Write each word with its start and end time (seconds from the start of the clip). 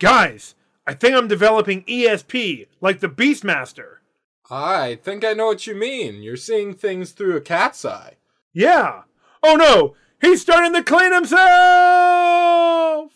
Guys, 0.00 0.54
I 0.86 0.94
think 0.94 1.14
I'm 1.14 1.28
developing 1.28 1.84
ESP, 1.84 2.68
like 2.80 3.00
the 3.00 3.08
Beastmaster. 3.08 3.96
I 4.50 4.98
think 5.02 5.26
I 5.26 5.34
know 5.34 5.48
what 5.48 5.66
you 5.66 5.74
mean. 5.74 6.22
You're 6.22 6.38
seeing 6.38 6.72
things 6.72 7.12
through 7.12 7.36
a 7.36 7.42
cat's 7.42 7.84
eye. 7.84 8.14
Yeah. 8.54 9.02
Oh 9.42 9.56
no, 9.56 9.94
he's 10.22 10.40
starting 10.40 10.72
to 10.72 10.82
clean 10.82 11.12
himself! 11.12 13.12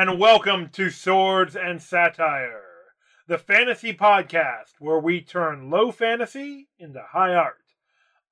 And 0.00 0.18
welcome 0.18 0.70
to 0.70 0.88
Swords 0.88 1.54
and 1.54 1.82
Satire, 1.82 2.62
the 3.26 3.36
fantasy 3.36 3.92
podcast 3.92 4.76
where 4.78 4.98
we 4.98 5.20
turn 5.20 5.68
low 5.68 5.92
fantasy 5.92 6.68
into 6.78 7.02
high 7.12 7.34
art. 7.34 7.74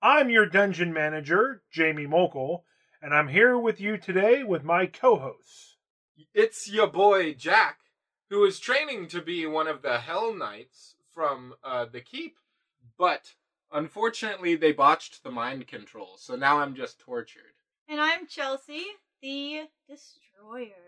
I'm 0.00 0.30
your 0.30 0.46
dungeon 0.46 0.94
manager, 0.94 1.60
Jamie 1.70 2.06
Mokel, 2.06 2.62
and 3.02 3.12
I'm 3.12 3.28
here 3.28 3.58
with 3.58 3.82
you 3.82 3.98
today 3.98 4.42
with 4.44 4.64
my 4.64 4.86
co 4.86 5.16
hosts. 5.16 5.76
It's 6.32 6.72
your 6.72 6.86
boy 6.86 7.34
Jack, 7.34 7.80
who 8.30 8.46
is 8.46 8.58
training 8.58 9.08
to 9.08 9.20
be 9.20 9.44
one 9.44 9.68
of 9.68 9.82
the 9.82 9.98
Hell 9.98 10.32
Knights 10.34 10.94
from 11.12 11.52
uh, 11.62 11.84
the 11.84 12.00
Keep, 12.00 12.38
but 12.96 13.34
unfortunately 13.70 14.56
they 14.56 14.72
botched 14.72 15.22
the 15.22 15.30
mind 15.30 15.66
control, 15.66 16.16
so 16.16 16.34
now 16.34 16.60
I'm 16.60 16.74
just 16.74 16.98
tortured. 16.98 17.42
And 17.90 18.00
I'm 18.00 18.26
Chelsea, 18.26 18.86
the 19.20 19.64
destroyer. 19.86 20.87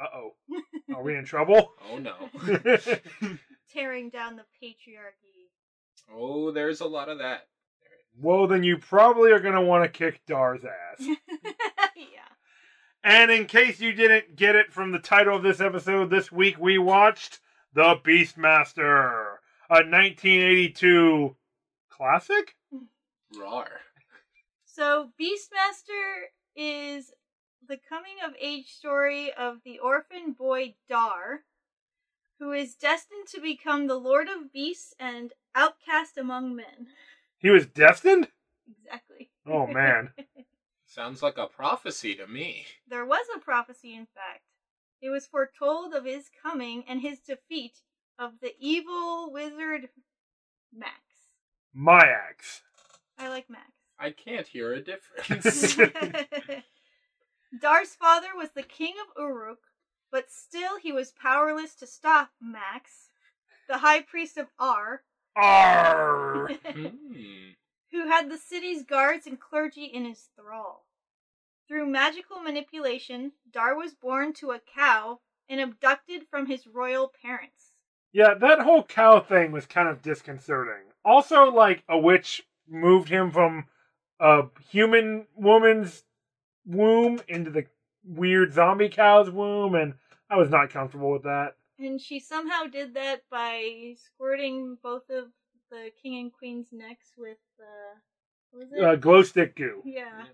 Uh 0.00 0.06
oh. 0.14 0.34
Are 0.94 1.02
we 1.02 1.16
in 1.16 1.24
trouble? 1.24 1.72
Oh 1.90 1.98
no. 1.98 2.14
Tearing 3.72 4.10
down 4.10 4.36
the 4.36 4.44
patriarchy. 4.62 5.48
oh, 6.12 6.50
there's 6.52 6.80
a 6.80 6.86
lot 6.86 7.08
of 7.08 7.18
that. 7.18 7.48
well, 8.18 8.46
then 8.46 8.62
you 8.62 8.78
probably 8.78 9.30
are 9.32 9.40
going 9.40 9.54
to 9.54 9.60
want 9.60 9.84
to 9.84 9.88
kick 9.98 10.20
Dar's 10.26 10.64
ass. 10.64 11.06
yeah. 11.96 12.28
And 13.04 13.30
in 13.30 13.46
case 13.46 13.80
you 13.80 13.92
didn't 13.92 14.36
get 14.36 14.56
it 14.56 14.72
from 14.72 14.90
the 14.92 14.98
title 14.98 15.36
of 15.36 15.42
this 15.42 15.60
episode, 15.60 16.10
this 16.10 16.32
week 16.32 16.58
we 16.58 16.78
watched 16.78 17.40
The 17.74 17.96
Beastmaster, 18.04 19.36
a 19.70 19.84
1982 19.84 21.36
classic? 21.90 22.54
Rar. 23.38 23.68
So, 24.64 25.10
Beastmaster 25.20 26.28
is 26.56 27.12
the 27.68 27.78
coming 27.88 28.16
of 28.24 28.32
age 28.40 28.72
story 28.72 29.30
of 29.32 29.58
the 29.64 29.78
orphan 29.78 30.32
boy 30.32 30.74
Dar, 30.88 31.40
who 32.38 32.52
is 32.52 32.74
destined 32.74 33.28
to 33.28 33.40
become 33.40 33.86
the 33.86 33.96
Lord 33.98 34.28
of 34.28 34.52
Beasts 34.52 34.94
and 34.98 35.32
outcast 35.54 36.16
among 36.16 36.56
men. 36.56 36.88
He 37.38 37.50
was 37.50 37.66
destined? 37.66 38.28
Exactly. 38.66 39.30
Oh, 39.46 39.66
man. 39.66 40.10
Sounds 40.86 41.22
like 41.22 41.36
a 41.36 41.46
prophecy 41.46 42.14
to 42.14 42.26
me. 42.26 42.64
There 42.88 43.04
was 43.04 43.26
a 43.36 43.38
prophecy, 43.38 43.94
in 43.94 44.06
fact. 44.06 44.44
It 45.02 45.10
was 45.10 45.26
foretold 45.26 45.92
of 45.92 46.06
his 46.06 46.30
coming 46.42 46.84
and 46.88 47.02
his 47.02 47.20
defeat 47.20 47.82
of 48.18 48.40
the 48.40 48.54
evil 48.58 49.30
wizard 49.30 49.90
Max. 50.74 50.94
Myax. 51.76 52.62
I 53.18 53.28
like 53.28 53.50
Max. 53.50 53.70
I 53.98 54.10
can't 54.10 54.46
hear 54.46 54.72
a 54.72 54.80
difference. 54.80 55.76
Dar's 57.56 57.94
father 57.94 58.28
was 58.36 58.50
the 58.50 58.62
king 58.62 58.94
of 59.00 59.22
Uruk, 59.22 59.60
but 60.10 60.30
still 60.30 60.78
he 60.78 60.92
was 60.92 61.12
powerless 61.12 61.74
to 61.76 61.86
stop 61.86 62.30
Max, 62.40 63.10
the 63.68 63.78
high 63.78 64.02
priest 64.02 64.36
of 64.36 64.48
Ar, 64.58 65.02
Arr! 65.34 66.48
hmm. 66.66 66.86
who 67.90 68.08
had 68.08 68.30
the 68.30 68.38
city's 68.38 68.82
guards 68.82 69.26
and 69.26 69.40
clergy 69.40 69.84
in 69.84 70.04
his 70.04 70.28
thrall. 70.36 70.86
Through 71.66 71.86
magical 71.86 72.40
manipulation, 72.40 73.32
Dar 73.50 73.74
was 73.74 73.94
born 73.94 74.32
to 74.34 74.52
a 74.52 74.60
cow 74.60 75.20
and 75.48 75.60
abducted 75.60 76.26
from 76.30 76.46
his 76.46 76.66
royal 76.66 77.12
parents. 77.22 77.72
Yeah, 78.12 78.34
that 78.34 78.60
whole 78.60 78.82
cow 78.82 79.20
thing 79.20 79.52
was 79.52 79.66
kind 79.66 79.88
of 79.88 80.02
disconcerting. 80.02 80.84
Also, 81.04 81.50
like, 81.50 81.84
a 81.88 81.98
witch 81.98 82.42
moved 82.66 83.08
him 83.08 83.30
from 83.30 83.66
a 84.18 84.44
human 84.70 85.26
woman's 85.34 86.04
womb 86.68 87.20
into 87.28 87.50
the 87.50 87.64
weird 88.04 88.52
zombie 88.52 88.88
cow's 88.88 89.30
womb, 89.30 89.74
and 89.74 89.94
I 90.30 90.36
was 90.36 90.50
not 90.50 90.70
comfortable 90.70 91.10
with 91.10 91.24
that. 91.24 91.54
And 91.80 92.00
she 92.00 92.20
somehow 92.20 92.64
did 92.66 92.94
that 92.94 93.22
by 93.30 93.94
squirting 93.96 94.76
both 94.82 95.08
of 95.10 95.26
the 95.70 95.90
king 96.02 96.18
and 96.20 96.32
queen's 96.32 96.68
necks 96.72 97.12
with 97.16 97.38
uh 97.60 97.98
what 98.50 98.60
was 98.64 98.72
it? 98.72 98.82
Uh, 98.82 98.96
glow 98.96 99.22
stick 99.22 99.56
goo. 99.56 99.82
yeah. 99.84 100.24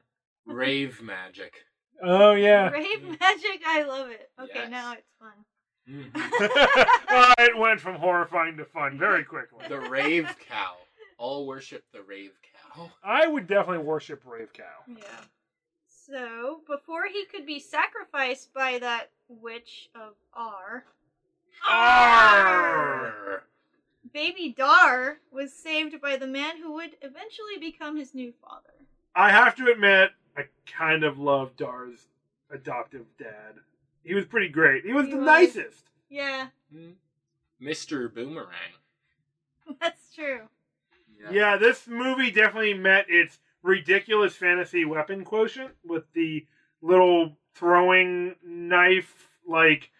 Rave 0.47 1.01
magic. 1.03 1.55
Oh, 2.03 2.33
yeah. 2.35 2.69
Rave 2.71 3.03
magic, 3.21 3.63
I 3.67 3.83
love 3.83 4.11
it. 4.11 4.29
Okay, 4.41 4.51
Yes. 4.55 4.71
now 4.71 4.93
it's 4.93 5.11
fun. 5.19 5.45
Well, 7.11 7.35
it 7.39 7.57
went 7.57 7.81
from 7.81 7.95
horrifying 7.97 8.57
to 8.59 8.65
fun 8.65 8.99
very 8.99 9.25
quickly. 9.25 9.65
the 9.69 9.81
Rave 9.81 10.27
Cow. 10.49 10.75
All 11.19 11.47
worship 11.47 11.85
the 11.93 12.03
Rave 12.03 12.33
Cow. 12.75 12.91
I 13.05 13.27
would 13.27 13.47
definitely 13.47 13.85
worship 13.85 14.23
Rave 14.27 14.53
Cow. 14.53 14.65
Yeah. 14.89 14.97
So, 16.07 16.61
before 16.67 17.07
he 17.07 17.25
could 17.25 17.47
be 17.47 17.59
sacrificed 17.59 18.53
by 18.53 18.79
that 18.79 19.11
witch 19.29 19.89
of 19.95 20.15
Ar, 20.35 20.85
Arr! 21.67 23.45
baby 24.13 24.55
Dar 24.57 25.19
was 25.31 25.53
saved 25.55 26.01
by 26.03 26.17
the 26.17 26.27
man 26.27 26.59
who 26.59 26.75
would 26.75 26.97
eventually 27.01 27.59
become 27.59 27.97
his 27.97 28.15
new 28.15 28.33
father. 28.43 28.75
I 29.15 29.31
have 29.31 29.57
to 29.57 29.71
admit, 29.71 30.11
I 30.37 30.45
kind 30.67 31.05
of 31.05 31.19
love 31.19 31.57
Dar's 31.57 32.09
adoptive 32.51 33.07
dad. 33.19 33.55
He 34.03 34.15
was 34.15 34.27
pretty 34.27 34.49
great. 34.49 34.85
He 34.85 34.93
was 34.93 35.07
He 35.07 35.13
the 35.13 35.19
was. 35.19 35.27
nicest. 35.27 35.85
Yeah, 36.11 36.49
hmm. 36.71 36.91
Mr. 37.63 38.13
Boomerang. 38.13 38.49
that's 39.81 40.15
true. 40.15 40.41
Yeah, 41.33 41.57
this 41.57 41.87
movie 41.87 42.31
definitely 42.31 42.75
met 42.75 43.07
its 43.09 43.39
ridiculous 43.65 44.37
fantasy 44.37 44.85
weapon 44.85 45.25
quotient 45.25 45.73
with 45.85 46.05
the 46.13 46.47
little 46.83 47.37
throwing 47.55 48.37
knife, 48.45 49.31
like 49.47 49.91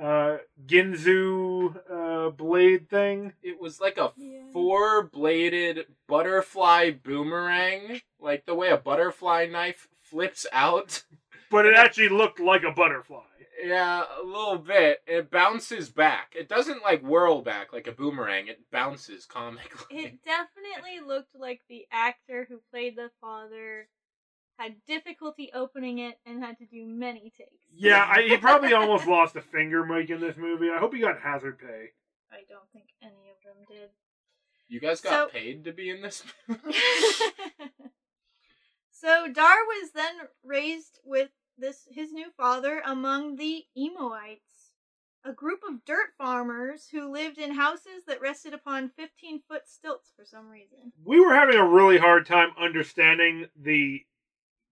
uh, 0.00 0.38
Ginsu 0.66 1.76
uh, 1.90 2.30
blade 2.30 2.90
thing. 2.90 3.32
It 3.42 3.60
was 3.60 3.80
like 3.80 3.96
a 3.96 4.12
Yeah. 4.16 4.42
four 4.52 5.04
bladed 5.04 5.86
butterfly 6.08 6.90
boomerang. 6.90 8.00
Like 8.18 8.44
the 8.46 8.54
way 8.56 8.70
a 8.70 8.76
butterfly 8.76 9.46
knife 9.46 9.88
flips 10.02 10.46
out. 10.52 11.04
But 11.50 11.66
it 11.66 11.74
actually 11.76 12.08
looked 12.08 12.40
like 12.40 12.64
a 12.64 12.72
butterfly. 12.72 13.22
Yeah, 13.62 14.02
a 14.20 14.24
little 14.24 14.58
bit. 14.58 14.98
It 15.06 15.30
bounces 15.30 15.88
back. 15.88 16.34
It 16.38 16.48
doesn't 16.48 16.82
like 16.82 17.02
whirl 17.02 17.42
back 17.42 17.72
like 17.72 17.86
a 17.86 17.92
boomerang. 17.92 18.48
It 18.48 18.60
bounces 18.72 19.26
comically. 19.26 19.96
It 19.96 20.18
definitely 20.24 21.00
looked 21.06 21.34
like 21.34 21.60
the 21.68 21.86
actor 21.92 22.46
who 22.48 22.60
played 22.70 22.96
the 22.96 23.10
father 23.20 23.88
had 24.58 24.74
difficulty 24.86 25.50
opening 25.54 25.98
it 25.98 26.18
and 26.26 26.42
had 26.42 26.58
to 26.58 26.66
do 26.66 26.86
many 26.86 27.32
takes. 27.36 27.64
Yeah, 27.74 28.08
I, 28.08 28.22
he 28.22 28.36
probably 28.36 28.72
almost 28.72 29.06
lost 29.06 29.34
a 29.36 29.40
finger 29.40 29.84
Mike, 29.84 30.10
in 30.10 30.20
this 30.20 30.36
movie. 30.36 30.70
I 30.70 30.78
hope 30.78 30.94
he 30.94 31.00
got 31.00 31.20
hazard 31.20 31.58
pay. 31.58 31.88
I 32.30 32.42
don't 32.48 32.68
think 32.72 32.86
any 33.02 33.30
of 33.30 33.36
them 33.44 33.64
did. 33.68 33.90
You 34.68 34.80
guys 34.80 35.00
got 35.00 35.10
So- 35.10 35.28
paid 35.32 35.64
to 35.64 35.72
be 35.72 35.90
in 35.90 36.02
this? 36.02 36.22
so 38.90 39.28
Dar 39.32 39.56
was 39.66 39.90
then 39.94 40.14
raised 40.44 40.98
with 41.04 41.30
this 41.58 41.86
his 41.90 42.12
new 42.12 42.30
father 42.36 42.82
among 42.84 43.36
the 43.36 43.64
Emoites, 43.76 44.72
a 45.24 45.32
group 45.32 45.60
of 45.68 45.84
dirt 45.84 46.12
farmers 46.18 46.88
who 46.90 47.10
lived 47.10 47.38
in 47.38 47.54
houses 47.54 48.04
that 48.06 48.20
rested 48.20 48.52
upon 48.54 48.90
15 48.90 49.40
foot 49.48 49.68
stilts 49.68 50.12
for 50.16 50.24
some 50.24 50.48
reason. 50.48 50.92
we 51.04 51.20
were 51.20 51.34
having 51.34 51.56
a 51.56 51.66
really 51.66 51.98
hard 51.98 52.26
time 52.26 52.50
understanding 52.58 53.46
the 53.56 54.04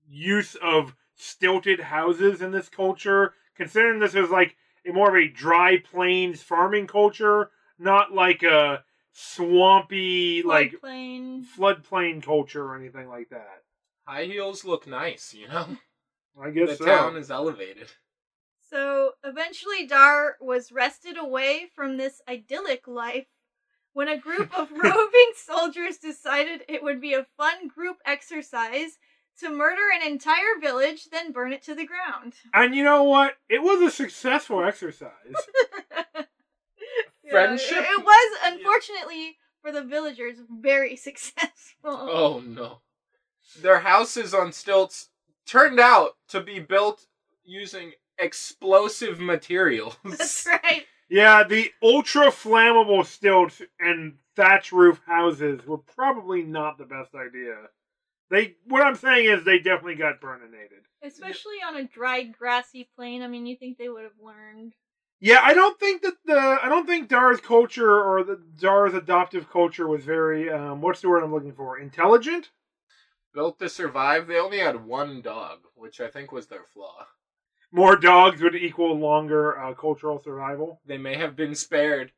use 0.06 0.54
of 0.56 0.94
stilted 1.14 1.80
houses 1.80 2.42
in 2.42 2.52
this 2.52 2.68
culture, 2.68 3.34
considering 3.54 4.00
this 4.00 4.14
is 4.14 4.30
like 4.30 4.56
a 4.86 4.92
more 4.92 5.08
of 5.08 5.22
a 5.22 5.28
dry 5.28 5.78
plains 5.78 6.42
farming 6.42 6.86
culture, 6.86 7.50
not 7.78 8.12
like 8.12 8.42
a 8.42 8.84
swampy 9.12 10.42
like 10.42 10.72
Floodplain. 10.72 11.44
floodplain 11.56 12.22
culture 12.22 12.64
or 12.64 12.76
anything 12.76 13.08
like 13.08 13.28
that. 13.30 13.62
High 14.04 14.24
heels 14.24 14.64
look 14.64 14.86
nice, 14.86 15.34
you 15.34 15.48
know. 15.48 15.66
I 16.40 16.50
guess 16.50 16.70
the 16.70 16.76
so. 16.76 16.84
town 16.84 17.16
is 17.16 17.30
elevated. 17.30 17.88
So 18.70 19.12
eventually, 19.22 19.86
Dar 19.86 20.36
was 20.40 20.72
wrested 20.72 21.18
away 21.18 21.66
from 21.74 21.96
this 21.96 22.22
idyllic 22.28 22.88
life 22.88 23.26
when 23.92 24.08
a 24.08 24.18
group 24.18 24.56
of 24.58 24.70
roving 24.72 25.32
soldiers 25.36 25.98
decided 25.98 26.62
it 26.68 26.82
would 26.82 27.00
be 27.00 27.14
a 27.14 27.26
fun 27.36 27.68
group 27.68 27.98
exercise 28.06 28.98
to 29.40 29.50
murder 29.50 29.82
an 29.94 30.06
entire 30.06 30.58
village, 30.60 31.08
then 31.10 31.32
burn 31.32 31.52
it 31.52 31.62
to 31.62 31.74
the 31.74 31.86
ground. 31.86 32.34
And 32.54 32.74
you 32.74 32.84
know 32.84 33.04
what? 33.04 33.34
It 33.48 33.62
was 33.62 33.82
a 33.82 33.90
successful 33.90 34.64
exercise. 34.64 35.10
Friendship? 37.30 37.78
it, 37.78 37.84
it 37.84 38.04
was, 38.04 38.38
unfortunately, 38.44 39.36
for 39.62 39.72
the 39.72 39.82
villagers, 39.82 40.36
very 40.50 40.96
successful. 40.96 41.48
Oh 41.84 42.42
no. 42.44 42.80
Their 43.60 43.80
houses 43.80 44.34
on 44.34 44.52
stilts 44.52 45.08
turned 45.46 45.80
out 45.80 46.12
to 46.28 46.40
be 46.40 46.58
built 46.60 47.06
using 47.44 47.92
explosive 48.18 49.20
materials. 49.20 49.96
That's 50.04 50.46
right. 50.46 50.84
yeah, 51.08 51.44
the 51.44 51.70
ultra 51.82 52.28
flammable 52.28 53.04
stilts 53.04 53.62
and 53.80 54.14
thatch 54.36 54.72
roof 54.72 55.00
houses 55.06 55.66
were 55.66 55.78
probably 55.78 56.42
not 56.42 56.78
the 56.78 56.84
best 56.84 57.14
idea. 57.14 57.56
They, 58.30 58.56
what 58.66 58.82
I'm 58.82 58.94
saying 58.94 59.26
is, 59.26 59.44
they 59.44 59.58
definitely 59.58 59.96
got 59.96 60.22
burninated. 60.22 60.86
Especially 61.02 61.56
on 61.68 61.76
a 61.76 61.84
dry, 61.84 62.22
grassy 62.22 62.88
plain. 62.96 63.22
I 63.22 63.28
mean, 63.28 63.44
you 63.44 63.56
think 63.56 63.76
they 63.76 63.90
would 63.90 64.04
have 64.04 64.12
learned. 64.22 64.72
Yeah, 65.20 65.40
I 65.42 65.54
don't 65.54 65.78
think 65.78 66.02
that 66.02 66.14
the 66.24 66.58
I 66.62 66.68
don't 66.68 66.86
think 66.86 67.08
Dar's 67.08 67.40
culture 67.40 68.02
or 68.02 68.24
the 68.24 68.40
Dar's 68.58 68.94
adoptive 68.94 69.48
culture 69.48 69.86
was 69.86 70.02
very 70.02 70.50
um, 70.50 70.80
what's 70.80 71.00
the 71.00 71.08
word 71.08 71.22
I'm 71.22 71.32
looking 71.32 71.52
for? 71.52 71.78
Intelligent. 71.78 72.50
Built 73.34 73.58
to 73.60 73.68
survive, 73.68 74.26
they 74.26 74.38
only 74.38 74.58
had 74.58 74.84
one 74.84 75.22
dog, 75.22 75.60
which 75.74 76.00
I 76.00 76.08
think 76.08 76.32
was 76.32 76.46
their 76.48 76.64
flaw. 76.64 77.06
More 77.70 77.96
dogs 77.96 78.42
would 78.42 78.54
equal 78.54 78.94
longer 78.98 79.58
uh, 79.58 79.72
cultural 79.72 80.20
survival. 80.22 80.80
They 80.84 80.98
may 80.98 81.16
have 81.16 81.34
been 81.34 81.54
spared. 81.54 82.12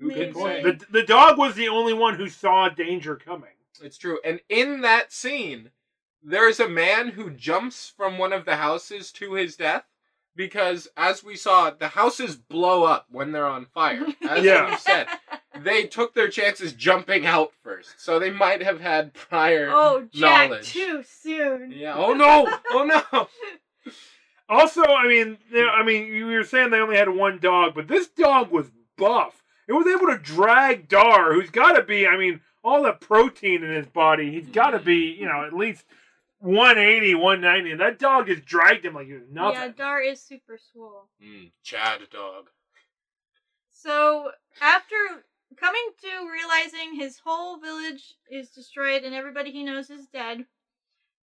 Who 0.00 0.10
can 0.10 0.34
say? 0.34 0.62
The 0.62 0.80
the 0.90 1.02
dog 1.04 1.38
was 1.38 1.54
the 1.54 1.68
only 1.68 1.92
one 1.94 2.14
who 2.14 2.28
saw 2.28 2.68
danger 2.68 3.16
coming. 3.16 3.50
It's 3.80 3.98
true. 3.98 4.18
And 4.24 4.40
in 4.48 4.80
that 4.80 5.12
scene, 5.12 5.70
there's 6.22 6.58
a 6.60 6.68
man 6.68 7.08
who 7.08 7.30
jumps 7.30 7.92
from 7.96 8.18
one 8.18 8.32
of 8.32 8.44
the 8.44 8.56
houses 8.56 9.12
to 9.12 9.34
his 9.34 9.56
death 9.56 9.84
because, 10.34 10.88
as 10.96 11.22
we 11.22 11.36
saw, 11.36 11.70
the 11.70 11.88
houses 11.88 12.36
blow 12.36 12.84
up 12.84 13.06
when 13.10 13.30
they're 13.32 13.46
on 13.46 13.66
fire. 13.66 14.06
As 14.28 14.44
Yeah. 14.44 14.70
you 14.72 14.78
said, 14.78 15.06
they 15.60 15.84
took 15.84 16.14
their 16.14 16.28
chances 16.28 16.72
jumping 16.72 17.26
out 17.26 17.52
first. 17.62 17.94
So 18.00 18.18
they 18.18 18.30
might 18.30 18.62
have 18.62 18.80
had 18.80 19.14
prior 19.14 19.68
Oh, 19.70 20.06
Jack, 20.12 20.50
knowledge. 20.50 20.72
too 20.72 21.02
soon. 21.06 21.72
Yeah. 21.72 21.94
Oh 21.96 22.12
no! 22.14 22.48
Oh 22.70 22.84
no! 22.84 23.28
Also, 24.50 24.82
I 24.82 25.06
mean, 25.06 25.36
I 25.54 25.82
mean, 25.82 26.06
you 26.06 26.24
were 26.24 26.42
saying 26.42 26.70
they 26.70 26.80
only 26.80 26.96
had 26.96 27.10
one 27.10 27.38
dog, 27.38 27.74
but 27.74 27.86
this 27.86 28.06
dog 28.08 28.50
was 28.50 28.70
buff. 28.96 29.42
It 29.68 29.74
was 29.74 29.86
able 29.86 30.06
to 30.06 30.16
drag 30.16 30.88
Dar, 30.88 31.34
who's 31.34 31.50
got 31.50 31.72
to 31.72 31.82
be, 31.82 32.06
I 32.06 32.16
mean, 32.16 32.40
all 32.64 32.82
the 32.82 32.92
protein 32.94 33.62
in 33.62 33.70
his 33.70 33.86
body, 33.88 34.30
he's 34.30 34.48
got 34.48 34.70
to 34.70 34.78
be, 34.78 35.14
you 35.20 35.26
know, 35.26 35.44
at 35.44 35.52
least 35.52 35.84
180, 36.38 37.14
190. 37.14 37.72
And 37.72 37.80
that 37.82 37.98
dog 37.98 38.28
has 38.28 38.40
dragged 38.40 38.86
him 38.86 38.94
like 38.94 39.06
he 39.08 39.12
was 39.12 39.28
nothing. 39.30 39.60
Yeah, 39.60 39.68
Dar 39.76 40.00
is 40.00 40.22
super 40.22 40.58
swole. 40.72 41.08
Mm, 41.22 41.50
Chad 41.62 42.00
dog. 42.10 42.48
So, 43.70 44.30
after 44.62 44.96
coming 45.56 45.90
to 46.00 46.30
realizing 46.30 46.94
his 46.94 47.18
whole 47.24 47.58
village 47.58 48.14
is 48.30 48.50
destroyed 48.50 49.02
and 49.02 49.14
everybody 49.14 49.50
he 49.50 49.64
knows 49.64 49.90
is 49.90 50.06
dead, 50.06 50.44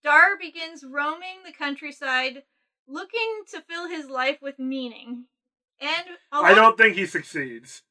Dar 0.03 0.37
begins 0.39 0.83
roaming 0.83 1.43
the 1.45 1.53
countryside 1.53 2.43
looking 2.87 3.43
to 3.51 3.61
fill 3.61 3.87
his 3.87 4.09
life 4.09 4.37
with 4.41 4.59
meaning. 4.59 5.25
And 5.79 6.07
I 6.31 6.53
don't 6.53 6.77
think 6.77 6.95
he 6.95 7.05
succeeds. 7.05 7.81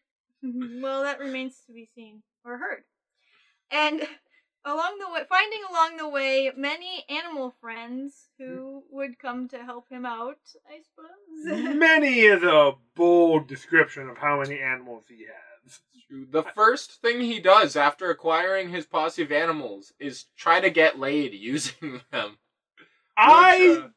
well, 0.42 1.02
that 1.02 1.20
remains 1.20 1.56
to 1.66 1.72
be 1.72 1.88
seen 1.94 2.22
or 2.44 2.58
heard. 2.58 2.82
And 3.70 4.02
along 4.64 4.98
the 4.98 5.12
way, 5.12 5.22
finding 5.28 5.60
along 5.70 5.96
the 5.96 6.08
way 6.08 6.50
many 6.56 7.04
animal 7.08 7.54
friends 7.60 8.28
who 8.38 8.44
mm. 8.44 8.80
would 8.90 9.18
come 9.18 9.48
to 9.48 9.58
help 9.58 9.88
him 9.88 10.04
out, 10.04 10.38
I 10.68 10.80
suppose. 10.82 11.76
Many 11.76 12.20
is 12.20 12.42
a 12.42 12.72
bold 12.94 13.46
description 13.46 14.08
of 14.08 14.18
how 14.18 14.40
many 14.40 14.60
animals 14.60 15.04
he 15.08 15.24
has. 15.24 15.47
True. 16.08 16.26
The 16.30 16.42
first 16.42 17.00
thing 17.02 17.20
he 17.20 17.38
does 17.40 17.76
after 17.76 18.10
acquiring 18.10 18.70
his 18.70 18.86
posse 18.86 19.22
of 19.22 19.32
animals 19.32 19.92
is 19.98 20.26
try 20.36 20.60
to 20.60 20.70
get 20.70 20.98
laid 20.98 21.32
using 21.34 22.00
them. 22.10 22.38
I 23.16 23.58
Which, 23.58 23.78
uh, 23.80 23.88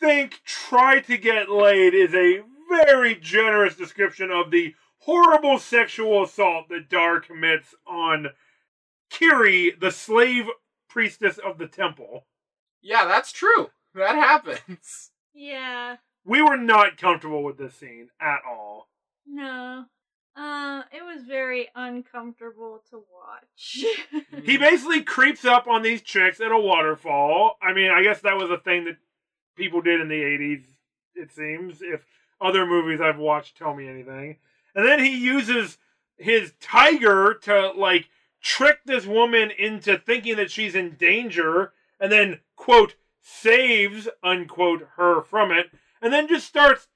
think 0.00 0.40
try 0.44 1.00
to 1.00 1.16
get 1.18 1.50
laid 1.50 1.94
is 1.94 2.14
a 2.14 2.42
very 2.70 3.14
generous 3.16 3.74
description 3.76 4.30
of 4.30 4.50
the 4.50 4.74
horrible 5.00 5.58
sexual 5.58 6.22
assault 6.22 6.68
that 6.68 6.88
Dar 6.88 7.20
commits 7.20 7.74
on 7.86 8.28
Kiri, 9.10 9.72
the 9.78 9.90
slave 9.90 10.46
priestess 10.88 11.38
of 11.38 11.58
the 11.58 11.66
temple. 11.66 12.26
yeah, 12.82 13.04
that's 13.06 13.32
true. 13.32 13.70
That 13.94 14.14
happens. 14.14 15.10
yeah. 15.34 15.96
We 16.24 16.42
were 16.42 16.58
not 16.58 16.98
comfortable 16.98 17.42
with 17.42 17.56
this 17.56 17.74
scene 17.74 18.08
at 18.20 18.40
all. 18.46 18.88
No. 19.26 19.86
Uh, 20.38 20.82
it 20.92 21.02
was 21.02 21.24
very 21.24 21.68
uncomfortable 21.74 22.80
to 22.90 23.02
watch. 23.12 23.84
He 24.44 24.56
basically 24.56 25.02
creeps 25.02 25.44
up 25.44 25.66
on 25.66 25.82
these 25.82 26.00
chicks 26.00 26.40
at 26.40 26.52
a 26.52 26.58
waterfall. 26.58 27.56
I 27.60 27.72
mean, 27.72 27.90
I 27.90 28.02
guess 28.02 28.20
that 28.20 28.36
was 28.36 28.50
a 28.50 28.58
thing 28.58 28.84
that 28.84 28.96
people 29.56 29.80
did 29.80 30.00
in 30.00 30.08
the 30.08 30.22
80s, 30.22 30.62
it 31.16 31.32
seems, 31.32 31.82
if 31.82 32.06
other 32.40 32.64
movies 32.64 33.00
I've 33.00 33.18
watched 33.18 33.58
tell 33.58 33.74
me 33.74 33.88
anything. 33.88 34.36
And 34.76 34.86
then 34.86 35.00
he 35.00 35.18
uses 35.18 35.76
his 36.16 36.52
tiger 36.60 37.34
to, 37.42 37.72
like, 37.72 38.08
trick 38.40 38.78
this 38.86 39.06
woman 39.06 39.50
into 39.50 39.98
thinking 39.98 40.36
that 40.36 40.52
she's 40.52 40.76
in 40.76 40.94
danger 40.94 41.72
and 41.98 42.12
then, 42.12 42.40
quote, 42.54 42.94
saves, 43.20 44.08
unquote, 44.22 44.86
her 44.96 45.20
from 45.22 45.50
it. 45.50 45.70
And 46.00 46.12
then 46.12 46.28
just 46.28 46.46
starts 46.46 46.86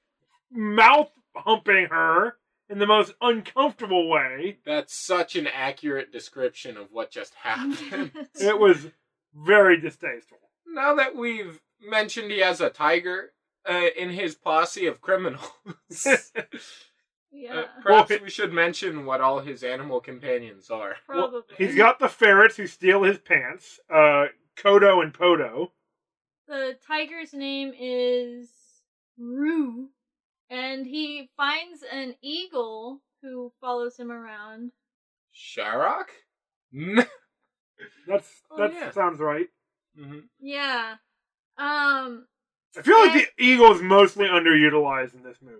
mouth 0.49 1.11
humping 1.35 1.87
her 1.87 2.37
in 2.69 2.79
the 2.79 2.87
most 2.87 3.13
uncomfortable 3.21 4.07
way. 4.09 4.57
That's 4.65 4.93
such 4.95 5.35
an 5.35 5.47
accurate 5.47 6.11
description 6.11 6.77
of 6.77 6.87
what 6.91 7.11
just 7.11 7.33
happened. 7.35 8.11
It 8.35 8.59
was 8.59 8.87
very 9.35 9.79
distasteful. 9.79 10.37
now 10.67 10.95
that 10.95 11.15
we've 11.15 11.59
mentioned 11.81 12.31
he 12.31 12.39
has 12.39 12.61
a 12.61 12.69
tiger 12.69 13.33
uh, 13.69 13.87
in 13.97 14.09
his 14.09 14.35
posse 14.35 14.85
of 14.87 15.01
criminals, 15.01 15.41
uh, 16.05 16.15
yeah, 17.31 17.63
perhaps 17.81 18.09
Well, 18.11 18.19
we 18.21 18.29
should 18.29 18.53
mention 18.53 19.05
what 19.05 19.21
all 19.21 19.39
his 19.39 19.63
animal 19.63 19.99
companions 19.99 20.69
are. 20.69 20.95
probably. 21.05 21.41
He's 21.57 21.75
got 21.75 21.97
the 21.99 22.07
ferrets 22.09 22.57
who 22.57 22.67
steal 22.67 23.03
his 23.03 23.17
pants, 23.17 23.79
uh, 23.89 24.25
Kodo 24.55 25.01
and 25.01 25.13
Podo. 25.13 25.71
The 26.47 26.77
tiger's 26.85 27.33
name 27.33 27.73
is 27.79 28.49
Ruh, 29.17 29.87
and 30.53 30.85
he 30.85 31.29
finds 31.35 31.83
an 31.91 32.15
eagle 32.21 33.01
who 33.23 33.51
follows 33.59 33.97
him 33.97 34.11
around. 34.11 34.71
Sharak? 35.33 36.09
That's 38.07 38.29
Oh, 38.51 38.57
that 38.57 38.71
yeah. 38.73 38.91
sounds 38.91 39.19
right. 39.19 39.47
hmm 39.97 40.19
Yeah. 40.39 40.95
Um. 41.57 42.27
I 42.77 42.81
feel 42.81 42.97
like 42.99 43.13
the 43.13 43.43
eagle 43.43 43.71
is 43.71 43.81
mostly 43.81 44.25
underutilized 44.25 45.13
in 45.13 45.23
this 45.23 45.37
movie. 45.41 45.59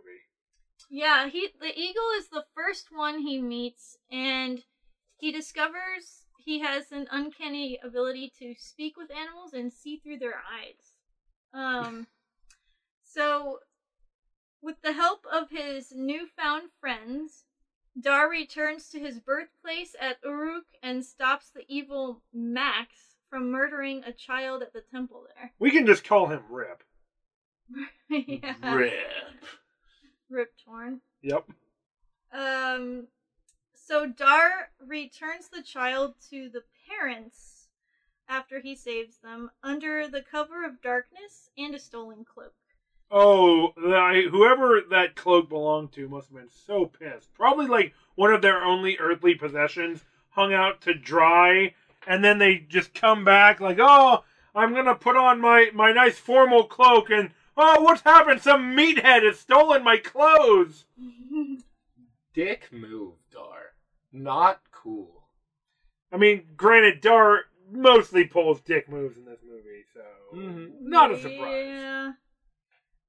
Yeah. 0.90 1.28
He 1.28 1.50
the 1.60 1.74
eagle 1.80 2.10
is 2.18 2.30
the 2.30 2.46
first 2.56 2.88
one 2.92 3.20
he 3.20 3.42
meets, 3.42 3.98
and 4.12 4.64
he 5.18 5.32
discovers 5.32 6.26
he 6.38 6.60
has 6.60 6.92
an 6.92 7.08
uncanny 7.12 7.80
ability 7.84 8.32
to 8.40 8.54
speak 8.58 8.98
with 8.98 9.10
animals 9.12 9.54
and 9.54 9.72
see 9.72 9.98
through 9.98 10.20
their 10.20 10.36
eyes. 10.36 10.94
Um. 11.54 12.08
so, 13.04 13.60
with 14.64 14.82
the 14.82 14.94
help 14.94 15.26
of 15.32 15.50
his 15.50 15.92
newfound 15.94 16.70
friends, 16.80 17.44
Dar 18.00 18.30
returns 18.30 18.90
to 18.90 19.00
his 19.00 19.20
birthplace 19.20 19.96
at 20.00 20.18
Uruk 20.24 20.66
and 20.82 21.06
stops 21.06 21.52
the 21.54 21.66
evil 21.68 22.24
Max 22.34 23.18
from 23.30 23.52
murdering 23.52 24.04
a 24.06 24.14
child 24.14 24.64
at 24.64 24.74
the 24.74 24.82
temple 24.82 25.28
there. 25.36 25.52
We 25.60 25.70
can 25.70 25.86
just 25.86 26.06
call 26.06 26.28
him 26.28 26.42
Rip. 26.50 26.82
yeah. 28.10 28.74
Rip. 28.74 28.94
Rip 30.30 30.54
torn. 30.64 31.02
Yep. 31.22 31.46
Um, 32.32 33.08
so 33.76 34.08
Dar 34.08 34.70
returns 34.80 35.50
the 35.50 35.62
child 35.62 36.16
to 36.30 36.50
the 36.50 36.64
parents 36.88 37.68
after 38.30 38.60
he 38.60 38.76
saves 38.76 39.18
them 39.18 39.52
under 39.62 40.08
the 40.08 40.22
cover 40.22 40.66
of 40.66 40.82
darkness 40.82 41.50
and 41.58 41.76
a 41.76 41.80
stolen 41.80 42.24
cloak. 42.26 42.54
Oh, 43.16 43.74
the, 43.76 44.28
whoever 44.32 44.82
that 44.90 45.16
cloak 45.16 45.48
belonged 45.48 45.92
to 45.92 46.08
must 46.10 46.30
have 46.30 46.36
been 46.36 46.50
so 46.50 46.88
pissed. 46.88 47.32
Probably 47.36 47.68
like 47.68 47.94
one 48.16 48.34
of 48.34 48.42
their 48.42 48.64
only 48.64 48.98
earthly 48.98 49.36
possessions 49.36 50.04
hung 50.30 50.52
out 50.52 50.82
to 50.82 50.96
dry, 50.96 51.74
and 52.08 52.24
then 52.24 52.40
they 52.40 52.56
just 52.58 52.96
come 52.96 53.24
back 53.24 53.60
like, 53.60 53.78
oh, 53.80 54.24
I'm 54.56 54.74
gonna 54.74 54.96
put 54.96 55.16
on 55.16 55.40
my 55.40 55.70
my 55.76 55.92
nice 55.92 56.18
formal 56.18 56.66
cloak 56.66 57.12
and 57.12 57.30
Oh, 57.56 57.82
what's 57.82 58.02
happened? 58.02 58.42
Some 58.42 58.76
meathead 58.76 59.24
has 59.24 59.38
stolen 59.38 59.84
my 59.84 59.98
clothes. 59.98 60.86
Dick 62.34 62.70
move, 62.72 63.14
Dar. 63.32 63.74
Not 64.12 64.60
cool. 64.72 65.28
I 66.12 66.18
mean, 66.18 66.46
granted, 66.58 67.00
Dar 67.02 67.42
mostly 67.72 68.26
pulls 68.26 68.60
dick 68.62 68.90
moves 68.90 69.18
in 69.18 69.26
this 69.26 69.40
movie, 69.48 69.84
so 69.94 70.02
Mhm. 70.36 70.82
not 70.82 71.12
a 71.12 71.18
surprise. 71.18 71.66
Yeah. 71.68 72.14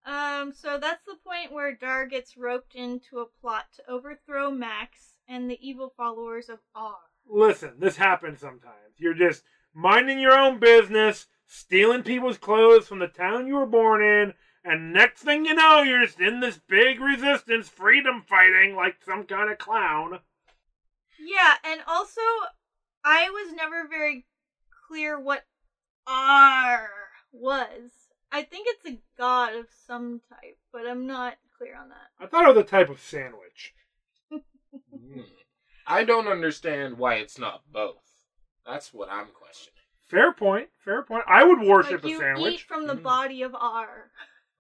Um, 0.07 0.53
so 0.53 0.79
that's 0.79 1.05
the 1.05 1.17
point 1.25 1.53
where 1.53 1.75
Dar 1.75 2.07
gets 2.07 2.37
roped 2.37 2.75
into 2.75 3.21
a 3.21 3.41
plot 3.41 3.67
to 3.77 3.91
overthrow 3.91 4.51
Max 4.51 5.17
and 5.27 5.51
the 5.51 5.59
evil 5.67 5.93
followers 5.97 6.49
of 6.49 6.59
Ar. 6.75 6.97
Listen, 7.27 7.75
this 7.79 7.97
happens 7.97 8.41
sometimes. 8.41 8.99
You're 8.99 9.15
just 9.15 9.43
minding 9.73 10.19
your 10.19 10.39
own 10.39 10.59
business, 10.59 11.27
stealing 11.47 12.03
people's 12.03 12.37
clothes 12.37 12.87
from 12.87 12.99
the 12.99 13.09
town 13.09 13.47
you 13.47 13.55
were 13.55 13.67
born 13.67 14.03
in, 14.03 14.35
and 14.63 14.93
next 14.93 15.23
thing 15.23 15.45
you 15.47 15.55
know, 15.55 15.83
you're 15.83 16.05
just 16.05 16.21
in 16.21 16.41
this 16.41 16.59
big 16.69 17.01
resistance, 17.01 17.69
freedom 17.69 18.25
fighting 18.27 18.75
like 18.75 18.97
some 19.05 19.25
kind 19.25 19.51
of 19.51 19.59
clown. 19.59 20.21
Yeah, 21.19 21.55
and 21.65 21.81
also, 21.87 22.21
I 23.05 23.31
was 23.31 23.55
never 23.55 23.89
very 23.89 24.27
clear 24.89 25.19
what 25.19 25.45
Ar 26.07 26.89
was. 27.33 27.91
I 28.35 28.43
think 28.43 28.67
it's 28.69 28.85
a 28.87 28.99
god 29.17 29.55
of 29.55 29.67
some 29.87 30.21
type, 30.29 30.59
but 30.73 30.87
I'm 30.89 31.07
not 31.07 31.35
clear 31.57 31.77
on 31.81 31.89
that. 31.91 32.09
I 32.19 32.27
thought 32.27 32.45
it 32.45 32.57
was 32.57 32.65
a 32.65 32.69
type 32.69 32.91
of 32.91 33.01
sandwich. 33.01 33.73
Hmm. 34.33 35.21
I 35.87 36.03
don't 36.03 36.27
understand 36.27 36.99
why 36.99 37.15
it's 37.17 37.39
not 37.39 37.63
both. 37.73 38.03
That's 38.67 38.93
what 38.93 39.09
I'm 39.11 39.29
questioning. 39.33 39.75
Fair 40.03 40.33
point. 40.33 40.69
Fair 40.85 41.03
point. 41.03 41.23
I 41.29 41.45
would 41.45 41.61
worship 41.61 42.03
like 42.03 42.05
a 42.05 42.09
you 42.09 42.19
sandwich. 42.19 42.55
eat 42.55 42.61
from 42.63 42.87
the 42.89 42.95
Mm. 42.97 43.03
body 43.03 43.43
of 43.43 43.55
Ar. 43.55 44.11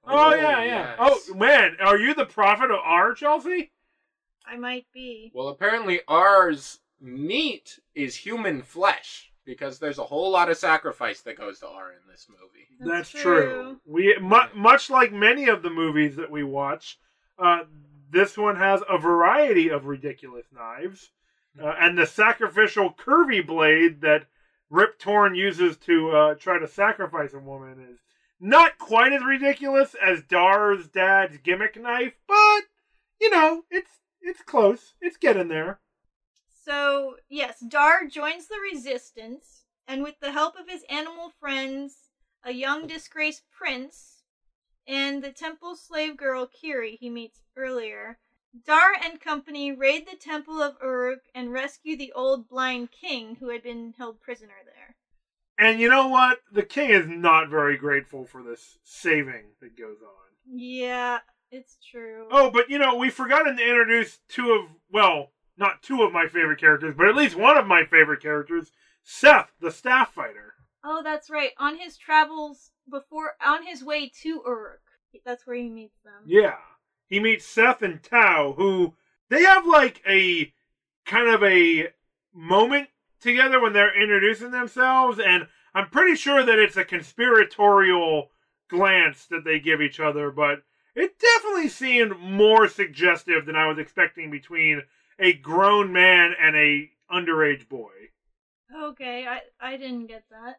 Oh, 0.06 0.34
yeah, 0.34 0.62
yeah. 0.62 0.96
yes. 0.98 1.28
Oh 1.30 1.34
man, 1.34 1.76
are 1.80 1.98
you 1.98 2.14
the 2.14 2.26
prophet 2.26 2.70
of 2.70 2.78
Ar, 2.84 3.14
Chelsea? 3.14 3.72
I 4.46 4.56
might 4.56 4.86
be. 4.92 5.32
Well, 5.34 5.48
apparently 5.48 6.00
ours 6.06 6.80
meat 7.00 7.80
is 7.94 8.14
human 8.16 8.62
flesh 8.62 9.32
because 9.44 9.78
there's 9.78 9.98
a 9.98 10.04
whole 10.04 10.30
lot 10.30 10.50
of 10.50 10.56
sacrifice 10.56 11.20
that 11.22 11.38
goes 11.38 11.60
to 11.60 11.68
Ar 11.68 11.92
in 11.92 12.10
this 12.10 12.26
movie. 12.28 12.66
That's 12.80 13.10
true. 13.10 13.80
We 13.86 14.16
mu- 14.20 14.54
much 14.54 14.90
like 14.90 15.12
many 15.12 15.48
of 15.48 15.62
the 15.62 15.70
movies 15.70 16.16
that 16.16 16.30
we 16.30 16.42
watch, 16.42 16.98
uh, 17.38 17.64
this 18.10 18.36
one 18.36 18.56
has 18.56 18.82
a 18.88 18.98
variety 18.98 19.68
of 19.68 19.86
ridiculous 19.86 20.46
knives, 20.52 21.10
uh, 21.62 21.74
and 21.78 21.98
the 21.98 22.06
sacrificial 22.06 22.92
curvy 22.92 23.46
blade 23.46 24.00
that 24.00 24.26
Rip 24.70 24.98
Torn 24.98 25.34
uses 25.34 25.76
to 25.78 26.10
uh, 26.10 26.34
try 26.34 26.58
to 26.58 26.66
sacrifice 26.66 27.34
a 27.34 27.38
woman 27.38 27.86
is 27.90 27.98
not 28.40 28.78
quite 28.78 29.12
as 29.12 29.22
ridiculous 29.24 29.94
as 29.94 30.22
Dar's 30.22 30.88
dad's 30.88 31.38
gimmick 31.38 31.80
knife, 31.80 32.14
but 32.26 32.62
you 33.20 33.30
know, 33.30 33.62
it's 33.70 33.90
it's 34.20 34.42
close. 34.42 34.94
It's 35.00 35.16
getting 35.16 35.48
there. 35.48 35.80
So, 36.64 37.16
yes, 37.28 37.61
Dar 37.61 38.06
joins 38.06 38.49
the 38.49 38.59
resistance, 38.59 39.64
and 39.87 40.02
with 40.02 40.18
the 40.21 40.33
help 40.33 40.56
of 40.59 40.68
his 40.68 40.85
animal 40.88 41.30
friends, 41.38 42.11
a 42.42 42.52
young 42.52 42.87
disgraced 42.87 43.42
prince, 43.50 44.23
and 44.87 45.23
the 45.23 45.33
temple 45.33 45.76
slave 45.76 46.16
girl 46.16 46.47
Kiri 46.47 46.97
he 46.97 47.11
meets 47.11 47.42
earlier, 47.56 48.18
Dar 48.64 48.92
and 49.02 49.21
company 49.21 49.73
raid 49.73 50.06
the 50.06 50.16
temple 50.16 50.62
of 50.62 50.76
Uruk 50.80 51.23
and 51.35 51.52
rescue 51.52 51.97
the 51.97 52.12
old 52.12 52.49
blind 52.49 52.90
king 52.92 53.37
who 53.40 53.49
had 53.49 53.62
been 53.62 53.94
held 53.99 54.21
prisoner 54.21 54.62
there. 54.64 54.97
And 55.59 55.80
you 55.80 55.88
know 55.88 56.09
what? 56.09 56.40
The 56.50 56.62
king 56.62 56.90
is 56.90 57.06
not 57.06 57.49
very 57.49 57.76
grateful 57.76 58.25
for 58.25 58.42
this 58.42 58.78
saving 58.83 59.44
that 59.61 59.76
goes 59.76 59.99
on. 60.02 60.59
Yeah, 60.59 61.18
it's 61.50 61.78
true. 61.90 62.28
Oh, 62.30 62.50
but 62.50 62.71
you 62.71 62.78
know, 62.78 62.97
we 62.97 63.11
forgotten 63.11 63.56
to 63.56 63.62
introduce 63.62 64.21
two 64.28 64.52
of, 64.52 64.71
well, 64.90 65.30
not 65.56 65.82
two 65.82 66.02
of 66.02 66.12
my 66.12 66.26
favorite 66.26 66.61
characters, 66.61 66.94
but 66.96 67.08
at 67.08 67.16
least 67.16 67.37
one 67.37 67.56
of 67.56 67.66
my 67.66 67.84
favorite 67.84 68.23
characters, 68.23 68.73
Seth, 69.02 69.50
the 69.61 69.70
staff 69.70 70.12
fighter. 70.12 70.54
Oh, 70.84 71.02
that's 71.02 71.30
right. 71.30 71.50
On 71.58 71.78
his 71.78 71.96
travels 71.96 72.70
before, 72.90 73.32
on 73.44 73.64
his 73.64 73.82
way 73.84 74.11
to 74.23 74.42
Uruk, 74.46 74.80
that's 75.25 75.46
where 75.46 75.56
he 75.56 75.68
meets 75.68 75.99
them. 76.04 76.23
Yeah. 76.26 76.56
He 77.08 77.20
meets 77.20 77.46
Seth 77.46 77.82
and 77.82 78.02
Tal, 78.02 78.54
who 78.54 78.94
they 79.30 79.42
have 79.42 79.66
like 79.66 80.02
a 80.08 80.52
kind 81.06 81.28
of 81.28 81.42
a 81.42 81.88
moment 82.32 82.88
together 83.20 83.61
when 83.61 83.73
they're 83.73 84.00
introducing 84.00 84.50
themselves, 84.50 85.18
and 85.18 85.46
I'm 85.75 85.88
pretty 85.88 86.16
sure 86.16 86.44
that 86.44 86.58
it's 86.58 86.76
a 86.76 86.84
conspiratorial 86.84 88.30
glance 88.68 89.26
that 89.26 89.44
they 89.44 89.58
give 89.61 89.80
each 89.80 90.00
other, 90.00 90.30
but 90.30 90.62
it 90.94 91.18
definitely 91.18 91.68
seemed 91.68 92.18
more 92.18 92.68
suggestive 92.68 93.46
than 93.46 93.56
I 93.56 93.66
was 93.66 93.78
expecting 93.78 94.30
between 94.30 94.82
a 95.18 95.33
grown 95.35 95.92
man 95.92 96.33
and 96.40 96.56
a 96.56 96.90
underage 97.12 97.68
boy. 97.68 97.90
Okay, 98.75 99.26
I 99.26 99.40
I 99.61 99.76
didn't 99.76 100.06
get 100.06 100.25
that. 100.30 100.56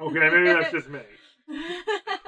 Okay, 0.00 0.18
maybe 0.30 0.44
that's 0.46 0.72
just 0.72 0.88
me. 0.88 1.00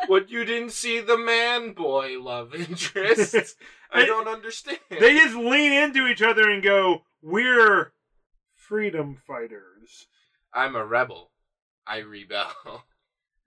What 0.06 0.30
you 0.30 0.44
didn't 0.44 0.70
see 0.70 1.00
the 1.00 1.18
man 1.18 1.72
boy 1.72 2.18
love 2.20 2.54
interest? 2.54 3.34
I 3.92 4.00
They- 4.00 4.06
don't 4.06 4.28
understand. 4.28 4.78
They 4.90 5.18
just 5.18 5.34
lean 5.36 5.72
into 5.72 6.06
each 6.06 6.22
other 6.22 6.48
and 6.50 6.62
go, 6.62 7.02
"We're 7.20 7.92
freedom 8.54 9.16
fighters." 9.26 10.06
I'm 10.54 10.76
a 10.76 10.84
rebel. 10.86 11.30
I 11.86 11.98
rebel. 11.98 12.46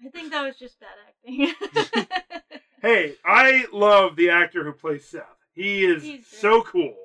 I 0.03 0.09
think 0.09 0.31
that 0.31 0.43
was 0.45 0.57
just 0.57 0.77
bad 0.79 0.89
acting. 1.07 2.05
Hey, 2.81 3.13
I 3.23 3.67
love 3.71 4.15
the 4.15 4.31
actor 4.31 4.63
who 4.63 4.73
plays 4.73 5.05
Seth. 5.07 5.21
He 5.53 5.85
is 5.85 6.25
so 6.25 6.63
cool. 6.63 6.97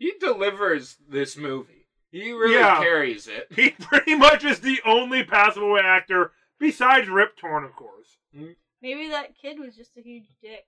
He 0.00 0.14
delivers 0.18 0.96
this 1.08 1.36
movie. 1.36 1.86
He 2.10 2.32
really 2.32 2.54
Yeah. 2.54 2.80
carries 2.82 3.28
it. 3.28 3.46
He 3.54 3.70
pretty 3.70 4.14
much 4.16 4.42
is 4.44 4.60
the 4.60 4.80
only 4.84 5.22
passable 5.22 5.78
actor 5.78 6.32
besides 6.58 7.08
Rip 7.08 7.36
Torn, 7.36 7.62
of 7.64 7.76
course. 7.76 8.16
Mm. 8.36 8.56
Maybe 8.82 9.08
that 9.10 9.36
kid 9.36 9.60
was 9.60 9.76
just 9.76 9.96
a 9.98 10.00
huge 10.00 10.26
dick. 10.42 10.64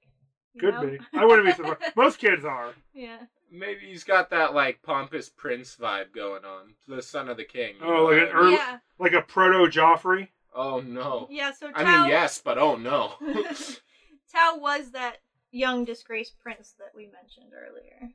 you 0.55 0.61
Could 0.61 0.75
know? 0.75 0.87
be. 0.87 0.99
I 1.15 1.25
wouldn't 1.25 1.47
be 1.49 1.53
surprised. 1.55 1.81
Most 1.97 2.19
kids 2.19 2.45
are. 2.45 2.75
yeah. 2.93 3.21
Maybe 3.51 3.87
he's 3.87 4.05
got 4.05 4.29
that 4.31 4.53
like 4.55 4.83
pompous 4.83 5.31
prince 5.31 5.77
vibe 5.81 6.13
going 6.15 6.45
on. 6.45 6.75
The 6.87 7.01
son 7.03 7.29
of 7.31 7.39
the 7.39 7.45
king. 7.45 7.77
Oh, 7.83 8.05
like 8.05 8.23
an 8.23 8.29
early- 8.29 8.53
Yeah. 8.53 8.79
Like 8.99 9.13
a 9.15 9.23
proto 9.23 9.71
Joffrey. 9.71 10.29
Oh 10.55 10.81
no. 10.81 11.27
Yeah. 11.31 11.53
So 11.53 11.71
Tal. 11.73 11.87
I 11.87 12.01
mean 12.03 12.11
yes, 12.11 12.39
but 12.45 12.59
oh 12.59 12.77
no. 12.77 13.15
Tal 14.33 14.61
was 14.61 14.91
that 14.93 15.17
young 15.51 15.85
disgraced 15.87 16.39
prince 16.41 16.75
that 16.79 16.93
we 16.95 17.07
mentioned 17.07 17.53
earlier. 17.55 18.11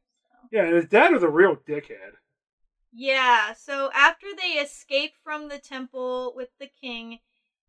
Yeah, 0.51 0.65
and 0.65 0.75
his 0.75 0.85
dad 0.85 1.11
was 1.11 1.23
a 1.23 1.29
real 1.29 1.55
dickhead. 1.55 2.13
Yeah, 2.91 3.53
so 3.53 3.89
after 3.93 4.27
they 4.35 4.53
escape 4.53 5.13
from 5.23 5.49
the 5.49 5.59
temple 5.59 6.33
with 6.35 6.49
the 6.59 6.67
king 6.81 7.19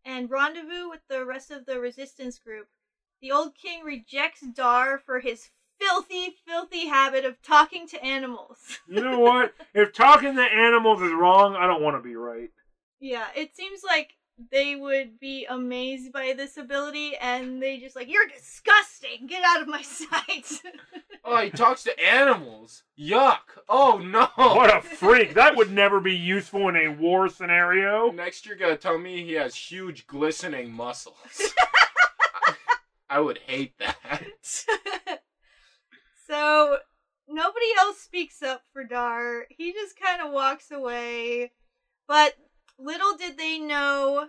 and 0.05 0.29
rendezvous 0.29 0.89
with 0.89 1.01
the 1.09 1.25
rest 1.25 1.51
of 1.51 1.65
the 1.65 1.79
resistance 1.79 2.39
group, 2.39 2.67
the 3.21 3.31
old 3.31 3.53
king 3.55 3.83
rejects 3.83 4.41
Dar 4.41 4.97
for 4.97 5.19
his 5.19 5.49
filthy, 5.79 6.35
filthy 6.47 6.87
habit 6.87 7.25
of 7.25 7.41
talking 7.41 7.87
to 7.89 8.03
animals. 8.03 8.79
You 8.87 9.01
know 9.03 9.19
what? 9.19 9.53
if 9.73 9.93
talking 9.93 10.35
to 10.35 10.41
animals 10.41 11.01
is 11.01 11.11
wrong, 11.13 11.55
I 11.55 11.67
don't 11.67 11.81
want 11.81 11.95
to 11.97 12.01
be 12.01 12.15
right. 12.15 12.49
yeah, 12.99 13.27
it 13.35 13.55
seems 13.55 13.81
like 13.83 14.15
they 14.51 14.75
would 14.75 15.19
be 15.19 15.45
amazed 15.49 16.11
by 16.13 16.33
this 16.35 16.57
ability 16.57 17.15
and 17.17 17.61
they 17.61 17.77
just 17.77 17.95
like, 17.95 18.09
You're 18.09 18.27
disgusting! 18.27 19.27
Get 19.27 19.43
out 19.45 19.61
of 19.61 19.67
my 19.67 19.81
sight! 19.83 20.61
Oh, 21.29 21.43
he 21.43 21.49
talks 21.49 21.83
to 21.83 21.99
animals. 21.99 22.83
Yuck. 22.99 23.59
Oh 23.67 24.01
no. 24.03 24.27
What 24.35 24.75
a 24.75 24.81
freak! 24.97 25.33
That 25.35 25.55
would 25.55 25.71
never 25.71 25.99
be 25.99 26.15
useful 26.15 26.67
in 26.69 26.75
a 26.75 26.89
war 26.89 27.29
scenario. 27.29 28.11
Next 28.11 28.45
you're 28.45 28.57
gonna 28.57 28.77
tell 28.77 28.97
me 28.97 29.23
he 29.23 29.33
has 29.33 29.55
huge 29.55 30.07
glistening 30.07 30.71
muscles. 30.71 31.15
I 33.09 33.19
would 33.19 33.39
hate 33.39 33.77
that. 33.79 34.23
so 36.27 36.77
nobody 37.27 37.65
else 37.79 37.99
speaks 37.99 38.43
up 38.43 38.63
for 38.71 38.83
Dar. 38.83 39.45
He 39.49 39.71
just 39.71 39.99
kind 39.99 40.21
of 40.21 40.31
walks 40.31 40.71
away. 40.71 41.51
But 42.07 42.35
little 42.77 43.15
did 43.17 43.37
they 43.37 43.57
know 43.57 44.27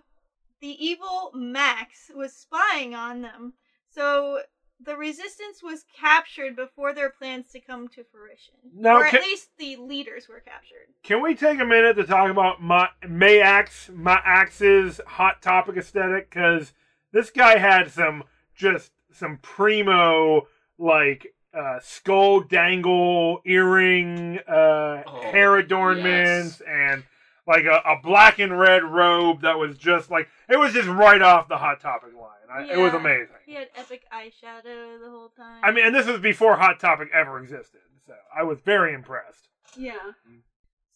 the 0.61 0.85
evil 0.85 1.31
Max 1.35 2.11
was 2.15 2.33
spying 2.35 2.95
on 2.95 3.23
them. 3.23 3.55
So 3.89 4.41
the 4.85 4.97
resistance 4.97 5.63
was 5.63 5.85
captured 5.99 6.57
before 6.57 6.93
their 6.95 7.11
plans 7.11 7.51
to 7.53 7.61
come 7.61 7.89
to 7.89 8.05
fruition. 8.05 8.55
Now, 8.75 8.97
or 8.99 9.05
at 9.05 9.11
can- 9.11 9.21
least 9.23 9.51
the 9.59 9.77
leaders 9.77 10.29
were 10.29 10.41
captured. 10.41 10.87
Can 11.03 11.23
we 11.23 11.35
take 11.35 11.61
a 11.61 11.65
minute 11.65 11.97
to 11.97 12.05
talk 12.05 12.31
about 12.31 12.63
Ma- 12.63 12.89
Mayax, 13.05 13.91
Maax's 13.91 15.01
hot 15.07 15.43
topic 15.43 15.77
aesthetic? 15.77 16.31
Because 16.31 16.73
this 17.13 17.31
guy 17.31 17.59
had 17.59 17.91
some 17.91 18.25
just 18.55 18.93
some 19.13 19.39
primo 19.43 20.47
like 20.79 21.35
uh, 21.53 21.79
skull 21.83 22.41
dangle 22.41 23.41
earring 23.45 24.39
uh, 24.49 25.03
Oh, 25.07 25.21
hair 25.33 25.57
adornments 25.57 26.61
and 26.67 27.03
like 27.51 27.65
a, 27.65 27.83
a 27.87 28.01
black 28.03 28.39
and 28.39 28.59
red 28.59 28.83
robe 28.83 29.43
that 29.43 29.59
was 29.59 29.77
just 29.77 30.11
like 30.11 30.29
it 30.49 30.57
was 30.59 30.73
just 30.73 30.89
right 30.89 31.21
off 31.21 31.49
the 31.49 31.59
Hot 31.59 31.81
Topic 31.81 32.15
line. 32.15 32.27
I, 32.51 32.73
It 32.73 32.79
was 32.79 32.95
amazing. 32.95 33.37
He 33.45 33.55
had 33.55 33.69
epic 33.77 34.05
eyeshadow 34.13 34.99
the 34.99 35.11
whole 35.11 35.29
time. 35.37 35.61
I 35.63 35.71
mean, 35.73 35.85
and 35.87 35.95
this 35.95 36.07
was 36.07 36.21
before 36.21 36.57
Hot 36.57 36.81
Topic 36.81 37.09
ever 37.13 37.39
existed, 37.43 37.81
so 38.07 38.15
I 38.35 38.43
was 38.45 38.61
very 38.61 38.95
impressed. 38.95 39.49
yeah. 39.77 40.13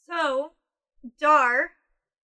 So, 0.09 0.53
Dar, 1.19 1.71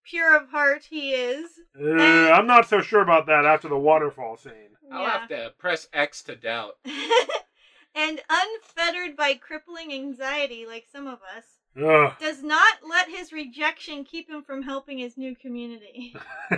pure 0.05 0.37
of 0.37 0.51
heart 0.51 0.85
he 0.91 1.13
is. 1.13 1.51
Uh, 1.81 2.31
I'm 2.33 2.47
not 2.47 2.69
so 2.69 2.81
sure 2.81 3.01
about 3.01 3.27
that 3.27 3.45
after 3.47 3.69
the 3.69 3.79
waterfall 3.79 4.37
scene. 4.37 4.77
I'll 4.93 5.07
have 5.09 5.29
to 5.29 5.53
press 5.59 5.89
X 5.93 6.23
to 6.25 6.37
doubt. 6.37 6.75
and 7.95 8.21
unfettered 8.29 9.17
by 9.17 9.35
crippling 9.35 9.93
anxiety, 9.93 10.67
like 10.67 10.87
some 10.93 11.07
of 11.07 11.21
us, 11.37 11.45
Ugh. 11.77 12.13
does 12.21 12.43
not 12.43 12.79
let 12.89 13.09
his 13.09 13.33
rejection 13.33 14.05
keep 14.05 14.29
him 14.29 14.43
from 14.43 14.63
helping 14.63 14.99
his 14.99 15.17
new 15.17 15.37
community. 15.37 16.15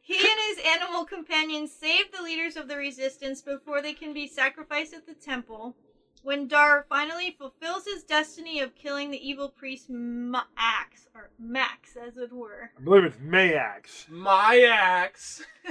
he 0.00 0.18
and 0.18 0.40
his 0.48 0.58
animal 0.66 1.04
companions 1.04 1.72
save 1.72 2.12
the 2.12 2.22
leaders 2.22 2.56
of 2.56 2.68
the 2.68 2.76
resistance 2.76 3.40
before 3.40 3.80
they 3.80 3.94
can 3.94 4.12
be 4.12 4.26
sacrificed 4.26 4.92
at 4.92 5.06
the 5.06 5.14
temple. 5.14 5.74
When 6.22 6.46
Dar 6.46 6.86
finally 6.88 7.34
fulfills 7.36 7.84
his 7.84 8.04
destiny 8.04 8.60
of 8.60 8.76
killing 8.76 9.10
the 9.10 9.28
evil 9.28 9.48
priest 9.48 9.90
Max, 9.90 11.08
or 11.14 11.30
Max 11.38 11.96
as 11.96 12.16
it 12.16 12.32
were. 12.32 12.70
I 12.78 12.82
believe 12.82 13.04
it's 13.04 13.16
Mayax. 13.16 14.08
My 14.08 14.60
axe. 14.60 15.42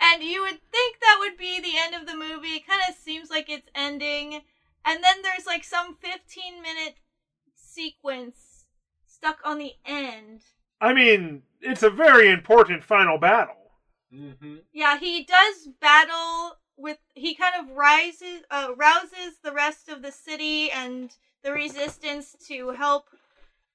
and 0.00 0.22
you 0.22 0.42
would 0.42 0.58
think 0.72 0.98
that 1.00 1.18
would 1.20 1.36
be 1.36 1.60
the 1.60 1.78
end 1.78 1.94
of 1.94 2.06
the 2.06 2.16
movie. 2.16 2.56
It 2.56 2.66
kind 2.66 2.82
of 2.88 2.96
seems 2.96 3.30
like 3.30 3.48
it's 3.48 3.68
ending. 3.76 4.42
And 4.84 5.02
then 5.02 5.22
there's 5.22 5.46
like 5.46 5.64
some 5.64 5.96
15 5.96 6.62
minute 6.62 6.96
sequence 7.54 8.64
stuck 9.06 9.38
on 9.44 9.58
the 9.58 9.72
end. 9.84 10.42
I 10.80 10.94
mean, 10.94 11.42
it's 11.60 11.82
a 11.82 11.90
very 11.90 12.30
important 12.30 12.84
final 12.84 13.18
battle. 13.18 13.54
Mm-hmm. 14.14 14.56
Yeah, 14.72 14.98
he 14.98 15.24
does 15.24 15.68
battle 15.80 16.56
with 16.76 16.98
he 17.14 17.34
kind 17.34 17.54
of 17.58 17.76
rises 17.76 18.42
uh, 18.50 18.68
rouses 18.76 19.38
the 19.42 19.52
rest 19.52 19.88
of 19.88 20.00
the 20.02 20.12
city 20.12 20.70
and 20.70 21.14
the 21.42 21.52
resistance 21.52 22.34
to 22.46 22.70
help 22.70 23.06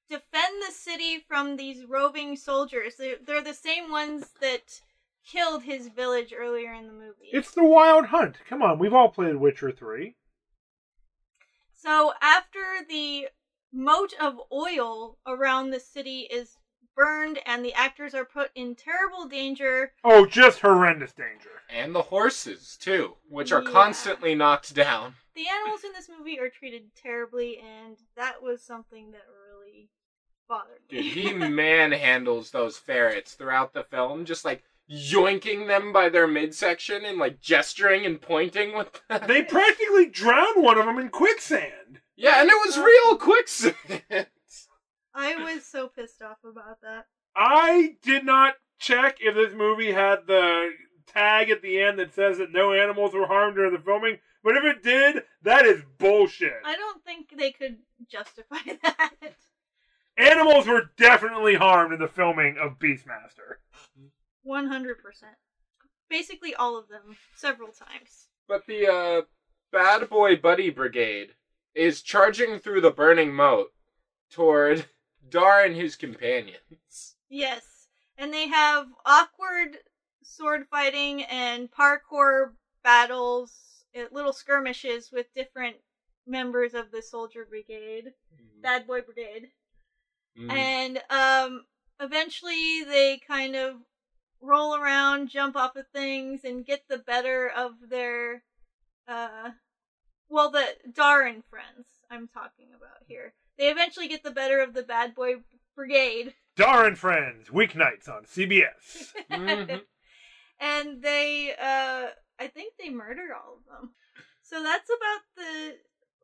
defend 0.08 0.62
the 0.66 0.72
city 0.72 1.24
from 1.26 1.56
these 1.56 1.84
roving 1.88 2.36
soldiers. 2.36 2.94
They're, 2.96 3.16
they're 3.24 3.42
the 3.42 3.54
same 3.54 3.90
ones 3.90 4.26
that 4.40 4.80
killed 5.26 5.62
his 5.62 5.88
village 5.88 6.34
earlier 6.36 6.72
in 6.72 6.86
the 6.86 6.92
movie. 6.92 7.30
It's 7.32 7.52
the 7.52 7.64
Wild 7.64 8.06
Hunt. 8.06 8.36
Come 8.48 8.62
on, 8.62 8.78
we've 8.78 8.92
all 8.92 9.08
played 9.08 9.36
Witcher 9.36 9.70
3. 9.70 10.14
So 11.84 12.14
after 12.22 12.64
the 12.88 13.28
moat 13.70 14.14
of 14.18 14.40
oil 14.50 15.18
around 15.26 15.68
the 15.68 15.80
city 15.80 16.20
is 16.20 16.56
burned 16.96 17.40
and 17.44 17.62
the 17.62 17.74
actors 17.74 18.14
are 18.14 18.24
put 18.24 18.50
in 18.54 18.74
terrible 18.74 19.26
danger, 19.28 19.92
Oh, 20.02 20.24
just 20.24 20.60
horrendous 20.60 21.12
danger. 21.12 21.50
And 21.68 21.94
the 21.94 22.02
horses, 22.02 22.78
too, 22.80 23.18
which 23.28 23.52
are 23.52 23.62
Yeah. 23.62 23.70
constantly 23.70 24.34
knocked 24.34 24.72
down. 24.74 25.16
the 25.34 25.48
animals 25.48 25.82
in 25.84 25.92
this 25.92 26.08
movie 26.08 26.38
are 26.38 26.48
treated 26.48 26.94
terribly 26.94 27.58
and 27.58 27.98
that 28.16 28.40
was 28.40 28.62
something 28.62 29.10
that 29.10 29.26
really 29.28 29.90
bothered 30.48 30.80
me. 30.90 31.02
Dude, 31.02 31.06
he 31.12 31.32
manhandles 31.34 32.50
those 32.52 32.78
ferrets 32.78 33.34
throughout 33.34 33.72
the 33.74 33.82
film, 33.84 34.24
just 34.24 34.44
like 34.44 34.62
yoinking 34.90 35.66
them 35.66 35.92
by 35.92 36.08
their 36.08 36.26
midsection 36.26 37.04
and 37.04 37.18
like 37.18 37.40
gesturing 37.40 38.04
and 38.04 38.20
pointing 38.20 38.76
with 38.76 39.00
them. 39.08 39.22
They 39.26 39.42
practically 39.42 40.06
drowned 40.06 40.62
one 40.62 40.78
of 40.78 40.86
them 40.86 40.98
in 40.98 41.08
quicksand. 41.08 42.00
Yeah, 42.16 42.40
and 42.40 42.48
it 42.50 42.66
was 42.66 42.78
real 42.78 43.16
quicksand. 43.16 44.26
I 45.14 45.36
was 45.36 45.64
so 45.64 45.88
pissed 45.88 46.22
off 46.22 46.38
about 46.44 46.80
that. 46.82 47.06
I 47.36 47.96
did 48.02 48.24
not 48.24 48.54
check 48.78 49.18
if 49.20 49.34
this 49.34 49.54
movie 49.54 49.92
had 49.92 50.26
the 50.26 50.70
tag 51.06 51.50
at 51.50 51.62
the 51.62 51.80
end 51.80 51.98
that 51.98 52.14
says 52.14 52.38
that 52.38 52.52
no 52.52 52.72
animals 52.72 53.14
were 53.14 53.26
harmed 53.26 53.56
during 53.56 53.72
the 53.72 53.78
filming, 53.78 54.18
but 54.42 54.56
if 54.56 54.64
it 54.64 54.82
did, 54.82 55.22
that 55.42 55.64
is 55.64 55.82
bullshit. 55.98 56.54
I 56.64 56.76
don't 56.76 57.02
think 57.04 57.32
they 57.36 57.50
could 57.52 57.78
justify 58.08 58.58
that. 58.82 59.36
Animals 60.16 60.66
were 60.66 60.90
definitely 60.96 61.54
harmed 61.54 61.92
in 61.92 61.98
the 61.98 62.08
filming 62.08 62.56
of 62.60 62.78
Beastmaster. 62.78 63.58
Mm-hmm. 63.98 64.06
100%. 64.44 65.34
Basically 66.08 66.54
all 66.54 66.76
of 66.76 66.88
them 66.88 67.16
several 67.34 67.72
times. 67.72 68.28
But 68.46 68.62
the 68.66 68.86
uh, 68.86 69.22
bad 69.72 70.08
boy 70.08 70.36
buddy 70.36 70.70
brigade 70.70 71.34
is 71.74 72.00
charging 72.02 72.58
through 72.58 72.80
the 72.82 72.90
burning 72.90 73.34
moat 73.34 73.72
toward 74.30 74.86
Dar 75.28 75.64
and 75.64 75.74
his 75.74 75.96
companions. 75.96 77.16
Yes, 77.28 77.88
and 78.16 78.32
they 78.32 78.46
have 78.46 78.86
awkward 79.04 79.78
sword 80.22 80.66
fighting 80.70 81.22
and 81.22 81.70
parkour 81.70 82.52
battles, 82.82 83.84
uh, 83.96 84.04
little 84.10 84.32
skirmishes 84.32 85.10
with 85.10 85.26
different 85.34 85.76
members 86.26 86.74
of 86.74 86.90
the 86.90 87.02
soldier 87.02 87.44
brigade, 87.44 88.12
bad 88.62 88.86
boy 88.86 89.00
brigade, 89.00 89.48
Mhm. 90.36 90.50
and 90.50 91.02
um, 91.10 91.62
eventually 92.00 92.82
they 92.82 93.18
kind 93.18 93.54
of 93.56 93.76
roll 94.44 94.74
around, 94.76 95.28
jump 95.28 95.56
off 95.56 95.76
of 95.76 95.86
things, 95.88 96.44
and 96.44 96.64
get 96.64 96.84
the 96.88 96.98
better 96.98 97.48
of 97.48 97.72
their, 97.88 98.42
uh, 99.08 99.50
well, 100.28 100.50
the 100.50 100.66
Darren 100.90 101.42
friends 101.48 101.86
I'm 102.10 102.28
talking 102.28 102.68
about 102.76 103.02
here. 103.06 103.34
They 103.58 103.70
eventually 103.70 104.08
get 104.08 104.22
the 104.22 104.30
better 104.30 104.60
of 104.60 104.74
the 104.74 104.82
bad 104.82 105.14
boy 105.14 105.36
brigade. 105.76 106.34
Dar 106.56 106.86
and 106.86 106.98
Friends, 106.98 107.48
weeknights 107.48 108.08
on 108.08 108.24
CBS. 108.24 109.12
Mhm. 109.30 109.82
and 110.60 111.02
they 111.02 111.52
uh 111.52 112.06
i 112.38 112.46
think 112.46 112.74
they 112.78 112.90
murder 112.90 113.34
all 113.34 113.58
of 113.58 113.64
them 113.66 113.90
so 114.42 114.62
that's 114.62 114.88
about 114.88 115.20
the 115.36 115.76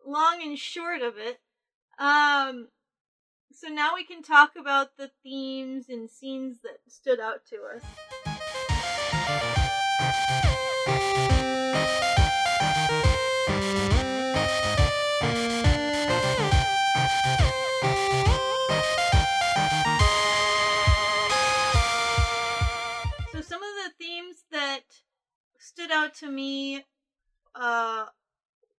long 0.07 0.41
and 0.43 0.59
short 0.59 1.03
of 1.03 1.15
it 1.19 1.41
um 1.99 2.69
so 3.53 3.69
now 3.69 3.95
we 3.95 4.05
can 4.05 4.23
talk 4.23 4.53
about 4.57 4.97
the 4.97 5.11
themes 5.23 5.89
and 5.89 6.09
scenes 6.09 6.59
that 6.63 6.79
stood 6.89 7.21
out 7.21 7.45
to 7.47 7.57
us. 7.57 7.83
So 23.33 23.41
some 23.41 23.63
of 23.63 23.75
the 23.85 23.93
themes 23.99 24.45
that 24.53 24.81
stood 25.59 25.91
out 25.91 26.15
to 26.15 26.31
me 26.31 26.85
uh 27.55 28.07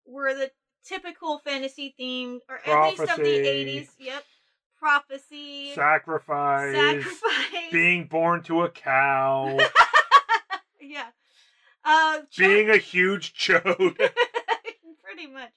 were 0.06 0.34
the 0.34 0.52
typical 0.84 1.40
fantasy 1.40 1.94
theme 1.98 2.40
or 2.50 2.60
at 2.66 2.90
least 2.90 3.02
of 3.02 3.18
the 3.18 3.24
80s 3.24 3.90
yep 4.00 4.24
prophecy. 4.82 5.72
Sacrifice, 5.76 6.76
sacrifice. 6.76 7.72
Being 7.72 8.06
born 8.06 8.42
to 8.44 8.64
a 8.64 8.70
cow, 8.70 9.58
yeah. 10.82 11.06
Uh 11.86 12.22
being 12.38 12.70
a 12.70 12.78
huge 12.78 13.34
chode. 13.34 13.96
pretty 15.04 15.28
much. 15.32 15.52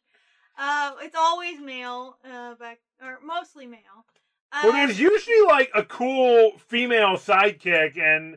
Uh 0.58 0.92
it's 1.00 1.16
always 1.18 1.58
male 1.58 2.18
uh 2.24 2.54
back 2.54 2.78
or 3.02 3.18
mostly 3.24 3.66
male. 3.66 4.04
Uh, 4.52 4.60
Well, 4.64 4.72
there's 4.72 5.00
usually 5.00 5.42
like 5.48 5.70
a 5.74 5.82
cool 5.84 6.52
female 6.58 7.16
sidekick, 7.16 7.98
and 7.98 8.36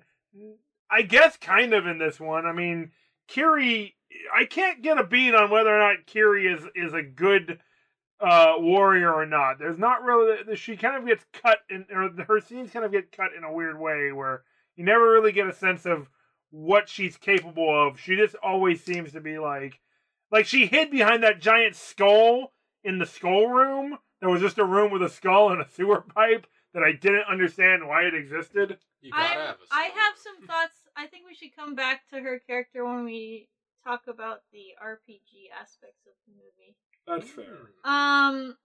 I 0.89 1.01
guess 1.03 1.37
kind 1.37 1.73
of 1.73 1.85
in 1.85 1.97
this 1.99 2.19
one. 2.19 2.45
I 2.45 2.53
mean, 2.53 2.91
Kiri, 3.27 3.95
I 4.33 4.45
can't 4.45 4.81
get 4.81 4.97
a 4.97 5.03
beat 5.03 5.35
on 5.35 5.51
whether 5.51 5.69
or 5.75 5.79
not 5.79 6.05
Kiri 6.07 6.47
is 6.47 6.63
is 6.75 6.93
a 6.93 7.03
good 7.03 7.59
uh, 8.19 8.53
warrior 8.57 9.13
or 9.13 9.25
not. 9.25 9.59
There's 9.59 9.77
not 9.77 10.03
really. 10.03 10.55
She 10.55 10.75
kind 10.77 10.95
of 10.97 11.05
gets 11.07 11.25
cut, 11.33 11.59
in, 11.69 11.85
or 11.91 12.09
her 12.27 12.39
scenes 12.41 12.71
kind 12.71 12.85
of 12.85 12.91
get 12.91 13.11
cut 13.11 13.29
in 13.37 13.43
a 13.43 13.51
weird 13.53 13.79
way 13.79 14.11
where 14.11 14.43
you 14.75 14.83
never 14.83 15.11
really 15.11 15.31
get 15.31 15.47
a 15.47 15.53
sense 15.53 15.85
of 15.85 16.07
what 16.49 16.89
she's 16.89 17.17
capable 17.17 17.87
of. 17.87 17.99
She 17.99 18.15
just 18.15 18.35
always 18.41 18.83
seems 18.83 19.11
to 19.13 19.21
be 19.21 19.37
like, 19.37 19.79
like 20.31 20.45
she 20.45 20.65
hid 20.65 20.91
behind 20.91 21.23
that 21.23 21.41
giant 21.41 21.75
skull 21.75 22.53
in 22.83 22.99
the 22.99 23.05
skull 23.05 23.47
room. 23.47 23.97
There 24.21 24.29
was 24.29 24.41
just 24.41 24.57
a 24.57 24.65
room 24.65 24.91
with 24.91 25.03
a 25.03 25.09
skull 25.09 25.51
and 25.51 25.61
a 25.61 25.67
sewer 25.69 26.01
pipe 26.15 26.47
that 26.73 26.83
I 26.83 26.91
didn't 26.93 27.25
understand 27.29 27.87
why 27.87 28.03
it 28.03 28.15
existed. 28.15 28.77
You 29.01 29.11
gotta 29.11 29.23
I'm- 29.23 29.39
have 29.47 29.55
a 29.55 29.73
I 29.75 29.87
story. 29.89 30.01
have 30.01 30.13
some 30.17 30.47
thoughts. 30.47 30.75
I 30.95 31.05
think 31.07 31.25
we 31.27 31.35
should 31.35 31.55
come 31.55 31.75
back 31.75 32.07
to 32.09 32.19
her 32.19 32.39
character 32.47 32.83
when 32.85 33.05
we 33.05 33.49
talk 33.83 34.01
about 34.07 34.39
the 34.51 34.73
RPG 34.83 35.51
aspects 35.53 36.01
of 36.07 36.13
the 36.27 36.33
movie. 36.33 36.75
That's 37.07 37.29
fair. 37.29 37.71
Um, 37.83 38.57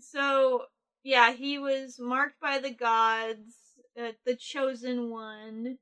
so 0.00 0.62
yeah, 1.02 1.32
he 1.32 1.58
was 1.58 1.98
marked 1.98 2.40
by 2.40 2.58
the 2.58 2.70
gods, 2.70 3.54
uh, 4.00 4.12
the 4.24 4.36
chosen 4.36 5.10
one. 5.10 5.78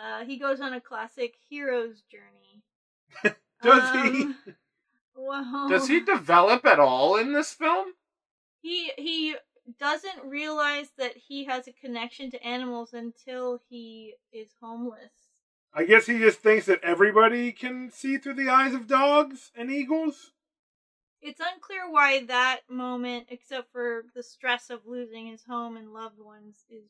Uh, 0.00 0.24
he 0.24 0.38
goes 0.38 0.60
on 0.60 0.72
a 0.72 0.80
classic 0.80 1.34
hero's 1.48 2.02
journey. 2.02 3.36
Does 3.62 3.92
he? 3.92 4.22
Um, 4.22 4.36
Well, 5.14 5.68
Does 5.68 5.88
he 5.88 6.00
develop 6.04 6.64
at 6.64 6.78
all 6.78 7.16
in 7.16 7.32
this 7.32 7.52
film? 7.52 7.88
He 8.62 8.92
he 8.96 9.34
doesn't 9.78 10.24
realize 10.24 10.88
that 10.96 11.16
he 11.16 11.44
has 11.44 11.66
a 11.66 11.72
connection 11.72 12.30
to 12.30 12.42
animals 12.42 12.92
until 12.94 13.60
he 13.68 14.14
is 14.32 14.50
homeless. 14.60 15.12
I 15.74 15.84
guess 15.84 16.06
he 16.06 16.18
just 16.18 16.38
thinks 16.38 16.66
that 16.66 16.82
everybody 16.82 17.52
can 17.52 17.90
see 17.90 18.16
through 18.16 18.34
the 18.34 18.48
eyes 18.48 18.74
of 18.74 18.86
dogs 18.86 19.50
and 19.54 19.70
eagles. 19.70 20.32
It's 21.20 21.40
unclear 21.40 21.90
why 21.90 22.24
that 22.24 22.60
moment, 22.68 23.26
except 23.30 23.72
for 23.72 24.04
the 24.14 24.22
stress 24.22 24.70
of 24.70 24.86
losing 24.86 25.26
his 25.26 25.44
home 25.44 25.76
and 25.76 25.92
loved 25.92 26.20
ones, 26.20 26.64
is 26.70 26.84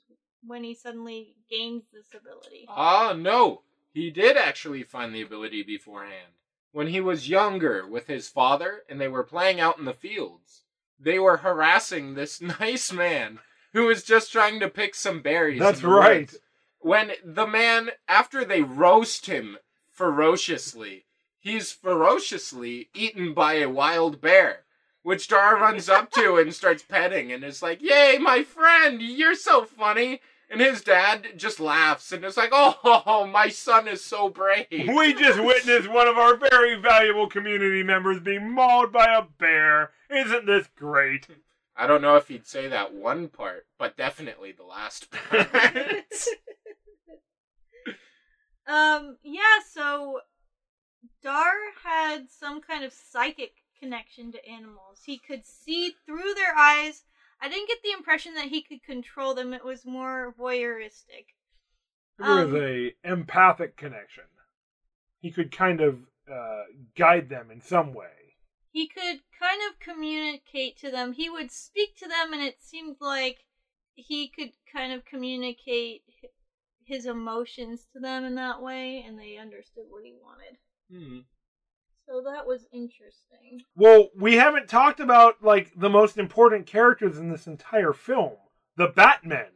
when 0.47 0.65
he 0.65 0.75
suddenly 0.75 1.35
gains 1.51 1.85
this 1.93 2.15
ability. 2.15 2.67
Ah, 2.69 3.15
no. 3.17 3.63
He 3.93 4.11
did 4.11 4.37
actually 4.37 4.83
find 4.83 5.15
the 5.15 5.23
ability 5.23 5.63
beforehand. 5.63 6.33
When 6.73 6.89
he 6.89 7.01
was 7.01 7.29
younger 7.29 7.87
with 7.87 8.07
his 8.07 8.29
father 8.29 8.83
and 8.89 9.01
they 9.01 9.09
were 9.09 9.25
playing 9.25 9.61
out 9.61 9.79
in 9.79 9.87
the 9.87 9.95
fields, 9.95 10.63
they 11.01 11.19
were 11.19 11.39
harassing 11.39 12.15
this 12.15 12.41
nice 12.61 12.93
man 12.93 13.41
who 13.73 13.87
was 13.87 14.03
just 14.03 14.31
trying 14.31 14.61
to 14.61 14.69
pick 14.69 14.95
some 14.95 15.23
berries. 15.23 15.59
That's 15.59 15.83
right. 15.83 16.21
woods. 16.21 16.39
When 16.81 17.13
the 17.25 17.47
man, 17.47 17.91
after 18.07 18.45
they 18.45 18.63
roast 18.63 19.27
him 19.27 19.59
ferociously, 19.91 21.07
he's 21.39 21.73
ferociously 21.73 22.89
eaten 22.95 23.35
by 23.35 23.55
a 23.55 23.69
wild 23.69 24.21
bear, 24.21 24.65
which 25.03 25.29
Dara 25.29 25.61
runs 25.61 25.89
up 25.89 26.11
to 26.13 26.37
and 26.37 26.55
starts 26.55 26.83
petting 26.83 27.33
and 27.33 27.45
is 27.45 27.63
like, 27.63 27.81
Yay, 27.83 28.19
my 28.21 28.43
friend, 28.43 29.01
you're 29.01 29.35
so 29.35 29.65
funny. 29.65 30.21
And 30.51 30.63
his 30.63 30.81
dad 30.81 31.35
just 31.37 31.61
laughs 31.61 32.11
and 32.11 32.25
is 32.25 32.37
like, 32.37 32.51
Oh, 32.53 33.29
my 33.31 33.49
son 33.49 33.87
is 33.87 34.03
so 34.05 34.29
brave. 34.29 34.67
We 34.71 35.15
just 35.15 35.43
witnessed 35.43 35.89
one 35.89 36.09
of 36.09 36.17
our 36.17 36.37
very 36.37 36.75
valuable 36.77 37.29
community 37.29 37.83
members 37.83 38.21
being 38.21 38.51
mauled 38.51 38.93
by 38.93 39.15
a 39.15 39.23
bear. 39.23 39.91
Isn't 40.11 40.47
this 40.47 40.69
great? 40.77 41.27
I 41.77 41.87
don't 41.87 42.03
know 42.03 42.17
if 42.17 42.29
he'd 42.29 42.47
say 42.47 42.67
that 42.69 42.95
one 42.95 43.29
part, 43.29 43.67
but 43.79 43.97
definitely 43.97 44.53
the 44.53 44.65
last 44.65 45.11
part. 45.11 45.49
Um, 48.69 49.17
yeah, 49.23 49.61
so 49.73 50.21
Dar 51.29 51.53
had 51.85 52.31
some 52.31 52.63
kind 52.63 52.83
of 52.85 52.91
psychic 52.95 53.53
connection 53.79 54.33
to 54.33 54.49
animals. 54.49 55.03
He 55.05 55.19
could 55.19 55.45
see 55.45 55.95
through 56.07 56.33
their 56.33 56.57
eyes. 56.57 57.03
I 57.39 57.51
didn't 57.51 57.69
get 57.69 57.83
the 57.85 57.93
impression 57.93 58.33
that 58.37 58.49
he 58.49 58.63
could 58.63 58.83
control 58.83 59.35
them. 59.35 59.53
It 59.53 59.63
was 59.63 59.85
more 59.85 60.35
voyeuristic. 60.41 61.27
There 62.17 62.35
was 62.35 62.55
Um, 62.55 62.57
a 62.57 62.95
empathic 63.05 63.77
connection. 63.77 64.25
He 65.21 65.31
could 65.31 65.53
kind 65.53 65.83
of 65.83 65.99
uh, 66.33 66.63
guide 66.97 67.29
them 67.29 67.51
in 67.51 67.61
some 67.61 67.93
way. 67.93 68.37
He 68.71 68.89
could 68.89 69.21
kind 69.39 69.61
of 69.69 69.79
communicate 69.81 70.79
to 70.79 70.91
them. 70.91 71.13
He 71.13 71.29
would 71.29 71.51
speak 71.51 71.95
to 71.99 72.09
them, 72.09 72.33
and 72.33 72.41
it 72.41 72.63
seemed 72.63 72.97
like 73.03 73.45
he 73.95 74.29
could 74.29 74.53
kind 74.73 74.95
of 74.95 75.05
communicate 75.05 76.05
his 76.85 77.05
emotions 77.05 77.85
to 77.93 78.01
them 78.01 78.25
in 78.25 78.35
that 78.37 78.63
way, 78.63 79.05
and 79.07 79.19
they 79.19 79.37
understood 79.37 79.85
what 79.91 80.05
he 80.05 80.15
wanted. 80.15 80.57
Hmm. 80.91 81.19
So 82.07 82.23
that 82.23 82.47
was 82.47 82.67
interesting. 82.73 83.63
Well, 83.77 84.09
we 84.19 84.37
haven't 84.37 84.69
talked 84.69 84.99
about 84.99 85.43
like 85.43 85.73
the 85.77 85.91
most 85.91 86.17
important 86.17 86.67
characters 86.67 87.19
in 87.19 87.31
this 87.31 87.47
entire 87.47 87.93
film, 87.93 88.37
the 88.77 88.89
Batmen. 88.89 89.51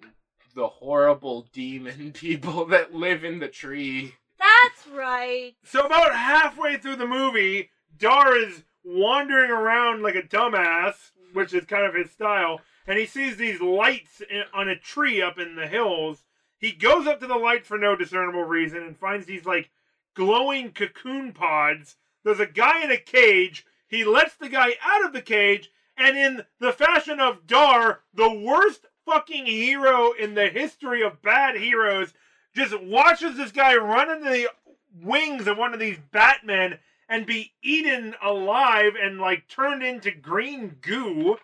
The 0.55 0.68
horrible 0.68 1.49
demon 1.53 2.12
people 2.14 2.66
that 2.66 2.95
live 2.95 3.25
in 3.25 3.38
the 3.38 3.49
tree. 3.49 4.14
That's 4.38 4.87
right. 4.95 5.55
So 5.64 5.87
about 5.87 6.14
halfway 6.14 6.77
through 6.77 6.97
the 6.97 7.07
movie, 7.07 7.71
Dar 7.97 8.37
is 8.37 8.64
wandering 8.85 9.51
around 9.51 10.03
like 10.03 10.14
a 10.14 10.23
dumbass, 10.23 11.12
which 11.33 11.55
is 11.55 11.64
kind 11.64 11.87
of 11.87 11.95
his 11.95 12.11
style, 12.11 12.61
and 12.87 12.99
he 12.99 13.07
sees 13.07 13.37
these 13.37 13.61
lights 13.61 14.21
in, 14.21 14.42
on 14.53 14.68
a 14.68 14.77
tree 14.79 15.23
up 15.23 15.38
in 15.38 15.57
the 15.57 15.66
hills. 15.66 16.25
He 16.59 16.73
goes 16.73 17.07
up 17.07 17.21
to 17.21 17.27
the 17.27 17.37
lights 17.37 17.66
for 17.66 17.79
no 17.79 17.97
discernible 17.97 18.45
reason 18.45 18.83
and 18.83 18.97
finds 18.97 19.27
these 19.27 19.47
like 19.47 19.71
glowing 20.14 20.72
cocoon 20.72 21.33
pods. 21.33 21.96
There's 22.25 22.40
a 22.40 22.46
guy 22.46 22.85
in 22.85 22.90
a 22.90 22.96
cage. 22.96 23.66
He 23.88 24.05
lets 24.05 24.35
the 24.35 24.48
guy 24.48 24.75
out 24.83 25.05
of 25.05 25.12
the 25.12 25.22
cage, 25.22 25.70
and 25.96 26.16
in 26.16 26.44
the 26.59 26.72
fashion 26.72 27.20
of 27.20 27.46
Dar, 27.46 28.01
the 28.14 28.33
worst 28.33 28.87
fucking 29.05 29.46
hero 29.46 30.12
in 30.12 30.35
the 30.35 30.48
history 30.48 31.03
of 31.03 31.22
bad 31.22 31.57
heroes, 31.57 32.14
just 32.55 32.81
watches 32.81 33.37
this 33.37 33.53
guy 33.53 33.77
run 33.77 34.11
into 34.11 34.31
the 34.31 34.48
wings 34.94 35.46
of 35.46 35.59
one 35.59 35.75
of 35.75 35.81
these 35.81 35.98
Batmen 36.11 36.79
and 37.09 37.27
be 37.27 37.53
eaten 37.62 38.14
alive 38.22 38.92
and 39.01 39.18
like 39.18 39.48
turned 39.48 39.83
into 39.83 40.11
green 40.11 40.77
goo. 40.81 41.37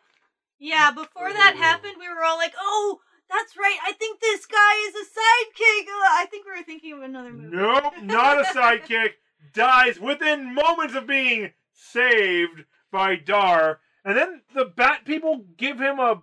Yeah, 0.58 0.90
before 0.90 1.32
that 1.32 1.54
Ooh. 1.54 1.58
happened, 1.58 1.94
we 1.98 2.08
were 2.08 2.24
all 2.24 2.36
like, 2.36 2.54
"Oh, 2.58 3.00
that's 3.30 3.56
right. 3.56 3.78
I 3.84 3.92
think 3.92 4.20
this 4.20 4.46
guy 4.46 4.74
is 4.88 4.94
a 4.94 5.04
sidekick." 5.04 5.88
Uh, 5.88 6.08
I 6.10 6.26
think 6.30 6.46
we 6.46 6.52
were 6.52 6.64
thinking 6.64 6.92
of 6.94 7.02
another 7.02 7.32
movie. 7.32 7.56
Nope, 7.56 7.94
not 8.02 8.40
a 8.40 8.44
sidekick. 8.44 9.12
Dies 9.54 10.00
within 10.00 10.54
moments 10.54 10.94
of 10.94 11.06
being 11.06 11.52
saved 11.72 12.64
by 12.90 13.16
Dar. 13.16 13.80
And 14.04 14.16
then 14.16 14.42
the 14.54 14.64
Bat 14.64 15.04
people 15.04 15.44
give 15.56 15.78
him 15.80 15.98
a 15.98 16.22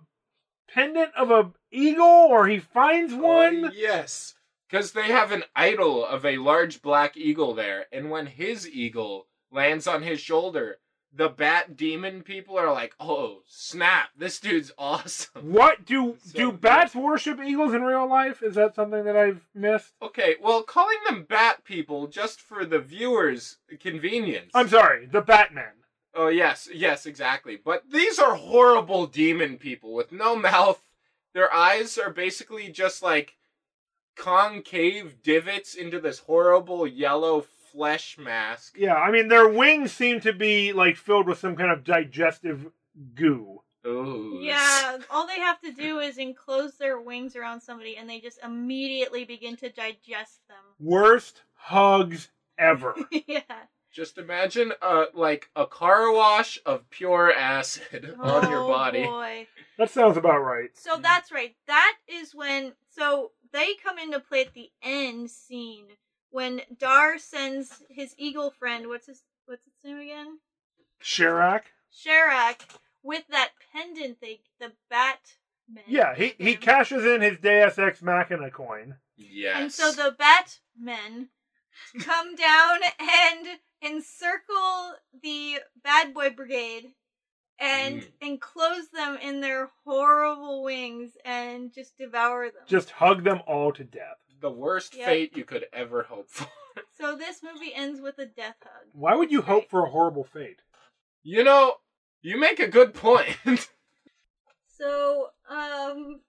pendant 0.68 1.14
of 1.14 1.30
a 1.30 1.52
eagle, 1.70 2.04
or 2.04 2.46
he 2.46 2.58
finds 2.58 3.14
one. 3.14 3.66
Oh, 3.66 3.70
yes. 3.74 4.34
Because 4.68 4.92
they 4.92 5.06
have 5.06 5.30
an 5.30 5.44
idol 5.54 6.04
of 6.04 6.24
a 6.24 6.38
large 6.38 6.82
black 6.82 7.16
eagle 7.16 7.54
there, 7.54 7.86
and 7.92 8.10
when 8.10 8.26
his 8.26 8.68
eagle 8.68 9.28
lands 9.52 9.86
on 9.86 10.02
his 10.02 10.20
shoulder, 10.20 10.78
the 11.16 11.28
bat 11.28 11.76
demon 11.76 12.22
people 12.22 12.58
are 12.58 12.72
like, 12.72 12.94
oh, 13.00 13.40
snap, 13.46 14.10
this 14.16 14.38
dude's 14.38 14.72
awesome. 14.78 15.52
What 15.52 15.84
do 15.84 16.16
So 16.24 16.38
do 16.38 16.50
good. 16.50 16.60
bats 16.60 16.94
worship 16.94 17.40
eagles 17.40 17.74
in 17.74 17.82
real 17.82 18.08
life? 18.08 18.42
Is 18.42 18.54
that 18.56 18.74
something 18.74 19.04
that 19.04 19.16
I've 19.16 19.46
missed? 19.54 19.94
Okay, 20.02 20.36
well, 20.42 20.62
calling 20.62 20.98
them 21.08 21.26
bat 21.28 21.64
people 21.64 22.06
just 22.06 22.40
for 22.40 22.64
the 22.64 22.78
viewers' 22.78 23.56
convenience. 23.80 24.50
I'm 24.54 24.68
sorry, 24.68 25.06
the 25.06 25.20
Batman. 25.22 25.72
Oh, 26.14 26.28
yes, 26.28 26.68
yes, 26.72 27.06
exactly. 27.06 27.58
But 27.62 27.90
these 27.90 28.18
are 28.18 28.34
horrible 28.34 29.06
demon 29.06 29.58
people 29.58 29.94
with 29.94 30.12
no 30.12 30.36
mouth. 30.36 30.82
Their 31.34 31.52
eyes 31.52 31.98
are 31.98 32.10
basically 32.10 32.68
just 32.70 33.02
like 33.02 33.36
concave 34.16 35.22
divots 35.22 35.74
into 35.74 36.00
this 36.00 36.20
horrible 36.20 36.86
yellow 36.86 37.42
flesh 37.76 38.16
mask. 38.18 38.74
Yeah, 38.78 38.94
I 38.94 39.10
mean 39.10 39.28
their 39.28 39.48
wings 39.48 39.92
seem 39.92 40.20
to 40.20 40.32
be 40.32 40.72
like 40.72 40.96
filled 40.96 41.26
with 41.26 41.38
some 41.38 41.56
kind 41.56 41.70
of 41.70 41.84
digestive 41.84 42.66
goo. 43.14 43.60
Ooh. 43.86 44.40
Yeah, 44.42 44.98
all 45.10 45.26
they 45.28 45.38
have 45.38 45.60
to 45.60 45.70
do 45.72 46.00
is 46.00 46.18
enclose 46.18 46.76
their 46.76 47.00
wings 47.00 47.36
around 47.36 47.60
somebody, 47.60 47.96
and 47.96 48.10
they 48.10 48.18
just 48.18 48.40
immediately 48.42 49.24
begin 49.24 49.56
to 49.58 49.68
digest 49.70 50.40
them. 50.48 50.56
Worst 50.80 51.42
hugs 51.54 52.30
ever. 52.58 52.96
yeah. 53.28 53.42
Just 53.92 54.18
imagine 54.18 54.72
uh 54.82 55.04
like 55.14 55.48
a 55.54 55.66
car 55.66 56.12
wash 56.12 56.58
of 56.66 56.88
pure 56.90 57.32
acid 57.32 58.14
on 58.20 58.50
your 58.50 58.64
Oh, 58.64 58.68
body. 58.68 59.04
Boy. 59.04 59.46
that 59.78 59.90
sounds 59.90 60.16
about 60.16 60.40
right. 60.40 60.70
So 60.74 60.98
that's 61.00 61.30
right. 61.30 61.54
That 61.66 61.94
is 62.08 62.34
when. 62.34 62.72
So 62.88 63.32
they 63.52 63.74
come 63.82 63.98
into 63.98 64.18
play 64.20 64.42
at 64.42 64.54
the 64.54 64.70
end 64.82 65.30
scene 65.30 65.86
when 66.36 66.60
Dar 66.78 67.16
sends 67.16 67.82
his 67.88 68.14
eagle 68.18 68.50
friend. 68.50 68.88
What's 68.88 69.06
his 69.06 69.22
What's 69.46 69.64
his 69.64 69.72
name 69.82 70.00
again? 70.02 70.38
Sharak. 71.02 71.62
Sharak 71.90 72.60
with 73.02 73.24
that 73.30 73.52
pendant. 73.72 74.20
They 74.20 74.40
the 74.60 74.72
Bat 74.90 75.18
Batman. 75.66 75.84
Yeah, 75.88 76.14
he, 76.14 76.34
he 76.36 76.56
cashes 76.56 77.06
in 77.06 77.22
his 77.22 77.38
Deus 77.38 77.78
Ex 77.78 78.02
Machina 78.02 78.50
coin. 78.50 78.96
Yes. 79.16 79.56
And 79.56 79.72
so 79.72 79.92
the 79.92 80.14
Batmen 80.18 81.28
come 82.00 82.34
down 82.34 82.80
and 83.00 83.46
encircle 83.82 84.96
the 85.22 85.60
Bad 85.82 86.12
Boy 86.12 86.28
Brigade 86.30 86.92
and 87.58 88.02
Mm. 88.02 88.12
enclose 88.20 88.90
them 88.90 89.16
in 89.22 89.40
their 89.40 89.70
horrible 89.84 90.62
wings 90.62 91.16
and 91.24 91.72
just 91.72 91.96
devour 91.96 92.50
them. 92.50 92.64
Just 92.66 92.90
hug 92.90 93.24
them 93.24 93.40
all 93.46 93.72
to 93.72 93.84
death. 93.84 94.18
The 94.40 94.50
worst 94.50 94.94
Yep. 94.94 95.06
fate 95.06 95.36
you 95.36 95.44
could 95.44 95.66
ever 95.72 96.02
hope 96.02 96.28
for. 96.30 96.48
so 96.98 97.16
this 97.16 97.42
movie 97.42 97.72
ends 97.74 98.00
with 98.00 98.18
a 98.18 98.26
death 98.26 98.56
hug. 98.62 98.88
Why 98.92 99.14
would 99.14 99.30
you 99.30 99.38
That's 99.38 99.48
hope 99.48 99.70
for 99.70 99.86
a 99.86 99.90
horrible 99.90 100.24
fate? 100.24 100.60
You 101.22 101.42
know, 101.44 101.74
you 102.22 102.38
make 102.38 102.60
a 102.60 102.68
good 102.68 102.94
point. 102.94 103.36
So, 104.78 105.28
um, 105.48 106.20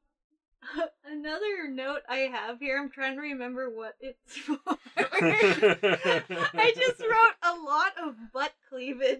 another 1.05 1.67
note 1.69 2.01
I 2.07 2.29
have 2.31 2.59
here, 2.59 2.79
I'm 2.79 2.89
trying 2.89 3.15
to 3.15 3.21
remember 3.21 3.69
what 3.69 3.95
it's 3.99 4.37
for. 4.37 4.57
I 4.95 6.73
just 6.75 7.01
wrote 7.01 7.35
a 7.43 7.55
lot 7.59 7.91
of 8.01 8.15
butt 8.33 8.53
cleavage. 8.69 9.19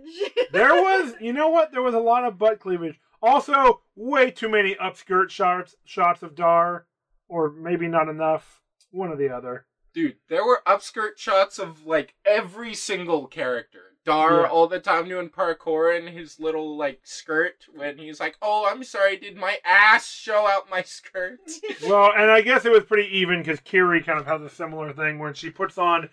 there 0.52 0.82
was, 0.82 1.14
you 1.20 1.34
know 1.34 1.50
what? 1.50 1.72
There 1.72 1.82
was 1.82 1.94
a 1.94 2.00
lot 2.00 2.24
of 2.24 2.38
butt 2.38 2.60
cleavage. 2.60 3.00
Also, 3.22 3.82
way 3.96 4.32
too 4.32 4.48
many 4.50 4.76
upskirt 4.76 5.30
shots 5.30 5.76
shots 5.84 6.24
of 6.24 6.36
Dar, 6.36 6.86
or 7.28 7.52
maybe 7.52 7.88
not 7.88 8.08
enough. 8.10 8.62
One 8.92 9.10
or 9.12 9.16
the 9.16 9.30
other. 9.30 9.66
Dude, 9.94 10.18
there 10.30 10.46
were 10.46 10.62
upskirt 10.66 11.18
shots 11.18 11.60
of 11.60 11.86
like 11.86 12.14
every 12.26 12.74
single 12.74 13.28
character. 13.28 13.82
Dar 14.06 14.42
Yeah. 14.42 14.48
all 14.50 14.68
the 14.68 14.80
time 14.80 15.10
doing 15.10 15.30
parkour 15.30 15.98
in 15.98 16.08
his 16.08 16.40
little 16.40 16.78
like 16.78 17.02
skirt 17.04 17.66
when 17.76 17.98
he's 17.98 18.20
like, 18.20 18.38
"Oh, 18.42 18.66
I'm 18.70 18.84
sorry, 18.84 19.18
did 19.18 19.36
my 19.36 19.60
ass 19.66 20.10
show 20.10 20.48
out 20.48 20.70
my 20.70 20.82
skirt?" 20.82 21.40
Well, 21.84 22.12
and 22.16 22.32
I 22.32 22.42
guess 22.42 22.64
it 22.66 22.72
was 22.72 22.86
pretty 22.86 23.10
even 23.18 23.40
because 23.42 23.60
Kiri 23.60 24.02
kind 24.02 24.20
of 24.20 24.26
has 24.28 24.42
a 24.42 24.50
similar 24.50 24.94
thing 24.94 25.20
when 25.20 25.34
she 25.34 25.50
puts 25.50 25.78
on 25.78 26.10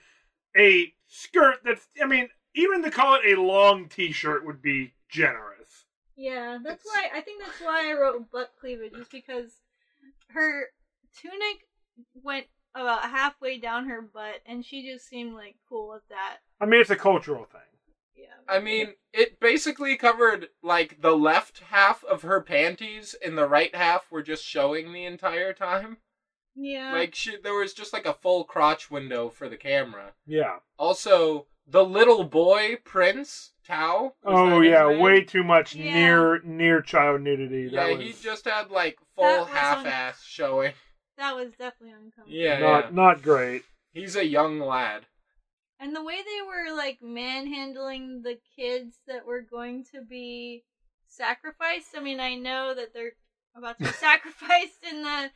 a 0.57 0.93
skirt 1.07 1.59
that's, 1.65 1.87
I 2.03 2.07
mean, 2.07 2.29
even 2.55 2.83
to 2.83 2.91
call 2.91 3.17
it 3.23 3.37
a 3.39 3.41
long 3.41 3.89
T-shirt 3.89 4.45
would 4.45 4.61
be 4.63 4.95
generous. 5.09 5.85
Yeah, 6.17 6.59
that's 6.65 6.85
It's- 6.85 6.87
why 7.13 7.17
I 7.17 7.21
think 7.21 7.43
that's 7.45 7.61
why 7.61 7.91
I 7.91 7.93
wrote 7.93 8.31
butt 8.31 8.55
cleavage, 8.59 8.95
is 8.95 9.09
because 9.09 9.61
her 10.31 10.71
tunic 11.17 11.69
went 12.15 12.47
about 12.75 13.03
halfway 13.11 13.59
down 13.59 13.89
her 13.89 14.03
butt, 14.03 14.41
and 14.47 14.65
she 14.65 14.83
just 14.91 15.09
seemed 15.09 15.35
like 15.35 15.57
cool 15.69 15.89
with 15.89 16.03
that. 16.09 16.39
I 16.61 16.67
mean, 16.67 16.81
it's 16.81 16.91
a 16.91 16.97
cultural 16.97 17.45
thing. 17.45 17.61
Yeah. 18.17 18.27
I 18.49 18.59
mean, 18.61 18.95
it 19.13 19.41
basically 19.41 19.97
covered 19.97 20.49
like 20.63 21.01
the 21.01 21.17
left 21.17 21.61
half 21.71 22.05
of 22.05 22.23
her 22.23 22.41
panties 22.41 23.15
and 23.25 23.37
the 23.37 23.49
right 23.49 23.75
half 23.75 24.11
were 24.11 24.23
just 24.23 24.45
showing 24.45 24.93
the 24.93 25.05
entire 25.05 25.53
time. 25.53 25.99
Yeah. 26.57 26.93
Like 26.93 27.15
she, 27.15 27.37
there 27.43 27.55
was 27.55 27.75
just 27.75 27.93
like 27.93 28.07
a 28.07 28.15
full 28.15 28.45
crotch 28.45 28.91
window 28.91 29.29
for 29.29 29.49
the 29.49 29.57
camera. 29.57 30.13
Yeah. 30.27 30.59
Also, 30.79 31.47
the 31.67 31.85
little 31.85 32.25
boy 32.25 32.77
Prince 32.85 33.53
Tal. 33.67 34.17
Oh 34.25 34.61
yeah, 34.61 34.87
name? 34.89 35.01
way 35.01 35.23
too 35.23 35.43
much 35.43 35.75
Yeah. 35.75 35.95
near 35.95 36.41
near 36.45 36.81
child 36.83 37.23
nudity. 37.23 37.69
Yeah, 37.73 37.89
that 37.89 37.97
was 37.99 38.07
he 38.07 38.13
just 38.23 38.45
had 38.45 38.71
like 38.71 38.99
full 39.17 39.25
was 39.41 39.49
half 39.49 39.79
on- 39.79 39.87
ass 39.87 40.23
showing. 40.25 40.73
That 41.19 41.35
was 41.35 41.51
definitely 41.59 41.93
uncomfortable. 41.93 42.31
Yeah, 42.31 42.59
not 42.59 42.85
yeah. 42.85 42.91
not 42.93 43.23
great. 43.23 43.63
He's 43.93 44.17
a 44.17 44.27
young 44.27 44.59
lad. 44.61 45.07
And 45.81 45.95
the 45.95 46.03
way 46.03 46.17
they 46.17 46.47
were 46.47 46.77
like 46.77 46.99
manhandling 47.03 48.23
the 48.23 48.39
kids 48.57 48.97
that 49.07 49.27
were 49.27 49.43
going 49.43 49.85
to 49.93 50.03
be 50.03 50.65
sacrificed. 51.07 51.89
I 51.97 52.01
mean, 52.01 52.21
I 52.21 52.35
know 52.35 52.75
that 52.75 52.93
they're 52.93 53.13
about 53.57 53.79
to 53.79 53.85
be 53.85 53.91
sacrificed 53.93 54.85
in 54.91 55.03
the 55.03 55.31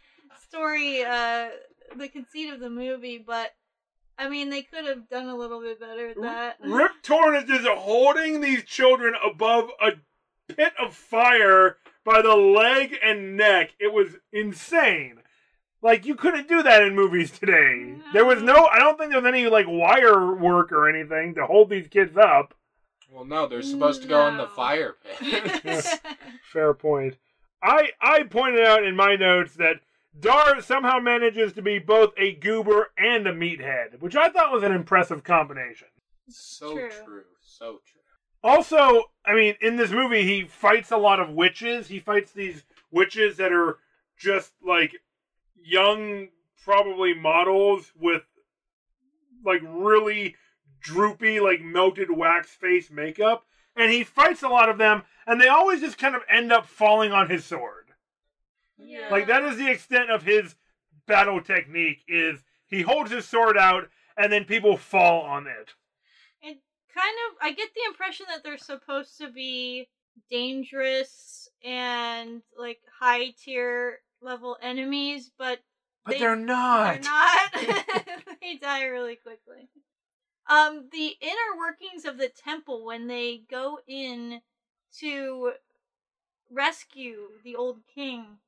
story, 0.48 1.02
uh, 1.02 1.48
the 1.96 2.08
conceit 2.08 2.52
of 2.52 2.60
the 2.60 2.70
movie, 2.70 3.22
but 3.24 3.52
I 4.18 4.28
mean, 4.28 4.50
they 4.50 4.62
could 4.62 4.84
have 4.84 5.08
done 5.08 5.28
a 5.28 5.36
little 5.36 5.60
bit 5.60 5.78
better 5.78 6.08
at 6.08 6.20
that. 6.20 6.56
Rip 6.60 6.90
Torn 7.02 7.36
is 7.36 7.44
just 7.44 7.68
holding 7.68 8.40
these 8.40 8.64
children 8.64 9.14
above 9.24 9.70
a 9.80 9.92
pit 10.52 10.72
of 10.80 10.94
fire 10.94 11.76
by 12.04 12.22
the 12.22 12.34
leg 12.34 12.96
and 13.02 13.36
neck. 13.36 13.74
It 13.78 13.92
was 13.92 14.16
insane. 14.32 15.17
Like 15.80 16.04
you 16.04 16.14
couldn't 16.16 16.48
do 16.48 16.62
that 16.62 16.82
in 16.82 16.94
movies 16.94 17.30
today. 17.30 17.94
There 18.12 18.24
was 18.24 18.42
no 18.42 18.66
I 18.66 18.78
don't 18.78 18.98
think 18.98 19.10
there 19.12 19.20
was 19.20 19.28
any 19.28 19.46
like 19.46 19.66
wire 19.68 20.34
work 20.34 20.72
or 20.72 20.88
anything 20.88 21.34
to 21.36 21.46
hold 21.46 21.70
these 21.70 21.88
kids 21.88 22.16
up. 22.16 22.54
Well, 23.10 23.24
no, 23.24 23.46
they're 23.46 23.62
supposed 23.62 24.02
to 24.02 24.08
go 24.08 24.26
in 24.28 24.36
the 24.36 24.48
fire 24.48 24.96
pit. 25.20 25.84
Fair 26.52 26.74
point. 26.74 27.16
I 27.62 27.90
I 28.00 28.24
pointed 28.24 28.66
out 28.66 28.84
in 28.84 28.96
my 28.96 29.16
notes 29.16 29.54
that 29.54 29.76
Dar 30.18 30.60
somehow 30.60 30.98
manages 30.98 31.52
to 31.52 31.62
be 31.62 31.78
both 31.78 32.12
a 32.16 32.32
goober 32.34 32.90
and 32.98 33.26
a 33.26 33.32
meathead, 33.32 34.00
which 34.00 34.16
I 34.16 34.28
thought 34.30 34.52
was 34.52 34.64
an 34.64 34.72
impressive 34.72 35.22
combination. 35.22 35.88
so 36.28 36.72
True. 36.74 36.90
true. 37.04 37.22
So 37.40 37.80
true. 37.86 38.00
Also, 38.42 39.04
I 39.24 39.34
mean, 39.34 39.54
in 39.60 39.76
this 39.76 39.90
movie, 39.90 40.22
he 40.24 40.44
fights 40.44 40.90
a 40.90 40.96
lot 40.96 41.18
of 41.20 41.30
witches. 41.30 41.88
He 41.88 41.98
fights 42.00 42.32
these 42.32 42.64
witches 42.90 43.36
that 43.36 43.52
are 43.52 43.78
just 44.16 44.52
like 44.64 44.96
young, 45.68 46.28
probably 46.64 47.14
models 47.14 47.92
with 47.98 48.22
like 49.44 49.60
really 49.64 50.36
droopy, 50.80 51.40
like 51.40 51.60
melted 51.60 52.10
wax 52.10 52.50
face 52.50 52.90
makeup. 52.90 53.44
And 53.76 53.92
he 53.92 54.02
fights 54.02 54.42
a 54.42 54.48
lot 54.48 54.68
of 54.68 54.78
them, 54.78 55.02
and 55.26 55.40
they 55.40 55.46
always 55.46 55.80
just 55.80 55.98
kind 55.98 56.16
of 56.16 56.22
end 56.28 56.52
up 56.52 56.66
falling 56.66 57.12
on 57.12 57.30
his 57.30 57.44
sword. 57.44 57.86
Yeah. 58.76 59.08
Like 59.10 59.26
that 59.28 59.44
is 59.44 59.56
the 59.56 59.70
extent 59.70 60.10
of 60.10 60.24
his 60.24 60.56
battle 61.06 61.40
technique. 61.40 62.02
Is 62.08 62.40
he 62.66 62.82
holds 62.82 63.10
his 63.10 63.26
sword 63.26 63.56
out, 63.56 63.88
and 64.16 64.32
then 64.32 64.44
people 64.44 64.76
fall 64.76 65.22
on 65.22 65.46
it. 65.46 65.74
And 66.42 66.56
kind 66.92 67.16
of 67.28 67.36
I 67.40 67.52
get 67.52 67.68
the 67.74 67.88
impression 67.88 68.26
that 68.28 68.42
they're 68.42 68.58
supposed 68.58 69.18
to 69.18 69.30
be 69.30 69.88
dangerous 70.30 71.48
and 71.64 72.42
like 72.58 72.80
high 72.98 73.30
tier 73.42 74.00
level 74.20 74.56
enemies, 74.62 75.30
but 75.38 75.60
But 76.04 76.12
They- 76.12 76.18
they, 76.20 76.26
are 76.26 76.36
not. 76.36 77.02
they're 77.02 77.12
not. 77.12 77.52
they 78.40 78.56
die 78.56 78.84
really 78.84 79.16
quickly. 79.16 79.68
Um, 80.48 80.88
the 80.90 81.16
inner 81.20 81.58
workings 81.58 82.04
of 82.06 82.16
the 82.16 82.28
temple 82.30 82.84
when 82.86 83.06
they 83.06 83.42
go 83.50 83.80
in 83.86 84.40
to 85.00 85.52
rescue 86.50 87.28
the 87.44 87.54
old 87.56 87.80
king 87.94 88.38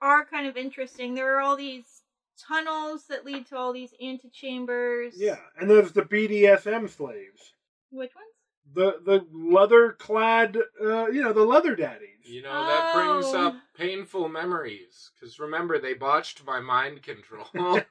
are 0.00 0.24
kind 0.24 0.46
of 0.46 0.56
interesting. 0.56 1.14
There 1.14 1.36
are 1.36 1.40
all 1.40 1.56
these 1.56 2.02
tunnels 2.48 3.04
that 3.08 3.24
lead 3.26 3.46
to 3.48 3.56
all 3.56 3.72
these 3.74 3.92
antechambers. 4.02 5.12
Yeah, 5.16 5.36
and 5.60 5.70
there's 5.70 5.92
the 5.92 6.02
BDSM 6.02 6.88
slaves, 6.88 7.52
Which 7.90 8.14
ones? 8.14 8.31
The 8.74 9.00
the 9.04 9.26
leather 9.32 9.92
clad, 9.92 10.56
uh, 10.80 11.06
you 11.08 11.22
know, 11.22 11.32
the 11.32 11.44
leather 11.44 11.74
daddies. 11.74 12.08
You 12.24 12.42
know, 12.42 12.64
that 12.66 12.92
brings 12.92 13.26
Oh. 13.34 13.46
up 13.46 13.56
painful 13.76 14.28
memories. 14.28 15.10
Because 15.14 15.38
remember, 15.38 15.78
they 15.78 15.94
botched 15.94 16.44
my 16.46 16.60
mind 16.60 17.02
control. 17.02 17.46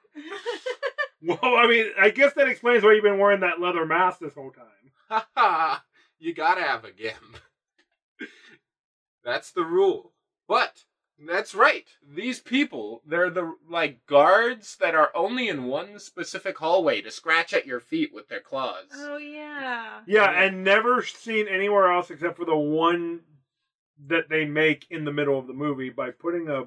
Well, 1.23 1.37
I 1.55 1.67
mean, 1.67 1.91
I 1.99 2.09
guess 2.09 2.33
that 2.33 2.47
explains 2.47 2.83
why 2.83 2.93
you've 2.93 3.03
been 3.03 3.19
wearing 3.19 3.41
that 3.41 3.61
leather 3.61 3.85
mask 3.85 4.19
this 4.19 4.33
whole 4.33 4.49
time. 4.51 4.91
Haha, 5.35 5.77
you 6.17 6.33
gotta 6.33 6.61
have 6.61 6.83
a 6.83 6.91
gimp. 6.91 7.37
That's 9.23 9.51
the 9.51 9.63
rule. 9.63 10.13
But 10.47 10.83
that's 11.27 11.53
right. 11.53 11.85
These 12.15 12.39
people, 12.39 13.01
they're 13.05 13.29
the 13.29 13.55
like 13.69 14.05
guards 14.05 14.75
that 14.77 14.95
are 14.95 15.11
only 15.15 15.49
in 15.49 15.65
one 15.65 15.99
specific 15.99 16.57
hallway 16.57 17.01
to 17.01 17.11
scratch 17.11 17.53
at 17.53 17.65
your 17.67 17.79
feet 17.79 18.11
with 18.13 18.27
their 18.27 18.39
claws. 18.39 18.85
oh 18.95 19.17
yeah. 19.17 20.01
Yeah, 20.07 20.31
Yeah. 20.31 20.43
and 20.43 20.63
never 20.63 21.03
seen 21.03 21.47
anywhere 21.47 21.91
else 21.91 22.09
except 22.09 22.37
for 22.37 22.45
the 22.45 22.55
one 22.57 23.21
that 24.07 24.29
they 24.29 24.45
make 24.45 24.87
in 24.89 25.05
the 25.05 25.13
middle 25.13 25.37
of 25.37 25.47
the 25.47 25.53
movie 25.53 25.89
by 25.89 26.09
putting 26.11 26.49
a 26.49 26.65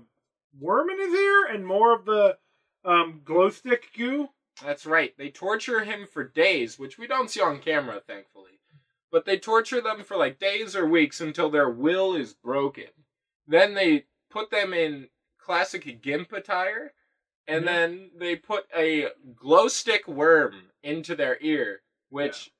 worm 0.60 0.88
in 0.90 1.00
his 1.00 1.12
ear 1.14 1.46
and 1.46 1.66
more 1.66 1.92
of 1.94 2.04
the 2.04 2.38
um, 2.84 3.22
glow 3.24 3.50
stick 3.50 3.88
goo. 3.96 4.28
That's 4.62 4.86
right. 4.86 5.12
They 5.18 5.30
torture 5.30 5.82
him 5.82 6.06
for 6.06 6.22
days, 6.22 6.78
which 6.78 6.96
we 6.96 7.08
don't 7.08 7.28
see 7.30 7.40
on 7.40 7.58
camera, 7.58 8.00
thankfully. 8.06 8.60
But 9.10 9.24
they 9.24 9.36
torture 9.38 9.80
them 9.80 10.04
for 10.04 10.16
like 10.16 10.38
days 10.38 10.76
or 10.76 10.86
weeks 10.86 11.20
until 11.20 11.50
their 11.50 11.68
will 11.70 12.14
is 12.14 12.34
broken. 12.34 12.86
Then 13.48 13.74
they 13.74 14.04
put 14.34 14.50
them 14.50 14.74
in 14.74 15.08
classic 15.38 16.02
gimp 16.02 16.32
attire, 16.32 16.92
and 17.46 17.64
Yeah. 17.64 17.72
then 17.72 18.10
they 18.16 18.34
put 18.34 18.66
a 18.74 19.12
glow 19.36 19.68
stick 19.68 20.08
worm 20.08 20.72
into 20.82 21.14
their 21.14 21.38
ear, 21.40 21.82
which 22.08 22.52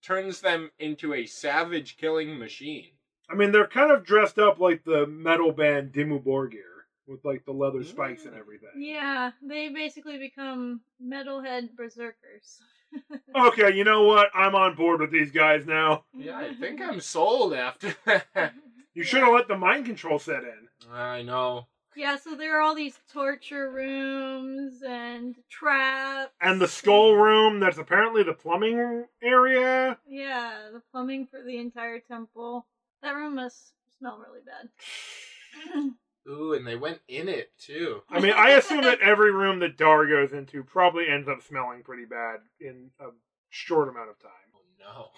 turns 0.00 0.40
them 0.40 0.72
into 0.78 1.12
a 1.12 1.26
savage 1.26 1.98
killing 1.98 2.38
machine. 2.38 2.96
I 3.28 3.34
mean, 3.34 3.52
they're 3.52 3.66
kind 3.66 3.92
of 3.92 4.04
dressed 4.04 4.38
up 4.38 4.58
like 4.58 4.84
the 4.84 5.06
metal 5.06 5.52
band 5.52 5.92
Dimmu 5.92 6.24
Borgir 6.24 6.86
with 7.06 7.24
like 7.24 7.44
the 7.44 7.52
leather 7.52 7.84
spikes 7.84 8.24
and 8.24 8.34
mm. 8.34 8.38
everything. 8.38 8.70
Yeah, 8.76 9.32
they 9.42 9.68
basically 9.68 10.16
become 10.18 10.80
metalhead 11.00 11.76
berserkers. 11.76 12.62
Okay, 13.34 13.74
you 13.74 13.84
know 13.84 14.02
what? 14.02 14.28
I'm 14.34 14.54
on 14.54 14.74
board 14.74 15.00
with 15.00 15.10
these 15.10 15.30
guys 15.30 15.64
now. 15.66 16.04
Yeah, 16.14 16.36
I 16.36 16.52
think 16.52 16.78
I'm 16.82 17.00
sold 17.00 17.54
after 17.54 17.94
that. 18.04 18.26
You 18.94 19.04
should 19.04 19.22
have 19.22 19.32
let 19.32 19.48
the 19.48 19.56
mind 19.56 19.86
control 19.86 20.18
set 20.18 20.42
in. 20.44 20.68
I 20.92 21.22
know. 21.22 21.66
Yeah, 21.94 22.16
so 22.16 22.34
there 22.34 22.58
are 22.58 22.62
all 22.62 22.74
these 22.74 22.98
torture 23.12 23.70
rooms 23.70 24.82
and 24.86 25.36
traps. 25.50 26.32
And 26.40 26.60
the 26.60 26.68
skull 26.68 27.14
room 27.14 27.60
that's 27.60 27.78
apparently 27.78 28.22
the 28.22 28.32
plumbing 28.32 29.06
area. 29.22 29.98
Yeah, 30.08 30.68
the 30.72 30.82
plumbing 30.90 31.26
for 31.26 31.42
the 31.42 31.58
entire 31.58 32.00
temple. 32.00 32.66
That 33.02 33.14
room 33.14 33.34
must 33.34 33.72
smell 33.98 34.18
really 34.26 34.40
bad. 34.44 35.90
Ooh, 36.28 36.54
and 36.54 36.66
they 36.66 36.76
went 36.76 37.00
in 37.08 37.28
it 37.28 37.50
too. 37.58 38.02
I 38.08 38.20
mean, 38.20 38.32
I 38.34 38.50
assume 38.50 38.82
that 38.82 39.00
every 39.00 39.32
room 39.32 39.58
that 39.58 39.76
Dar 39.76 40.06
goes 40.06 40.32
into 40.32 40.62
probably 40.62 41.08
ends 41.08 41.28
up 41.28 41.42
smelling 41.42 41.82
pretty 41.82 42.04
bad 42.04 42.40
in 42.60 42.90
a 43.00 43.06
short 43.50 43.88
amount 43.88 44.10
of 44.10 44.18
time. 44.18 44.30
Oh 44.54 45.10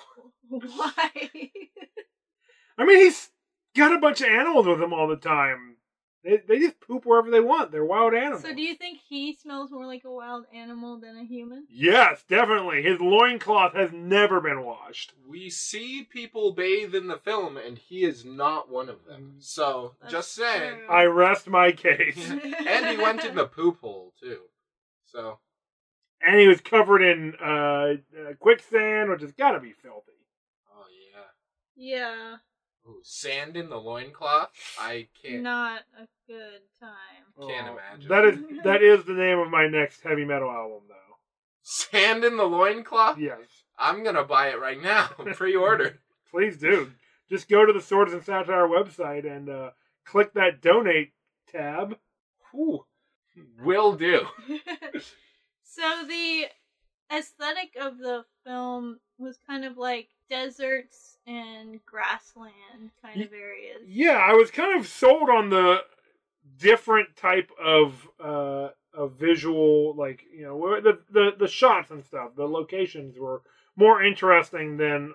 no. 0.50 0.58
Why? 0.76 1.50
I 2.78 2.84
mean, 2.84 2.98
he's 2.98 3.28
got 3.76 3.94
a 3.94 3.98
bunch 3.98 4.20
of 4.20 4.28
animals 4.28 4.66
with 4.66 4.80
him 4.80 4.92
all 4.92 5.08
the 5.08 5.16
time. 5.16 5.76
They, 6.24 6.38
they 6.38 6.58
just 6.58 6.80
poop 6.80 7.04
wherever 7.04 7.30
they 7.30 7.40
want. 7.40 7.70
They're 7.70 7.84
wild 7.84 8.14
animals. 8.14 8.42
so 8.42 8.54
do 8.54 8.62
you 8.62 8.74
think 8.74 8.98
he 9.06 9.34
smells 9.34 9.70
more 9.70 9.84
like 9.86 10.04
a 10.04 10.10
wild 10.10 10.46
animal 10.54 10.98
than 10.98 11.18
a 11.18 11.24
human? 11.24 11.66
Yes, 11.68 12.24
definitely. 12.26 12.82
His 12.82 12.98
loincloth 12.98 13.74
has 13.74 13.92
never 13.92 14.40
been 14.40 14.64
washed. 14.64 15.12
We 15.28 15.50
see 15.50 16.02
people 16.10 16.52
bathe 16.52 16.94
in 16.94 17.08
the 17.08 17.18
film, 17.18 17.58
and 17.58 17.76
he 17.76 18.04
is 18.04 18.24
not 18.24 18.70
one 18.70 18.88
of 18.88 19.04
them. 19.04 19.34
So, 19.38 19.96
That's 20.00 20.12
just 20.12 20.32
saying. 20.32 20.78
true. 20.86 20.94
I 20.94 21.04
rest 21.04 21.46
my 21.46 21.72
case. 21.72 22.30
and 22.66 22.86
he 22.86 22.96
went 22.96 23.22
in 23.24 23.34
the 23.34 23.46
poop 23.46 23.80
hole, 23.82 24.14
too. 24.18 24.40
So, 25.04 25.40
and 26.22 26.40
he 26.40 26.48
was 26.48 26.60
covered 26.62 27.02
in 27.02 27.34
uh, 27.40 27.46
uh, 28.18 28.34
quicksand, 28.40 29.10
which 29.10 29.20
has 29.20 29.32
got 29.32 29.52
to 29.52 29.60
be 29.60 29.72
filthy. 29.72 30.12
Oh 30.74 30.86
yeah. 31.12 31.96
Yeah, 31.96 32.36
Ooh, 32.86 33.00
sand 33.02 33.56
in 33.56 33.70
the 33.70 33.78
loincloth? 33.80 34.50
I 34.78 35.08
can't. 35.22 35.42
not 35.42 35.82
a 35.98 36.06
good 36.26 36.60
time. 36.78 37.48
Can't 37.48 37.68
Oh, 37.68 37.72
imagine. 37.72 38.08
That 38.08 38.24
is 38.26 38.38
that 38.64 38.82
is 38.82 39.04
the 39.04 39.14
name 39.14 39.38
of 39.38 39.48
my 39.50 39.66
next 39.66 40.02
heavy 40.02 40.24
metal 40.24 40.50
album, 40.50 40.82
though. 40.88 40.94
Sand 41.62 42.24
in 42.24 42.36
the 42.36 42.44
loincloth? 42.44 43.18
Yes, 43.18 43.38
I'm 43.78 44.04
gonna 44.04 44.24
buy 44.24 44.48
it 44.48 44.60
right 44.60 44.80
now. 44.82 45.06
Pre-order. 45.34 46.00
please 46.30 46.58
do. 46.58 46.92
Just 47.30 47.48
go 47.48 47.64
to 47.64 47.72
the 47.72 47.80
Swords 47.80 48.12
and 48.12 48.22
Satire 48.22 48.68
website 48.68 49.24
and 49.26 49.48
uh, 49.48 49.70
click 50.04 50.34
that 50.34 50.60
donate 50.60 51.12
tab. 51.50 51.96
Ooh. 52.54 52.84
Will 53.64 53.94
do. 53.94 54.26
so 55.64 55.82
the 56.06 56.44
aesthetic 57.12 57.74
of 57.80 57.98
the 57.98 58.24
film 58.46 59.00
was 59.18 59.38
kind 59.46 59.64
of 59.64 59.76
like 59.76 60.08
deserts 60.28 61.13
and 61.26 61.80
grassland 61.84 62.90
kind 63.02 63.22
of 63.22 63.32
areas. 63.32 63.82
Yeah, 63.86 64.18
I 64.18 64.32
was 64.32 64.50
kind 64.50 64.78
of 64.78 64.86
sold 64.86 65.30
on 65.30 65.50
the 65.50 65.78
different 66.58 67.16
type 67.16 67.50
of 67.62 68.08
uh 68.22 68.68
of 68.92 69.12
visual 69.14 69.94
like 69.96 70.22
you 70.32 70.44
know 70.44 70.80
the, 70.80 70.98
the 71.10 71.30
the 71.38 71.48
shots 71.48 71.90
and 71.90 72.04
stuff 72.04 72.36
the 72.36 72.44
locations 72.44 73.18
were 73.18 73.42
more 73.76 74.02
interesting 74.02 74.76
than 74.76 75.14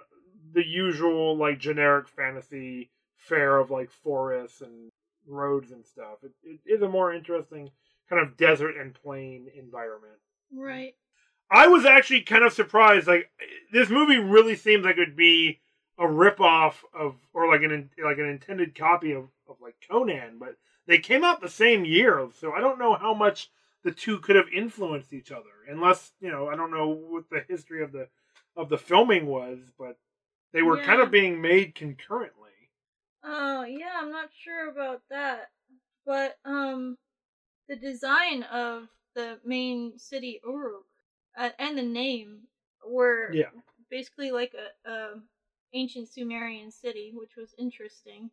the 0.52 0.66
usual 0.66 1.38
like 1.38 1.60
generic 1.60 2.08
fantasy 2.10 2.90
fare 3.16 3.58
of 3.58 3.70
like 3.70 3.90
forests 3.90 4.60
and 4.62 4.90
roads 5.28 5.72
and 5.72 5.86
stuff 5.86 6.18
it, 6.24 6.32
it 6.44 6.60
is 6.66 6.82
a 6.82 6.90
more 6.90 7.14
interesting 7.14 7.70
kind 8.10 8.22
of 8.22 8.36
desert 8.36 8.76
and 8.76 8.96
plain 8.96 9.48
environment 9.56 10.20
Right. 10.52 10.96
I 11.52 11.68
was 11.68 11.86
actually 11.86 12.22
kind 12.22 12.44
of 12.44 12.54
surprised. 12.54 13.08
Like 13.08 13.30
this 13.72 13.90
movie 13.90 14.18
really 14.18 14.56
seems 14.56 14.86
like 14.86 14.98
it 14.98 15.00
would 15.00 15.16
be 15.16 15.60
a 16.00 16.06
ripoff 16.06 16.76
of, 16.94 17.16
or 17.34 17.48
like 17.48 17.62
an 17.62 17.90
like 18.04 18.18
an 18.18 18.30
intended 18.30 18.74
copy 18.76 19.12
of, 19.12 19.26
of 19.48 19.58
like 19.62 19.76
Conan, 19.90 20.40
but 20.40 20.56
they 20.88 20.98
came 21.00 21.24
out 21.24 21.42
the 21.42 21.50
same 21.50 21.86
year, 21.86 22.30
so 22.40 22.54
I 22.54 22.62
don't 22.62 22.80
know 22.80 22.96
how 22.96 23.14
much 23.14 23.52
the 23.84 23.92
two 23.92 24.20
could 24.20 24.36
have 24.36 24.50
influenced 24.54 25.14
each 25.14 25.32
other. 25.32 25.50
Unless 25.70 26.14
you 26.22 26.32
know, 26.32 26.48
I 26.50 26.56
don't 26.56 26.72
know 26.72 26.88
what 26.90 27.30
the 27.30 27.44
history 27.48 27.84
of 27.84 27.92
the 27.92 28.08
of 28.56 28.70
the 28.70 28.78
filming 28.78 29.28
was, 29.28 29.60
but 29.78 29.98
they 30.54 30.62
were 30.62 30.78
kind 30.78 31.02
of 31.02 31.12
being 31.12 31.42
made 31.42 31.76
concurrently. 31.76 32.50
Oh, 33.24 33.64
yeah, 33.64 33.92
I'm 33.98 34.12
not 34.12 34.30
sure 34.34 34.70
about 34.70 35.02
that. 35.10 35.50
But 36.06 36.38
um 36.46 36.98
the 37.68 37.76
design 37.76 38.44
of 38.44 38.88
the 39.16 39.40
main 39.46 39.98
city 39.98 40.40
Uruk 40.44 40.86
uh, 41.38 41.50
and 41.60 41.78
the 41.78 41.84
name 41.84 42.48
were 42.86 43.32
Yeah, 43.34 43.50
basically 43.90 44.32
like 44.32 44.54
a, 44.56 44.90
a 44.90 45.22
ancient 45.74 46.10
Sumerian 46.10 46.72
city, 46.72 47.12
which 47.14 47.36
was 47.38 47.54
interesting. 47.58 48.30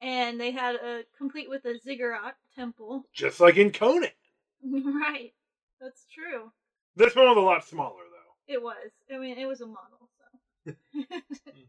And 0.00 0.40
they 0.40 0.52
had 0.52 0.76
a 0.76 1.02
complete 1.16 1.48
with 1.50 1.64
a 1.64 1.78
ziggurat 1.78 2.36
temple. 2.54 3.04
just 3.12 3.40
like 3.40 3.56
in 3.56 3.72
Conan. 3.72 4.10
right. 4.64 5.32
That's 5.80 6.04
true. 6.12 6.52
This 6.96 7.14
one 7.14 7.28
was 7.28 7.36
a 7.36 7.40
lot 7.40 7.64
smaller 7.64 8.02
though. 8.10 8.52
It 8.52 8.62
was. 8.62 8.90
I 9.12 9.18
mean, 9.18 9.38
it 9.38 9.46
was 9.46 9.60
a 9.60 9.66
model, 9.66 10.08
so. 10.16 10.72
Hmm. 10.94 11.62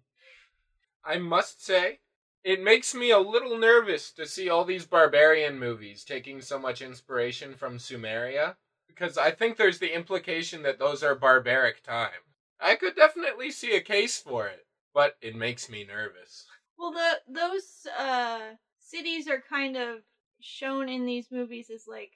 I 1.05 1.17
must 1.17 1.63
say, 1.63 1.99
it 2.43 2.61
makes 2.61 2.93
me 2.93 3.11
a 3.11 3.19
little 3.19 3.57
nervous 3.57 4.11
to 4.13 4.25
see 4.25 4.49
all 4.49 4.65
these 4.65 4.85
barbarian 4.85 5.57
movies 5.59 6.03
taking 6.03 6.41
so 6.41 6.59
much 6.59 6.81
inspiration 6.81 7.55
from 7.55 7.77
Sumeria, 7.77 8.55
because 8.87 9.17
I 9.17 9.31
think 9.31 9.55
there's 9.57 9.79
the 9.79 9.93
implication 9.95 10.63
that 10.63 10.79
those 10.79 11.03
are 11.03 11.15
barbaric 11.15 11.83
times. 11.83 12.13
I 12.59 12.75
could 12.75 12.95
definitely 12.95 13.51
see 13.51 13.75
a 13.75 13.81
case 13.81 14.17
for 14.17 14.47
it, 14.47 14.65
but 14.93 15.15
it 15.21 15.35
makes 15.35 15.69
me 15.69 15.85
nervous. 15.85 16.45
well, 16.77 16.91
the 16.91 17.19
those 17.33 17.87
uh 17.97 18.39
cities 18.79 19.27
are 19.27 19.41
kind 19.49 19.75
of 19.77 19.99
shown 20.41 20.89
in 20.89 21.05
these 21.05 21.27
movies 21.31 21.69
as 21.69 21.85
like 21.87 22.11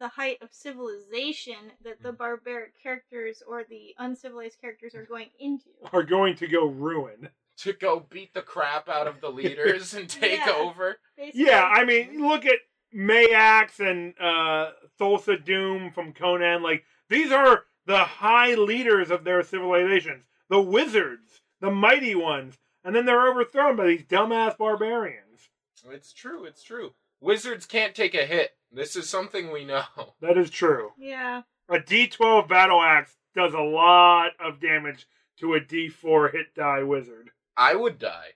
the 0.00 0.08
height 0.08 0.38
of 0.42 0.48
civilization 0.52 1.56
that 1.84 2.02
the 2.02 2.12
barbaric 2.12 2.72
characters 2.82 3.42
or 3.48 3.64
the 3.68 3.94
uncivilized 3.98 4.60
characters 4.60 4.94
are 4.94 5.04
going 5.06 5.28
into. 5.38 5.64
Are 5.92 6.02
going 6.02 6.34
to 6.36 6.46
go 6.46 6.66
ruin. 6.66 7.28
To 7.60 7.72
go 7.72 8.00
beat 8.10 8.34
the 8.34 8.42
crap 8.42 8.88
out 8.90 9.06
of 9.06 9.22
the 9.22 9.30
leaders 9.40 9.94
and 9.94 10.06
take 10.08 10.40
Yeah. 10.46 10.52
over. 10.58 10.98
Basically. 11.16 11.46
Yeah, 11.46 11.62
I 11.64 11.84
mean, 11.86 12.26
look 12.28 12.44
at 12.44 12.58
Maax 12.94 13.80
and 13.80 14.12
uh, 14.20 14.72
Thulsa 15.00 15.42
Doom 15.42 15.90
from 15.92 16.12
Conan. 16.12 16.62
Like, 16.62 16.84
these 17.08 17.32
are 17.32 17.62
the 17.86 17.98
high 18.04 18.54
leaders 18.54 19.10
of 19.10 19.24
their 19.24 19.42
civilizations, 19.42 20.24
the 20.50 20.60
wizards, 20.60 21.25
the 21.60 21.70
mighty 21.70 22.14
ones, 22.14 22.58
and 22.84 22.94
then 22.94 23.06
they're 23.06 23.28
overthrown 23.30 23.76
by 23.76 23.86
these 23.86 24.04
dumbass 24.04 24.56
barbarians. 24.58 25.48
It's 25.90 26.12
true, 26.12 26.44
it's 26.44 26.62
true. 26.62 26.92
Wizards 27.20 27.66
can't 27.66 27.94
take 27.94 28.14
a 28.14 28.26
hit. 28.26 28.50
This 28.72 28.96
is 28.96 29.08
something 29.08 29.50
we 29.50 29.64
know. 29.64 29.84
That 30.20 30.36
is 30.36 30.50
true. 30.50 30.90
Yeah. 30.98 31.42
A 31.68 31.78
D12 31.78 32.48
battle 32.48 32.80
axe 32.82 33.16
does 33.34 33.54
a 33.54 33.60
lot 33.60 34.32
of 34.40 34.60
damage 34.60 35.06
to 35.38 35.54
a 35.54 35.60
D4 35.60 36.32
hit 36.32 36.54
die 36.54 36.82
wizard. 36.82 37.30
I 37.56 37.74
would 37.74 37.98
die 37.98 38.30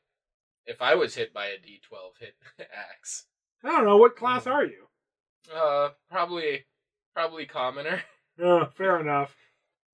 if 0.66 0.80
I 0.82 0.94
was 0.94 1.14
hit 1.14 1.32
by 1.34 1.46
a 1.46 1.56
D12 1.58 2.18
hit 2.20 2.34
axe. 2.92 3.26
I 3.64 3.68
don't 3.70 3.84
know 3.84 3.96
what 3.96 4.16
class 4.16 4.46
are 4.46 4.64
you. 4.64 4.86
Uh, 5.54 5.90
probably, 6.10 6.64
probably 7.14 7.46
commoner. 7.46 8.02
Uh, 8.42 8.64
fair 8.64 8.98
enough. 8.98 9.36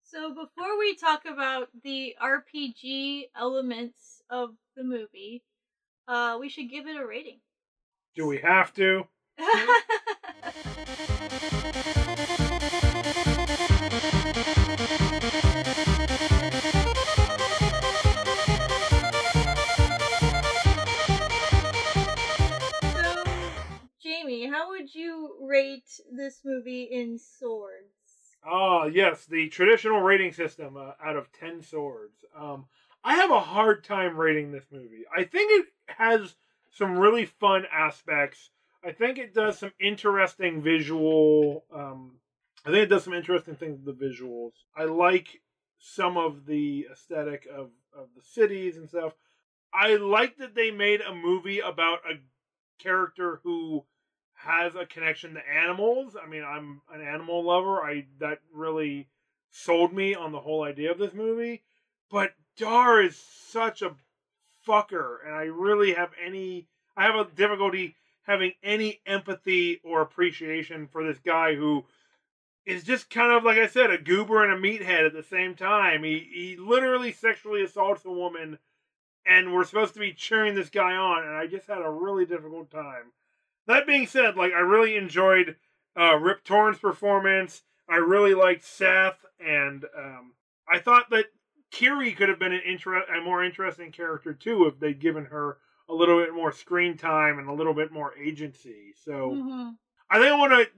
So 0.09 0.33
before 0.33 0.79
we 0.79 0.95
talk 0.95 1.25
about 1.25 1.69
the 1.83 2.14
RPG 2.23 3.31
elements 3.35 4.23
of 4.31 4.51
the 4.77 4.85
movie, 4.85 5.42
uh, 6.07 6.37
we 6.40 6.49
should 6.49 6.71
give 6.71 6.87
it 6.87 6.97
a 6.97 7.05
rating. 7.05 7.40
Do 8.14 8.29
we 8.29 8.38
have 8.38 8.73
to? 8.75 9.09
Jamie, 24.01 24.47
how 24.47 24.69
would 24.69 24.95
you 24.95 25.37
rate 25.40 26.01
this 26.12 26.42
movie 26.45 26.85
in 26.85 27.19
swords? 27.19 27.96
Ah, 28.49 28.85
yes, 28.85 29.27
the 29.27 29.49
traditional 29.49 30.01
rating 30.01 30.33
system 30.33 30.77
uh, 30.77 30.93
out 31.03 31.17
of 31.17 31.33
10 31.33 31.63
swords. 31.63 32.25
Um, 32.39 32.67
I 33.03 33.17
have 33.17 33.31
a 33.31 33.41
hard 33.41 33.83
time 33.83 34.17
rating 34.17 34.53
this 34.53 34.67
movie. 34.71 35.05
I 35.15 35.25
think 35.25 35.51
it 35.51 35.67
has 35.87 36.37
some 36.71 36.99
really 36.99 37.25
fun 37.25 37.65
aspects. 37.73 38.51
I 38.85 38.93
think 38.93 39.19
it 39.19 39.35
does 39.35 39.59
some 39.59 39.73
interesting 39.81 40.63
visual. 40.63 41.65
Um, 41.75 42.19
I 42.65 42.71
think 42.71 42.85
it 42.85 42.91
does 42.91 43.05
some 43.05 43.15
interesting 43.15 43.57
things 43.57 43.81
with 43.85 43.99
the 43.99 44.05
visuals. 44.05 44.53
I 44.77 44.85
like 44.85 45.41
some 45.79 46.17
of 46.17 46.47
the 46.47 46.87
aesthetic 46.93 47.47
of, 47.53 47.71
of 47.97 48.09
the 48.15 48.23
cities 48.23 48.77
and 48.77 48.89
stuff. 48.89 49.15
I 49.75 49.97
like 49.97 50.37
that 50.39 50.55
they 50.55 50.71
made 50.71 51.01
a 51.01 51.15
movie 51.15 51.59
about 51.61 51.99
a 52.09 52.21
character 52.83 53.41
who 53.43 53.85
has 54.37 54.75
a 54.75 54.87
connection 54.87 55.35
to 55.35 55.49
animals. 55.49 56.16
I 56.22 56.29
mean, 56.29 56.44
I'm 56.44 56.83
an 56.92 57.01
animal 57.01 57.44
lover. 57.44 57.83
I 57.83 58.07
that 58.20 58.40
really 58.53 59.09
sold 59.51 59.92
me 59.92 60.14
on 60.14 60.33
the 60.33 60.40
whole 60.40 60.62
idea 60.62 60.90
of 60.90 60.99
this 60.99 61.14
movie. 61.14 61.62
But 62.11 62.35
Dar 62.57 63.03
is 63.03 63.16
such 63.16 63.83
a 63.83 63.96
fucker, 64.66 65.16
and 65.25 65.35
I 65.35 65.44
really 65.44 65.94
have 65.94 66.11
any. 66.25 66.68
I 66.96 67.05
have 67.05 67.14
a 67.14 67.31
difficulty 67.31 67.96
having 68.22 68.53
any 68.62 69.01
empathy 69.07 69.81
or 69.85 70.01
appreciation 70.01 70.88
for 70.88 71.05
this 71.05 71.18
guy 71.18 71.55
who 71.55 71.85
is 72.64 72.83
just 72.83 73.09
kind 73.09 73.33
of 73.33 73.44
like 73.44 73.59
I 73.59 73.68
said, 73.68 73.90
a 73.90 73.99
goober 73.99 74.44
and 74.44 74.53
a 74.53 74.68
meathead 74.68 75.07
at 75.07 75.12
the 75.12 75.22
same 75.22 75.55
time. 75.55 76.05
He 76.05 76.29
he 76.33 76.57
literally 76.57 77.12
sexually 77.12 77.62
assaults 77.62 78.05
a 78.05 78.11
woman, 78.11 78.59
and 79.25 79.53
we're 79.53 79.64
supposed 79.64 79.94
to 79.94 80.01
be 80.01 80.12
cheering 80.12 80.55
this 80.55 80.70
guy 80.70 80.94
on, 80.94 81.25
and 81.25 81.37
I 81.37 81.46
just 81.46 81.68
had 81.68 81.83
a 81.83 81.90
really 81.90 82.27
difficult 82.27 82.70
time. 82.70 83.12
That 83.67 83.87
being 83.87 84.07
said, 84.07 84.37
like 84.37 84.53
I 84.53 84.61
really 84.61 84.97
enjoyed 84.97 85.57
uh, 85.99 86.17
Rip 86.17 86.45
Torn's 86.45 86.79
performance. 86.79 87.63
I 87.89 87.97
really 87.97 88.35
liked 88.35 88.64
Seth, 88.64 89.25
and 89.39 89.85
um, 89.97 90.35
I 90.69 90.79
thought 90.79 91.11
that 91.11 91.27
Kiri 91.71 92.12
could 92.12 92.29
have 92.29 92.39
been 92.39 92.53
an 92.53 92.62
inter- 92.64 93.03
a 93.05 93.21
more 93.23 93.45
interesting 93.45 93.93
character 93.93 94.33
too 94.35 94.67
if 94.67 94.79
they'd 94.79 95.01
given 95.01 95.27
her 95.27 95.59
a 95.89 95.95
little 95.95 96.19
bit 96.19 96.35
more 96.35 96.53
screen 96.53 96.97
time 96.97 97.39
and 97.39 97.49
a 97.49 97.53
little 97.53 97.75
bit 97.75 97.93
more 97.93 98.17
agency. 98.17 98.93
So 99.05 99.31
hmm 99.43 99.71
I 100.09 100.19
think 100.19 100.33
I 100.33 100.39
want 100.39 100.53
to 100.53 100.69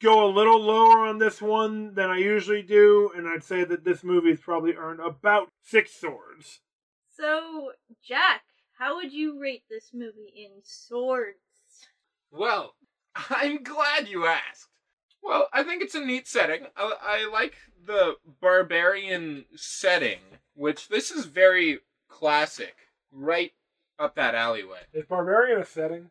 go 0.00 0.26
a 0.26 0.32
little 0.32 0.60
lower 0.60 1.06
on 1.06 1.18
this 1.18 1.42
one 1.42 1.94
than 1.94 2.08
I 2.08 2.18
usually 2.18 2.62
do, 2.62 3.10
and 3.14 3.28
I'd 3.28 3.44
say 3.44 3.64
that 3.64 3.84
this 3.84 4.02
movie's 4.02 4.40
probably 4.40 4.74
earned 4.74 5.00
about 5.00 5.50
six 5.62 5.92
swords. 5.94 6.60
So, 7.10 7.72
Jack, 8.02 8.42
how 8.78 8.96
would 8.96 9.12
you 9.12 9.38
rate 9.40 9.64
this 9.68 9.90
movie 9.92 10.32
in 10.34 10.62
swords? 10.62 11.38
Well, 12.30 12.74
I'm 13.30 13.62
glad 13.62 14.08
you 14.08 14.26
asked. 14.26 14.68
Well, 15.22 15.48
I 15.52 15.62
think 15.62 15.82
it's 15.82 15.94
a 15.94 16.04
neat 16.04 16.26
setting. 16.28 16.66
I, 16.76 16.94
I 17.02 17.30
like 17.30 17.54
the 17.84 18.14
barbarian 18.40 19.46
setting, 19.56 20.20
which 20.54 20.88
this 20.88 21.10
is 21.10 21.26
very 21.26 21.80
classic, 22.08 22.76
right 23.12 23.52
up 23.98 24.14
that 24.14 24.34
alleyway. 24.34 24.80
Is 24.92 25.06
Barbarian 25.06 25.60
a 25.60 25.64
setting? 25.64 26.10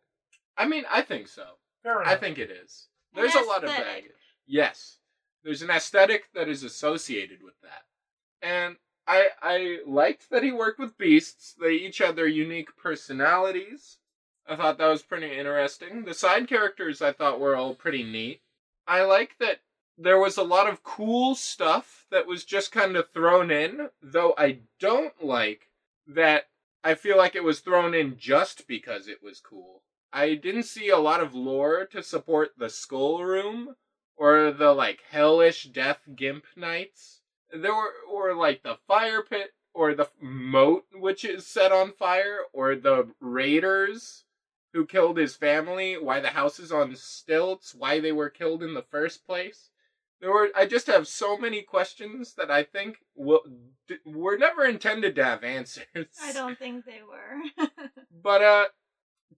I 0.58 0.68
mean, 0.68 0.84
I 0.92 1.02
think 1.02 1.28
so. 1.28 1.46
Fair 1.84 2.02
enough. 2.02 2.14
I 2.14 2.16
think 2.18 2.38
it 2.38 2.52
is. 2.52 2.88
There's 3.14 3.36
a 3.36 3.42
lot 3.42 3.64
of 3.64 3.70
aesthetic. 3.70 3.86
baggage. 3.86 4.12
Yes. 4.46 5.00
There's 5.44 5.62
an 5.62 5.70
aesthetic 5.70 6.26
that 6.34 6.50
is 6.50 6.64
associated 6.64 7.42
with 7.42 7.54
that. 7.62 7.84
And 8.42 8.76
I 9.08 9.30
I 9.42 9.78
liked 9.88 10.30
that 10.30 10.44
he 10.44 10.52
worked 10.52 10.80
with 10.80 10.98
beasts. 10.98 11.56
They 11.60 11.74
each 11.74 12.00
had 12.00 12.16
their 12.16 12.28
unique 12.28 12.76
personalities. 12.76 13.98
I 14.50 14.56
thought 14.56 14.78
that 14.78 14.88
was 14.88 15.04
pretty 15.04 15.38
interesting. 15.38 16.06
The 16.06 16.14
side 16.14 16.48
characters 16.48 17.02
I 17.02 17.12
thought 17.12 17.40
were 17.40 17.56
all 17.56 17.76
pretty 17.76 18.04
neat. 18.04 18.42
I 18.88 19.04
like 19.04 19.36
that 19.40 19.60
there 19.98 20.20
was 20.20 20.38
a 20.38 20.44
lot 20.44 20.70
of 20.70 20.84
cool 20.84 21.36
stuff 21.36 22.06
that 22.12 22.28
was 22.28 22.46
just 22.46 22.72
kind 22.72 22.96
of 22.96 23.10
thrown 23.10 23.52
in, 23.52 23.90
though 24.02 24.34
I 24.38 24.60
don't 24.80 25.24
like 25.24 25.70
that 26.08 26.48
I 26.84 26.96
feel 26.96 27.18
like 27.18 27.36
it 27.36 27.44
was 27.44 27.60
thrown 27.60 27.94
in 27.94 28.18
just 28.18 28.68
because 28.68 29.10
it 29.10 29.22
was 29.22 29.42
cool. 29.42 29.82
I 30.14 30.36
didn't 30.36 30.64
see 30.64 30.88
a 30.88 30.98
lot 30.98 31.20
of 31.20 31.36
lore 31.36 31.86
to 31.88 32.02
support 32.02 32.54
the 32.58 32.70
skull 32.70 33.24
room 33.24 33.76
or 34.16 34.52
the 34.52 34.74
like 34.74 35.04
hellish 35.10 35.66
death 35.66 36.00
gimp 36.16 36.46
knights. 36.56 37.20
There 37.52 37.76
were 37.76 37.92
or 38.10 38.34
like 38.34 38.64
the 38.64 38.78
fire 38.88 39.22
pit 39.22 39.52
or 39.74 39.94
the 39.94 40.10
moat 40.22 40.86
which 40.94 41.26
is 41.26 41.46
set 41.46 41.74
on 41.74 41.92
fire 41.92 42.40
or 42.54 42.76
the 42.76 43.10
raiders 43.20 44.24
who 44.74 44.86
killed 44.86 45.18
his 45.18 45.36
family, 45.36 45.98
why 45.98 46.20
the 46.20 46.30
house 46.30 46.60
is 46.60 46.72
on 46.72 46.96
stilts, 46.96 47.74
why 47.74 48.00
they 48.00 48.12
were 48.12 48.30
killed 48.30 48.62
in 48.64 48.74
the 48.74 48.82
first 48.82 49.26
place. 49.26 49.70
There 50.20 50.32
were 50.32 50.50
I 50.56 50.66
just 50.66 50.88
have 50.88 51.08
so 51.08 51.38
many 51.38 51.62
questions 51.62 52.34
that 52.36 52.50
I 52.50 52.64
think 52.64 52.98
will 53.16 53.44
d- 53.88 53.98
were 54.06 54.38
never 54.38 54.66
intended 54.66 55.16
to 55.16 55.24
have 55.24 55.44
answers. 55.44 55.86
I 56.22 56.34
don't 56.34 56.58
think 56.58 56.86
they 56.86 57.02
were. 57.08 57.68
But 58.24 58.42
uh 58.42 58.66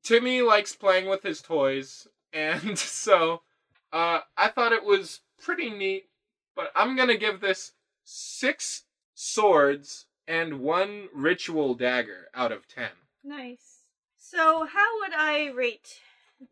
Timmy 0.04 0.42
likes 0.42 0.76
playing 0.76 1.08
with 1.10 1.24
his 1.24 1.42
toys 1.42 2.08
and 2.32 2.78
so 3.04 3.42
uh 3.92 4.22
I 4.38 4.48
thought 4.50 4.72
it 4.72 4.86
was 4.86 5.20
pretty 5.42 5.70
neat, 5.70 6.06
but 6.56 6.72
I'm 6.76 6.96
going 6.96 7.08
to 7.10 7.18
give 7.18 7.40
this 7.42 7.74
6 8.06 8.84
swords 9.14 10.06
and 10.28 10.60
one 10.62 11.10
ritual 11.14 11.74
dagger 11.76 12.28
out 12.34 12.52
of 12.52 12.68
10. 12.68 12.90
nice. 13.24 13.79
So, 14.32 14.64
how 14.64 15.00
would 15.00 15.14
I 15.14 15.48
rate 15.48 16.02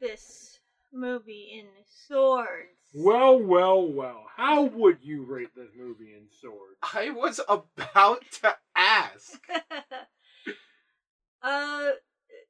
this 0.02 0.58
movie 0.92 1.60
in 1.60 1.68
swords? 1.86 2.90
Well, 2.92 3.38
well, 3.38 3.88
well. 3.88 4.26
How 4.36 4.64
would 4.64 4.98
you 5.04 5.24
rate 5.24 5.54
this 5.56 5.70
movie 5.78 6.16
in 6.16 6.24
Swords? 6.42 6.80
I 6.82 7.12
was 7.12 7.40
about 7.48 8.24
to 8.42 8.56
ask. 8.76 9.40
uh, 11.44 11.90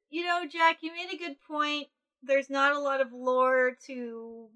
you 0.08 0.24
know, 0.24 0.46
Jack, 0.50 0.78
you 0.80 0.92
made 0.92 1.12
a 1.12 1.18
good 1.18 1.36
point. 1.46 1.88
There's 2.22 2.48
not 2.48 2.74
a 2.74 2.80
lot 2.80 3.02
of 3.02 3.12
lore 3.12 3.76
to 3.86 4.46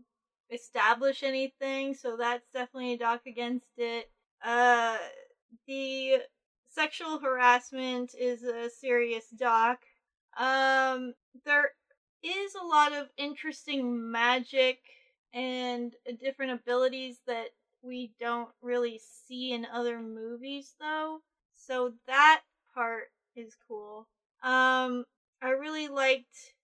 establish 0.51 1.23
anything, 1.23 1.93
so 1.93 2.17
that's 2.17 2.49
definitely 2.55 2.95
a 2.95 2.99
dock 2.99 3.27
against 3.27 3.73
it. 3.77 4.11
Uh, 4.43 4.97
the 5.67 6.23
sexual 6.67 7.19
harassment 7.19 8.15
is 8.19 8.43
a 8.43 8.71
serious 8.71 9.29
dock. 9.29 9.81
Um, 10.37 11.15
there 11.45 11.73
is 12.23 12.55
a 12.55 12.65
lot 12.67 12.93
of 12.93 13.09
interesting 13.17 14.11
magic 14.11 14.79
and 15.33 15.95
different 16.21 16.53
abilities 16.53 17.19
that 17.27 17.49
we 17.83 18.13
don't 18.21 18.51
really 18.61 19.01
see 19.27 19.53
in 19.53 19.67
other 19.67 19.99
movies, 20.01 20.75
though. 20.79 21.21
So 21.55 21.93
that 22.07 22.43
part 22.75 23.11
is 23.35 23.57
cool. 23.69 24.07
Um, 24.43 25.05
I 25.41 25.51
really 25.51 25.89
liked 25.89 26.55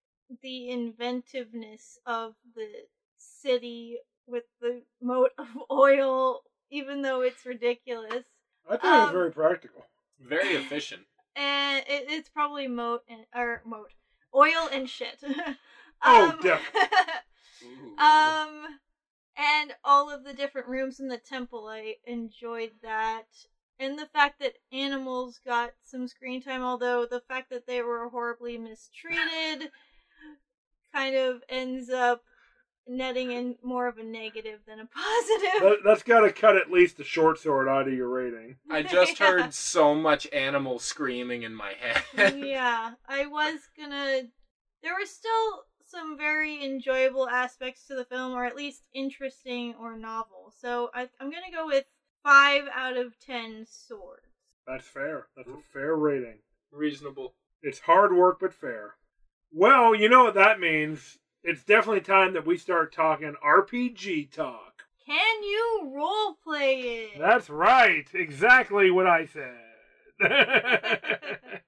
the 0.42 0.70
inventiveness 0.70 1.98
of 2.06 2.34
the 2.54 2.68
city 3.16 3.98
with 4.26 4.44
the 4.60 4.82
moat 5.00 5.30
of 5.38 5.46
oil, 5.70 6.42
even 6.70 7.02
though 7.02 7.22
it's 7.22 7.46
ridiculous. 7.46 8.24
I 8.68 8.76
think 8.76 8.84
it 8.84 8.86
was 8.86 9.06
Um, 9.08 9.12
very 9.12 9.32
practical. 9.32 9.82
Very 10.20 10.54
efficient. 10.62 11.02
And 11.38 11.84
it, 11.88 12.04
it's 12.08 12.28
probably 12.28 12.66
moat 12.68 13.02
and 13.08 13.24
or 13.34 13.62
moat 13.64 13.92
oil 14.34 14.68
and 14.72 14.88
shit. 14.90 15.22
Oh, 16.04 16.30
Um, 16.32 16.40
definitely. 16.40 16.98
Um, 17.98 18.78
and 19.36 19.74
all 19.84 20.10
of 20.10 20.24
the 20.24 20.32
different 20.32 20.68
rooms 20.68 21.00
in 21.00 21.08
the 21.08 21.18
temple, 21.18 21.66
I 21.68 21.96
enjoyed 22.04 22.72
that. 22.82 23.26
And 23.80 23.98
the 23.98 24.06
fact 24.06 24.40
that 24.40 24.58
animals 24.72 25.40
got 25.44 25.72
some 25.82 26.06
screen 26.08 26.40
time, 26.40 26.62
although 26.62 27.04
the 27.06 27.20
fact 27.28 27.50
that 27.50 27.66
they 27.66 27.82
were 27.82 28.08
horribly 28.08 28.58
mistreated 28.58 29.70
kind 30.92 31.14
of 31.14 31.42
ends 31.48 31.90
up 31.90 32.20
netting 32.88 33.32
in 33.32 33.56
more 33.62 33.86
of 33.86 33.98
a 33.98 34.02
negative 34.02 34.60
than 34.66 34.80
a 34.80 34.86
positive. 34.86 35.60
That, 35.60 35.76
that's 35.84 36.02
got 36.02 36.20
to 36.20 36.32
cut 36.32 36.56
at 36.56 36.70
least 36.70 36.96
the 36.96 37.04
short 37.04 37.38
sword 37.38 37.68
out 37.68 37.86
of 37.86 37.94
your 37.94 38.08
rating. 38.08 38.56
I 38.70 38.82
just 38.82 39.18
heard 39.18 39.52
so 39.52 39.94
much 39.94 40.26
animal 40.32 40.78
screaming 40.78 41.42
in 41.42 41.54
my 41.54 41.74
head. 41.78 42.36
yeah, 42.38 42.92
I 43.08 43.26
was 43.26 43.60
gonna. 43.78 44.22
There 44.82 44.94
were 44.94 45.06
still 45.06 45.64
some 45.86 46.16
very 46.16 46.64
enjoyable 46.64 47.28
aspects 47.28 47.86
to 47.86 47.94
the 47.94 48.04
film, 48.04 48.32
or 48.32 48.44
at 48.44 48.56
least 48.56 48.82
interesting 48.94 49.74
or 49.80 49.96
novel. 49.96 50.52
So 50.58 50.90
I, 50.94 51.08
I'm 51.20 51.30
gonna 51.30 51.52
go 51.52 51.66
with 51.66 51.84
five 52.22 52.64
out 52.74 52.96
of 52.96 53.18
ten 53.18 53.66
swords. 53.68 54.22
That's 54.66 54.86
fair. 54.86 55.26
That's 55.36 55.48
a 55.48 55.52
hmm. 55.52 55.60
fair 55.72 55.94
rating. 55.94 56.38
Reasonable. 56.70 57.34
It's 57.62 57.80
hard 57.80 58.14
work, 58.14 58.38
but 58.40 58.54
fair. 58.54 58.94
Well, 59.52 59.94
you 59.94 60.08
know 60.08 60.24
what 60.24 60.34
that 60.34 60.60
means. 60.60 61.18
It's 61.44 61.62
definitely 61.64 62.00
time 62.00 62.34
that 62.34 62.46
we 62.46 62.56
start 62.56 62.92
talking 62.92 63.34
RPG 63.44 64.32
talk. 64.32 64.82
Can 65.06 65.42
you 65.42 65.92
role 65.94 66.34
play 66.44 66.80
it? 66.80 67.18
That's 67.18 67.48
right. 67.48 68.06
Exactly 68.12 68.90
what 68.90 69.06
I 69.06 69.26
said. 69.26 69.54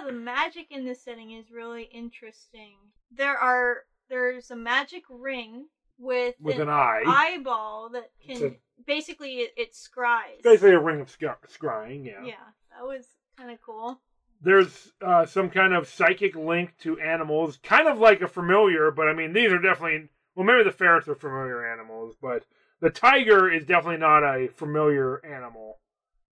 yeah, 0.00 0.06
the 0.06 0.12
magic 0.12 0.66
in 0.70 0.84
this 0.84 1.02
setting 1.02 1.32
is 1.32 1.50
really 1.50 1.84
interesting. 1.84 2.76
There 3.10 3.36
are 3.36 3.84
there's 4.08 4.50
a 4.50 4.56
magic 4.56 5.04
ring 5.08 5.66
with, 5.98 6.34
With 6.40 6.58
an 6.58 6.68
eye. 6.68 7.02
eyeball 7.06 7.90
that 7.90 8.10
can 8.26 8.42
a- 8.44 8.82
basically 8.86 9.40
it, 9.40 9.52
it 9.56 9.72
scries. 9.72 10.42
Basically, 10.42 10.72
a 10.72 10.78
ring 10.80 11.00
of 11.00 11.10
sc- 11.10 11.22
scrying, 11.48 12.06
yeah. 12.06 12.24
Yeah, 12.24 12.34
that 12.76 12.84
was 12.86 13.06
kind 13.36 13.50
of 13.50 13.60
cool. 13.60 14.00
There's 14.42 14.92
uh, 15.04 15.26
some 15.26 15.50
kind 15.50 15.74
of 15.74 15.86
psychic 15.86 16.34
link 16.34 16.72
to 16.80 16.98
animals, 16.98 17.58
kind 17.62 17.86
of 17.86 17.98
like 17.98 18.22
a 18.22 18.28
familiar, 18.28 18.90
but 18.90 19.06
I 19.06 19.12
mean, 19.12 19.32
these 19.32 19.52
are 19.52 19.60
definitely. 19.60 20.08
Well, 20.34 20.46
maybe 20.46 20.62
the 20.62 20.70
ferrets 20.70 21.08
are 21.08 21.14
familiar 21.14 21.70
animals, 21.70 22.14
but 22.20 22.44
the 22.80 22.88
tiger 22.88 23.50
is 23.50 23.64
definitely 23.66 23.98
not 23.98 24.22
a 24.22 24.48
familiar 24.48 25.24
animal. 25.26 25.78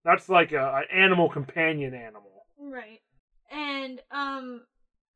That's 0.05 0.29
like 0.29 0.53
a, 0.53 0.75
an 0.77 0.85
animal 0.97 1.27
companion 1.29 1.93
animal. 1.93 2.45
Right. 2.57 3.01
And 3.51 4.01
um 4.11 4.61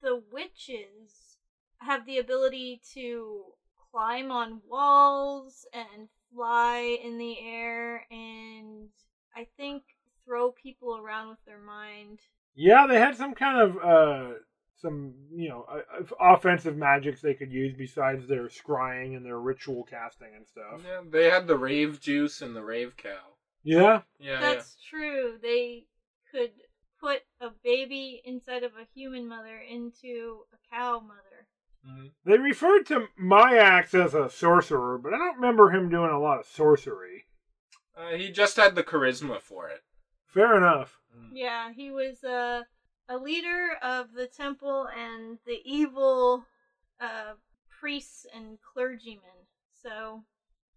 the 0.01 0.21
witches 0.31 1.37
have 1.79 2.05
the 2.05 2.17
ability 2.17 2.81
to 2.93 3.43
climb 3.91 4.31
on 4.31 4.61
walls 4.67 5.65
and 5.73 6.07
fly 6.33 6.97
in 7.03 7.17
the 7.17 7.39
air 7.39 8.05
and 8.09 8.89
I 9.35 9.47
think 9.57 9.83
throw 10.25 10.51
people 10.51 10.97
around 10.97 11.29
with 11.29 11.45
their 11.45 11.59
mind. 11.59 12.19
Yeah, 12.55 12.85
they 12.87 12.99
had 12.99 13.15
some 13.15 13.33
kind 13.33 13.57
of 13.57 13.77
uh, 13.77 14.33
some 14.81 15.13
you 15.33 15.49
know 15.49 15.65
uh, 15.69 16.03
offensive 16.19 16.75
magics 16.75 17.21
they 17.21 17.33
could 17.33 17.51
use 17.51 17.73
besides 17.77 18.27
their 18.27 18.47
scrying 18.47 19.15
and 19.15 19.25
their 19.25 19.39
ritual 19.39 19.83
casting 19.83 20.35
and 20.35 20.45
stuff. 20.47 20.81
Yeah, 20.85 21.01
they 21.09 21.29
had 21.29 21.47
the 21.47 21.57
rave 21.57 21.99
juice 21.99 22.41
and 22.41 22.55
the 22.55 22.63
rave 22.63 22.95
cow. 22.97 23.35
Yeah, 23.63 24.01
Yeah, 24.19 24.39
That's 24.39 24.75
true. 24.89 25.37
They 25.41 25.85
could 26.31 26.51
put 27.01 27.21
a 27.39 27.49
baby 27.63 28.21
inside 28.23 28.63
of 28.63 28.73
a 28.73 28.87
human 28.93 29.27
mother 29.27 29.57
into 29.57 30.41
a 30.53 30.57
cow 30.73 30.99
mother. 30.99 31.47
yeah. 31.83 31.91
Mhm. 31.91 32.11
they 32.25 32.37
referred 32.37 32.85
to 32.85 33.07
my 33.17 33.53
Maax 33.53 33.93
as 33.95 34.13
a 34.13 34.29
sorcerer, 34.29 34.99
but 34.99 35.13
I 35.13 35.17
don't 35.17 35.35
remember 35.37 35.71
him 35.71 35.89
doing 35.89 36.11
a 36.11 36.19
lot 36.19 36.39
of 36.39 36.45
sorcery. 36.45 37.25
Uh, 37.97 38.11
he 38.11 38.31
just 38.31 38.55
had 38.55 38.75
the 38.75 38.83
charisma 38.83 39.41
for 39.41 39.67
it. 39.67 39.81
Fair 40.27 40.55
enough. 40.55 40.99
Mm. 41.17 41.31
Yeah, 41.33 41.73
he 41.73 41.89
was 41.91 42.23
a 42.23 42.65
a 43.09 43.17
leader 43.17 43.73
of 43.81 44.13
the 44.13 44.27
temple 44.27 44.87
and 44.95 45.39
the 45.45 45.59
evil 45.65 46.45
uh, 46.99 47.33
priests 47.79 48.25
and 48.33 48.59
clergymen. 48.61 49.47
so 49.73 50.23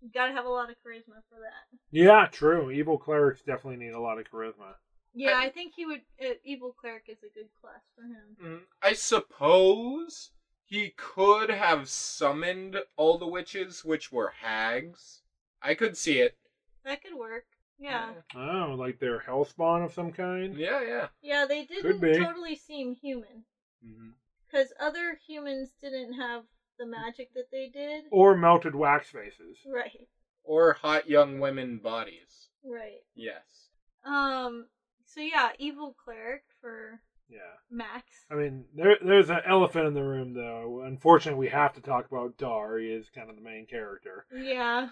you 0.01 0.11
gotta 0.12 0.33
have 0.33 0.47
a 0.47 0.49
lot 0.49 0.70
of 0.70 0.77
charisma 0.77 1.22
for 1.29 1.39
that. 1.41 1.79
Yeah, 1.91 2.27
true. 2.33 2.70
Evil 2.70 2.99
clerics 2.99 3.43
definitely 3.43 3.77
need 3.85 3.93
a 3.93 4.01
lot 4.01 4.18
of 4.18 4.25
charisma. 4.31 4.75
Yeah, 5.15 5.39
I- 5.39 5.45
I 5.45 5.49
think 5.51 5.75
he 5.77 5.87
would. 5.87 6.03
Uh, 6.21 6.35
evil 6.45 6.73
cleric 6.73 7.05
is 7.09 7.23
a 7.23 7.29
good 7.33 7.49
class 7.61 7.83
for 7.95 8.03
him. 8.03 8.37
Mm, 8.43 8.67
I 8.83 8.93
suppose 8.93 10.31
he 10.65 10.91
could 10.97 11.51
have 11.51 11.89
summoned 11.89 12.77
all 12.97 13.19
the 13.19 13.27
witches, 13.27 13.85
which 13.85 14.11
were 14.11 14.31
hags. 14.41 15.23
I 15.62 15.75
could 15.75 15.97
see 15.97 16.21
it. 16.21 16.37
That 16.85 17.03
could 17.03 17.15
work. 17.15 17.45
Yeah, 17.79 18.15
Oh, 18.37 18.75
like 18.79 18.99
they're 19.01 19.21
hellspawn 19.21 19.85
of 19.85 19.93
some 19.93 20.12
kind. 20.12 20.57
Yeah, 20.57 20.81
yeah. 20.83 21.09
yeah. 21.23 21.45
They 21.47 21.65
didn't 21.65 22.01
be. 22.01 22.17
totally 22.19 22.55
seem 22.55 22.95
human 22.95 23.45
Mhm. 23.85 24.15
because 24.47 24.73
other 24.79 25.17
humans 25.27 25.73
didn't 25.81 26.12
have 26.15 26.45
the 26.79 26.87
magic 26.87 27.33
that 27.35 27.51
they 27.51 27.69
did. 27.69 28.05
Or 28.11 28.37
melted 28.37 28.75
wax 28.77 29.11
faces. 29.11 29.59
Right, 29.67 30.09
Or 30.45 30.75
hot 30.75 31.09
young 31.09 31.41
women 31.41 31.79
bodies. 31.79 32.49
right. 32.62 33.03
Yes. 33.15 33.71
Um. 34.05 34.69
So 35.07 35.21
yeah, 35.21 35.51
evil 35.59 35.95
cleric 36.03 36.43
for 36.61 37.01
Yeah. 37.29 37.39
Max. 37.71 38.05
I 38.31 38.35
mean, 38.35 38.65
there, 38.75 38.97
there's 39.03 39.31
an 39.31 39.41
elephant 39.47 39.87
in 39.87 39.95
the 39.95 40.03
room, 40.03 40.35
though. 40.35 40.83
Unfortunately, 40.85 41.39
we 41.39 41.49
have 41.51 41.73
to 41.75 41.81
talk 41.81 42.07
about 42.11 42.37
Dar. 42.37 42.79
He 42.79 42.89
is 42.89 43.07
kind 43.15 43.31
of 43.31 43.37
the 43.37 43.43
main 43.43 43.67
character. 43.67 44.27
Yeah. 44.35 44.89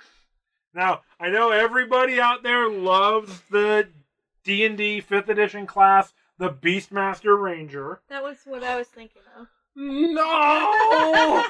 Now, 0.75 1.03
I 1.21 1.29
know 1.31 1.51
everybody 1.51 2.21
out 2.21 2.43
there 2.43 2.69
loves 2.69 3.41
the 3.51 3.89
D 4.45 4.65
and 4.65 4.77
D 4.79 5.01
Fifth 5.01 5.29
Edition 5.29 5.67
class, 5.67 6.13
the 6.39 6.51
Beastmaster 6.51 7.41
Ranger. 7.41 8.01
That 8.09 8.23
was 8.23 8.39
what 8.45 8.63
I 8.65 8.77
was 8.77 8.89
thinking 8.89 9.23
of. 9.39 9.49
No! 9.75 10.23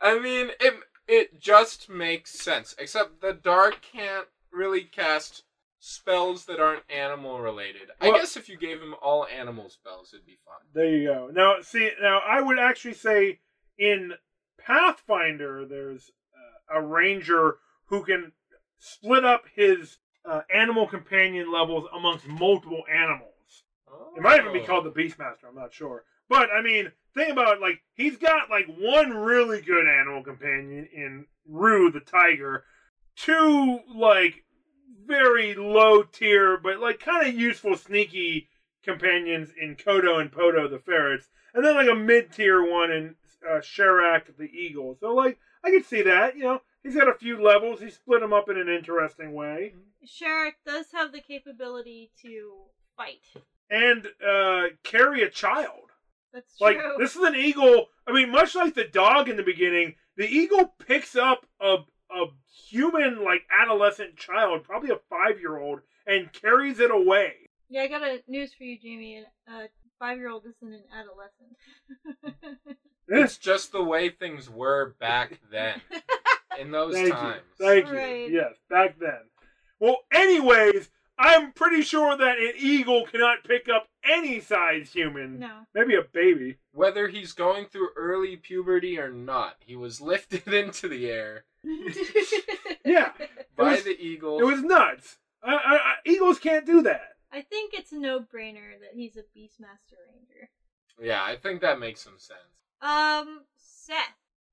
I 0.00 0.18
mean, 0.20 0.50
it 0.60 0.74
it 1.06 1.40
just 1.40 1.88
makes 1.88 2.30
sense. 2.30 2.74
Except 2.78 3.20
the 3.20 3.32
dark 3.32 3.80
can't 3.82 4.26
really 4.52 4.82
cast 4.82 5.44
spells 5.86 6.46
that 6.46 6.58
aren't 6.60 6.82
animal 6.88 7.40
related. 7.40 7.90
I 8.00 8.10
guess 8.10 8.38
if 8.38 8.48
you 8.48 8.56
gave 8.56 8.80
him 8.80 8.94
all 9.02 9.26
animal 9.26 9.68
spells, 9.68 10.14
it'd 10.14 10.24
be 10.24 10.38
fun. 10.42 10.56
There 10.72 10.86
you 10.86 11.06
go. 11.08 11.30
Now, 11.30 11.56
see, 11.60 11.90
now 12.00 12.20
I 12.26 12.40
would 12.40 12.58
actually 12.58 12.94
say 12.94 13.40
in 13.76 14.14
Pathfinder, 14.58 15.66
there's 15.66 16.10
uh, 16.72 16.78
a 16.78 16.82
ranger 16.82 17.56
who 17.86 18.02
can 18.02 18.32
split 18.78 19.26
up 19.26 19.44
his 19.54 19.98
uh, 20.24 20.40
animal 20.52 20.86
companion 20.86 21.52
levels 21.52 21.86
amongst 21.94 22.26
multiple 22.26 22.84
animals. 22.90 23.30
It 24.16 24.22
might 24.22 24.40
even 24.40 24.54
be 24.54 24.60
Oh. 24.60 24.66
called 24.66 24.84
the 24.86 24.90
Beastmaster. 24.90 25.44
I'm 25.48 25.54
not 25.54 25.74
sure. 25.74 26.04
But 26.30 26.48
I 26.50 26.62
mean, 26.62 26.92
think 27.14 27.30
about 27.30 27.56
it, 27.56 27.60
like 27.60 27.82
he's 27.92 28.16
got 28.16 28.48
like 28.48 28.66
one 28.66 29.10
really 29.12 29.60
good 29.60 29.86
animal 29.86 30.22
companion 30.22 30.88
in 30.94 31.26
Ruh 31.46 31.90
the 31.90 32.00
tiger, 32.00 32.64
two 33.16 33.80
like 33.94 34.44
very 35.06 35.54
low 35.54 36.02
tier 36.02 36.56
but 36.62 36.78
like 36.80 36.98
kind 37.00 37.26
of 37.26 37.34
useful 37.34 37.76
sneaky 37.76 38.48
companions 38.84 39.50
in 39.60 39.76
Kodo 39.76 40.20
and 40.20 40.30
Podo 40.30 40.68
the 40.70 40.78
ferrets, 40.78 41.28
and 41.54 41.64
then 41.64 41.74
like 41.74 41.88
a 41.88 41.94
mid 41.94 42.32
tier 42.32 42.62
one 42.62 42.90
in 42.90 43.14
uh, 43.48 43.60
Sharak 43.60 44.36
the 44.38 44.44
eagle. 44.44 44.96
So 45.00 45.14
like 45.14 45.38
I 45.64 45.70
could 45.70 45.86
see 45.86 46.02
that. 46.02 46.36
You 46.36 46.42
know, 46.44 46.60
he's 46.82 46.94
got 46.94 47.08
a 47.08 47.14
few 47.14 47.42
levels. 47.42 47.80
He 47.80 47.88
split 47.90 48.20
them 48.20 48.32
up 48.34 48.48
in 48.50 48.58
an 48.58 48.68
interesting 48.68 49.32
way. 49.32 49.74
Sharak 50.06 50.52
does 50.66 50.86
have 50.92 51.12
the 51.12 51.20
capability 51.20 52.10
to 52.22 52.52
fight. 52.96 53.24
and 53.70 54.06
uh, 54.26 54.64
carry 54.82 55.22
a 55.22 55.30
child. 55.30 55.90
That's 56.34 56.60
Like 56.60 56.78
true. 56.78 56.96
this 56.98 57.16
is 57.16 57.22
an 57.22 57.36
eagle. 57.36 57.86
I 58.06 58.12
mean, 58.12 58.30
much 58.30 58.54
like 58.54 58.74
the 58.74 58.84
dog 58.84 59.28
in 59.30 59.36
the 59.36 59.42
beginning, 59.42 59.94
the 60.16 60.26
eagle 60.28 60.74
picks 60.86 61.16
up 61.16 61.46
a 61.60 61.76
a 62.10 62.24
human 62.68 63.24
like 63.24 63.42
adolescent 63.50 64.16
child, 64.16 64.64
probably 64.64 64.90
a 64.90 64.98
five 65.10 65.38
year 65.40 65.58
old, 65.58 65.80
and 66.06 66.32
carries 66.32 66.80
it 66.80 66.90
away. 66.90 67.32
Yeah, 67.68 67.82
I 67.82 67.88
got 67.88 68.02
a 68.02 68.22
news 68.28 68.52
for 68.54 68.64
you, 68.64 68.78
Jamie. 68.78 69.24
A 69.48 69.68
five 69.98 70.18
year 70.18 70.28
old 70.30 70.44
isn't 70.46 70.74
an 70.74 70.84
adolescent. 70.92 71.56
Eh. 73.10 73.22
It's 73.22 73.36
just 73.36 73.72
the 73.72 73.82
way 73.82 74.08
things 74.08 74.48
were 74.48 74.94
back 74.98 75.38
then. 75.50 75.80
In 76.60 76.70
those 76.70 76.94
Thank 76.94 77.12
times. 77.12 77.42
you. 77.58 77.66
Thank 77.66 77.90
Right. 77.92 78.28
you. 78.28 78.36
Yes, 78.36 78.54
back 78.70 78.96
then. 78.98 79.20
Well, 79.80 79.98
anyways, 80.12 80.88
I'm 81.18 81.52
pretty 81.52 81.82
sure 81.82 82.16
that 82.16 82.38
an 82.38 82.52
eagle 82.56 83.06
cannot 83.06 83.44
pick 83.44 83.68
up 83.68 83.86
any 84.04 84.40
size 84.40 84.92
human. 84.92 85.38
no. 85.38 85.60
Maybe 85.74 85.94
a 85.94 86.02
baby. 86.02 86.56
Whether 86.72 87.08
he's 87.08 87.32
going 87.32 87.66
through 87.66 87.90
early 87.96 88.36
puberty 88.36 88.98
or 88.98 89.10
not, 89.10 89.56
he 89.60 89.76
was 89.76 90.00
lifted 90.12 90.48
into 90.52 90.88
the 90.88 91.08
air 91.10 91.44
Yeah, 92.84 93.12
by 93.56 93.72
was- 93.72 93.84
the 93.84 93.96
eagle. 93.98 94.38
it 94.40 94.44
was 94.44 94.62
nuts. 94.62 95.18
I, 95.42 95.52
I, 95.54 95.74
I, 95.76 95.94
eagles 96.06 96.38
can't 96.38 96.66
do 96.66 96.82
that. 96.82 97.10
I 97.32 97.42
think 97.42 97.74
it's 97.74 97.92
a 97.92 97.98
no 97.98 98.20
brainer 98.20 98.78
that 98.80 98.94
he's 98.94 99.16
a 99.16 99.20
Beastmaster 99.22 99.98
Ranger. 100.12 100.48
Yeah, 101.02 101.22
I 101.24 101.36
think 101.36 101.60
that 101.60 101.78
makes 101.80 102.00
some 102.00 102.18
sense. 102.18 102.38
Um, 102.80 103.40
Seth. 103.56 103.96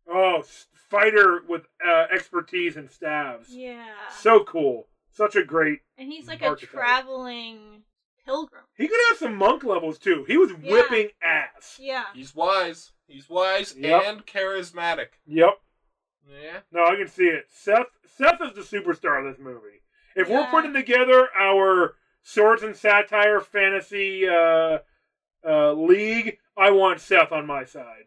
Oh, 0.09 0.43
fighter 0.89 1.41
with 1.47 1.61
uh, 1.87 2.05
expertise 2.11 2.75
and 2.77 2.89
staves. 2.89 3.49
Yeah. 3.51 3.85
So 4.17 4.43
cool. 4.43 4.87
Such 5.13 5.35
a 5.35 5.43
great. 5.43 5.79
and 5.97 6.11
he's 6.11 6.27
like 6.27 6.41
archetype. 6.41 6.73
a 6.73 6.77
traveling 6.77 7.83
pilgrim. 8.25 8.63
He 8.77 8.87
could 8.87 8.99
have 9.09 9.17
some 9.17 9.35
monk 9.35 9.63
levels 9.63 9.97
too. 9.99 10.23
He 10.27 10.37
was 10.37 10.51
Yeah. 10.51 10.71
whipping 10.71 11.09
ass. 11.21 11.77
Yeah. 11.79 12.05
He's 12.13 12.33
wise. 12.35 12.91
He's 13.07 13.29
wise 13.29 13.75
Yep. 13.75 14.03
and 14.05 14.25
charismatic. 14.25 15.07
Yep. 15.25 15.59
Yeah. 16.29 16.59
No, 16.71 16.85
I 16.85 16.95
can 16.95 17.07
see 17.07 17.27
it. 17.27 17.45
Seth. 17.49 17.87
Seth 18.05 18.39
is 18.41 18.53
the 18.53 18.61
superstar 18.61 19.19
of 19.19 19.25
this 19.35 19.43
movie. 19.43 19.81
If 20.15 20.29
we're 20.29 20.45
putting 20.47 20.73
together 20.73 21.29
our 21.35 21.95
swords 22.21 22.63
and 22.63 22.75
satire 22.75 23.39
fantasy 23.41 24.27
uh, 24.27 24.79
uh, 25.45 25.73
league, 25.73 26.37
I 26.57 26.71
want 26.71 27.01
Seth 27.01 27.31
on 27.31 27.45
my 27.47 27.63
side. 27.65 28.05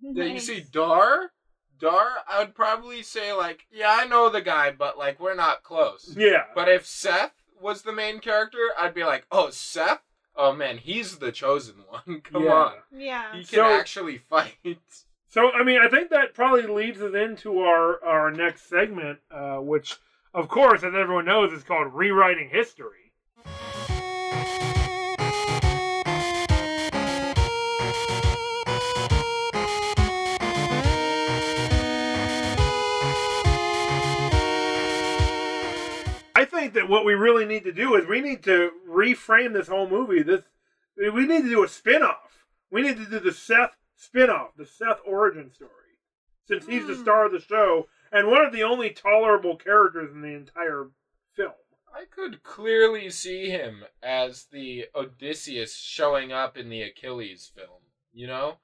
Yeah, 0.00 0.24
you 0.24 0.38
see 0.40 0.64
Dar? 0.70 1.32
Dar, 1.78 2.08
I 2.28 2.38
would 2.40 2.54
probably 2.54 3.02
say 3.02 3.32
like, 3.32 3.66
yeah, 3.70 3.96
I 3.98 4.06
know 4.06 4.28
the 4.30 4.40
guy, 4.40 4.70
but 4.70 4.96
like 4.98 5.18
we're 5.20 5.34
not 5.34 5.62
close. 5.62 6.14
Yeah. 6.16 6.44
But 6.54 6.68
if 6.68 6.86
Seth 6.86 7.32
was 7.60 7.82
the 7.82 7.92
main 7.92 8.20
character, 8.20 8.58
I'd 8.78 8.94
be 8.94 9.04
like, 9.04 9.26
oh, 9.30 9.50
Seth? 9.50 10.00
Oh 10.36 10.52
man, 10.52 10.78
he's 10.78 11.18
the 11.18 11.32
chosen 11.32 11.76
one. 11.88 12.20
Come 12.24 12.44
Yeah. 12.44 12.52
on. 12.52 12.72
Yeah. 12.92 13.32
He 13.32 13.44
can 13.44 13.58
So- 13.58 13.64
actually 13.66 14.18
fight. 14.18 14.56
So 15.28 15.50
I 15.52 15.64
mean, 15.64 15.80
I 15.84 15.88
think 15.88 16.10
that 16.10 16.32
probably 16.34 16.62
leads 16.66 17.00
us 17.02 17.14
into 17.14 17.60
our 17.60 18.02
our 18.04 18.30
next 18.30 18.68
segment, 18.68 19.18
uh, 19.32 19.56
which, 19.56 19.96
of 20.32 20.48
course, 20.48 20.84
as 20.84 20.94
everyone 20.94 21.24
knows, 21.24 21.52
is 21.52 21.64
called 21.64 21.92
rewriting 21.92 22.50
history. 22.50 23.03
I 36.44 36.46
think 36.46 36.74
that 36.74 36.90
what 36.90 37.06
we 37.06 37.14
really 37.14 37.46
need 37.46 37.64
to 37.64 37.72
do 37.72 37.94
is 37.94 38.06
we 38.06 38.20
need 38.20 38.42
to 38.44 38.70
reframe 38.86 39.54
this 39.54 39.68
whole 39.68 39.88
movie. 39.88 40.22
This 40.22 40.42
we 40.94 41.26
need 41.26 41.42
to 41.44 41.48
do 41.48 41.64
a 41.64 41.68
spin-off. 41.68 42.44
We 42.70 42.82
need 42.82 42.98
to 42.98 43.06
do 43.06 43.18
the 43.18 43.32
Seth 43.32 43.78
spin-off, 43.96 44.50
the 44.54 44.66
Seth 44.66 45.00
origin 45.06 45.50
story. 45.50 45.70
Since 46.46 46.66
he's 46.66 46.86
the 46.86 46.94
Hmm. 46.96 47.02
star 47.02 47.24
of 47.24 47.32
the 47.32 47.40
show 47.40 47.88
and 48.12 48.28
one 48.28 48.44
of 48.44 48.52
the 48.52 48.62
only 48.62 48.90
tolerable 48.90 49.56
characters 49.56 50.12
in 50.12 50.20
the 50.20 50.34
entire 50.34 50.90
film. 51.34 51.54
I 51.90 52.04
could 52.04 52.42
clearly 52.42 53.08
see 53.08 53.48
him 53.48 53.84
as 54.02 54.44
the 54.44 54.88
Odysseus 54.94 55.74
showing 55.76 56.30
up 56.30 56.58
in 56.58 56.68
the 56.68 56.82
Achilles 56.82 57.50
film. 57.56 57.80
You 58.12 58.26
know? 58.26 58.58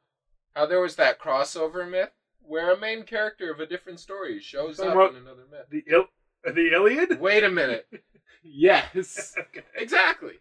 How 0.55 0.67
there 0.67 0.81
was 0.83 0.97
that 0.97 1.19
crossover 1.19 1.89
myth 1.91 2.13
where 2.43 2.71
a 2.71 2.77
main 2.79 3.05
character 3.05 3.51
of 3.51 3.59
a 3.59 3.67
different 3.67 4.01
story 4.01 4.39
shows 4.39 4.77
Talking 4.77 5.01
up 5.01 5.11
in 5.13 5.17
another 5.17 5.47
myth. 5.51 5.67
The 5.71 5.85
Il- 5.87 6.09
the 6.55 6.73
Iliad? 6.73 7.21
Wait 7.21 7.45
a 7.45 7.51
minute. 7.51 7.87
Yes. 8.43 9.35
Okay. 9.39 9.61
Exactly. 9.77 10.33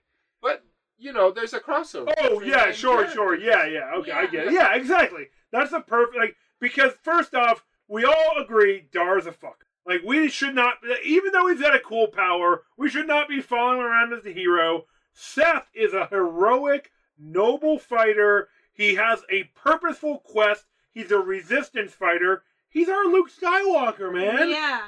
But, 0.41 0.63
you 0.97 1.11
know, 1.11 1.31
there's 1.31 1.53
a 1.53 1.59
crossover. 1.59 2.13
Oh 2.21 2.41
yeah, 2.41 2.67
main 2.67 2.73
sure, 2.73 2.93
characters. 2.95 3.13
sure, 3.13 3.37
yeah, 3.37 3.65
yeah. 3.65 3.91
Okay, 3.97 4.11
I 4.13 4.25
get 4.25 4.47
it. 4.47 4.53
Yeah, 4.53 4.73
exactly. 4.73 5.27
That's 5.51 5.71
the 5.71 5.81
perfect 5.81 6.17
like 6.17 6.37
because 6.61 6.93
first 7.03 7.35
off, 7.35 7.65
we 7.89 8.05
all 8.05 8.41
agree 8.41 8.87
Dar's 8.93 9.25
a 9.27 9.31
fucker. 9.31 9.67
Like 9.85 10.01
we 10.05 10.29
should 10.29 10.55
not, 10.55 10.75
even 11.03 11.33
though 11.33 11.47
he's 11.47 11.59
got 11.59 11.75
a 11.75 11.79
cool 11.79 12.07
power, 12.07 12.63
we 12.77 12.89
should 12.89 13.07
not 13.07 13.27
be 13.27 13.41
following 13.41 13.81
around 13.81 14.13
as 14.13 14.23
the 14.23 14.31
hero. 14.31 14.85
Seth 15.13 15.69
is 15.73 15.93
a 15.93 16.05
heroic, 16.05 16.91
noble 17.17 17.79
fighter. 17.79 18.47
He 18.71 18.95
has 18.95 19.23
a 19.29 19.43
purposeful 19.55 20.19
quest. 20.19 20.65
He's 20.91 21.11
a 21.11 21.17
resistance 21.17 21.91
fighter. 21.91 22.43
He's 22.69 22.87
our 22.87 23.05
Luke 23.05 23.29
Skywalker, 23.29 24.13
man. 24.13 24.49
Yeah. 24.49 24.87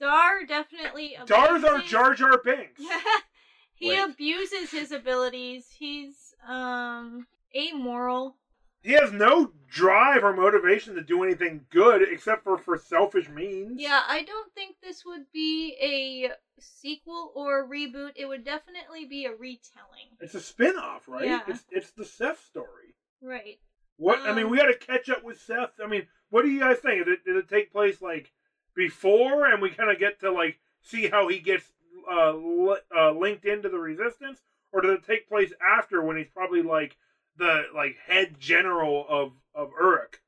Dar 0.00 0.44
definitely. 0.46 1.16
Dar's 1.26 1.64
our 1.64 1.80
Jar 1.80 2.14
Jar 2.14 2.38
Binks. 2.44 2.80
he 3.74 3.88
Wait. 3.90 3.98
abuses 3.98 4.70
his 4.70 4.92
abilities. 4.92 5.66
He's 5.78 6.34
um 6.48 7.26
amoral. 7.56 8.36
he 8.82 8.92
has 8.92 9.10
no 9.12 9.52
drive 9.68 10.22
or 10.22 10.32
motivation 10.34 10.94
to 10.94 11.02
do 11.02 11.22
anything 11.24 11.66
good 11.70 12.02
except 12.02 12.44
for 12.44 12.58
for 12.58 12.78
selfish 12.78 13.28
means. 13.28 13.80
Yeah, 13.80 14.02
I 14.06 14.22
don't 14.22 14.52
think 14.54 14.76
this 14.82 15.04
would 15.04 15.26
be 15.32 15.76
a 15.82 16.32
sequel 16.60 17.32
or 17.34 17.64
a 17.64 17.68
reboot. 17.68 18.12
It 18.16 18.26
would 18.26 18.44
definitely 18.44 19.04
be 19.04 19.24
a 19.24 19.30
retelling. 19.32 20.16
It's 20.20 20.34
a 20.34 20.40
spin-off, 20.40 21.08
right? 21.08 21.26
Yeah. 21.26 21.40
It's 21.48 21.64
it's 21.70 21.90
the 21.90 22.04
Seth 22.04 22.44
story. 22.44 22.94
Right. 23.20 23.58
What 23.96 24.20
I 24.20 24.32
mean, 24.32 24.44
Um, 24.44 24.50
we 24.52 24.58
got 24.58 24.66
to 24.66 24.74
catch 24.78 25.08
up 25.10 25.24
with 25.24 25.40
Seth. 25.40 25.70
I 25.82 25.88
mean, 25.88 26.06
what 26.30 26.42
do 26.42 26.48
you 26.50 26.60
guys 26.60 26.78
think? 26.78 27.04
Did 27.04 27.08
it, 27.14 27.24
did 27.24 27.34
it 27.36 27.48
take 27.48 27.72
place 27.72 28.00
like 28.00 28.32
before, 28.78 29.44
and 29.44 29.60
we 29.60 29.70
kind 29.70 29.90
of 29.90 29.98
get 29.98 30.20
to 30.20 30.30
like 30.30 30.58
see 30.80 31.08
how 31.08 31.28
he 31.28 31.40
gets 31.40 31.72
uh, 32.10 32.32
li- 32.32 32.78
uh, 32.96 33.10
linked 33.10 33.44
into 33.44 33.68
the 33.68 33.78
Resistance, 33.78 34.38
or 34.72 34.80
did 34.80 34.92
it 34.92 35.04
take 35.04 35.28
place 35.28 35.52
after 35.60 36.02
when 36.02 36.16
he's 36.16 36.28
probably 36.32 36.62
like 36.62 36.96
the 37.36 37.64
like 37.74 37.96
head 38.06 38.36
general 38.38 39.04
of 39.06 39.32
of 39.54 39.72
Uruk? 39.78 40.20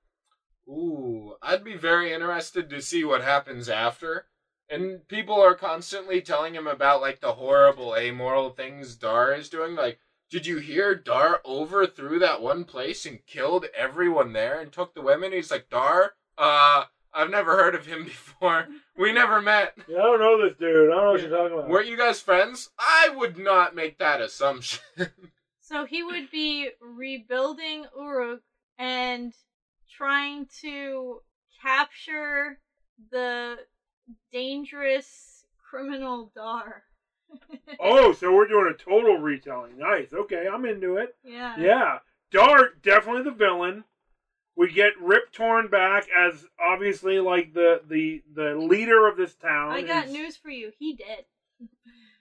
Ooh, 0.68 1.36
I'd 1.40 1.64
be 1.64 1.76
very 1.76 2.12
interested 2.12 2.68
to 2.68 2.82
see 2.82 3.04
what 3.04 3.22
happens 3.22 3.68
after. 3.68 4.26
And 4.68 5.08
people 5.08 5.40
are 5.40 5.56
constantly 5.56 6.20
telling 6.20 6.54
him 6.54 6.68
about 6.68 7.00
like 7.00 7.20
the 7.20 7.32
horrible 7.32 7.96
amoral 7.96 8.50
things 8.50 8.94
Dar 8.94 9.32
is 9.32 9.48
doing. 9.48 9.74
Like, 9.74 9.98
did 10.30 10.46
you 10.46 10.58
hear 10.58 10.94
Dar 10.94 11.40
overthrew 11.44 12.20
that 12.20 12.40
one 12.40 12.64
place 12.64 13.04
and 13.04 13.26
killed 13.26 13.66
everyone 13.76 14.32
there 14.32 14.60
and 14.60 14.70
took 14.70 14.94
the 14.94 15.02
women? 15.02 15.32
He's 15.32 15.50
like, 15.50 15.68
Dar, 15.68 16.12
uh, 16.38 16.84
I've 17.12 17.30
never 17.30 17.56
heard 17.56 17.74
of 17.74 17.86
him 17.86 18.04
before. 18.04 18.68
We 18.96 19.12
never 19.12 19.40
met. 19.42 19.74
Yeah, 19.88 19.98
I 19.98 20.02
don't 20.02 20.20
know 20.20 20.42
this 20.42 20.56
dude. 20.58 20.90
I 20.90 20.94
don't 20.94 21.04
know 21.04 21.10
what 21.12 21.20
you're 21.20 21.30
talking 21.30 21.58
about. 21.58 21.68
Weren't 21.68 21.88
you 21.88 21.96
guys 21.96 22.20
friends? 22.20 22.70
I 22.78 23.08
would 23.16 23.36
not 23.38 23.74
make 23.74 23.98
that 23.98 24.20
assumption. 24.20 24.80
So 25.62 25.84
he 25.84 26.02
would 26.02 26.32
be 26.32 26.70
rebuilding 26.80 27.84
Uruk 27.96 28.42
and 28.76 29.32
trying 29.88 30.48
to 30.62 31.20
capture 31.62 32.58
the 33.12 33.54
dangerous 34.32 35.44
criminal 35.58 36.32
Dar. 36.34 36.82
oh, 37.80 38.12
so 38.12 38.34
we're 38.34 38.48
doing 38.48 38.74
a 38.74 38.76
total 38.76 39.18
retelling. 39.18 39.78
Nice. 39.78 40.12
Okay, 40.12 40.46
I'm 40.52 40.64
into 40.64 40.96
it. 40.96 41.14
yeah. 41.22 41.54
Yeah, 41.56 41.98
Dar 42.32 42.70
definitely 42.82 43.22
the 43.22 43.30
villain. 43.36 43.84
We 44.60 44.70
get 44.70 44.92
Rip 45.00 45.32
Torn 45.32 45.68
back 45.68 46.06
as 46.14 46.44
obviously 46.60 47.18
like 47.18 47.54
the 47.54 47.80
the 47.88 48.22
the 48.34 48.56
leader 48.56 49.08
of 49.08 49.16
this 49.16 49.34
town. 49.34 49.70
I 49.72 49.80
got 49.80 50.04
He's- 50.04 50.12
news 50.12 50.36
for 50.36 50.50
you. 50.50 50.70
He 50.78 50.92
did. 50.92 51.24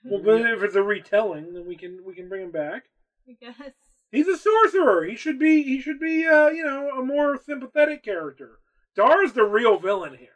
Well, 0.06 0.22
but 0.24 0.50
if 0.50 0.64
it's 0.64 0.76
a 0.76 0.82
retelling, 0.82 1.52
then 1.54 1.68
we 1.68 1.76
can 1.76 2.00
we 2.06 2.14
can 2.14 2.30
bring 2.30 2.44
him 2.44 2.52
back. 2.52 2.84
I 3.28 3.34
guess. 3.42 3.74
He's 4.10 4.30
a 4.30 4.38
sorcerer. 4.38 5.04
He 5.04 5.18
should 5.18 5.38
be 5.38 5.64
he 5.64 5.82
should 5.82 6.00
be 6.00 6.26
uh 6.26 6.48
you 6.48 6.64
know 6.64 6.92
a 6.98 7.04
more 7.04 7.38
sympathetic 7.46 8.04
character. 8.04 8.60
Dar's 8.96 9.34
the 9.34 9.44
real 9.44 9.78
villain 9.78 10.16
here. 10.18 10.30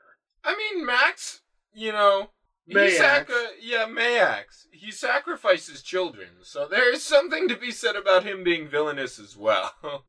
I 0.44 0.58
mean, 0.58 0.86
Max, 0.86 1.40
you 1.74 1.94
know, 1.94 2.32
he 2.66 2.74
Maax. 2.74 2.98
sacri- 2.98 3.36
yeah, 3.62 3.86
Maax. 3.88 4.66
He 4.74 4.92
sacrifices 4.92 5.82
children, 5.82 6.28
so 6.42 6.68
there's 6.68 7.02
something 7.02 7.48
to 7.48 7.56
be 7.56 7.72
said 7.72 7.96
about 7.96 8.26
him 8.26 8.44
being 8.44 8.68
villainous 8.68 9.20
as 9.20 9.38
well. 9.38 9.72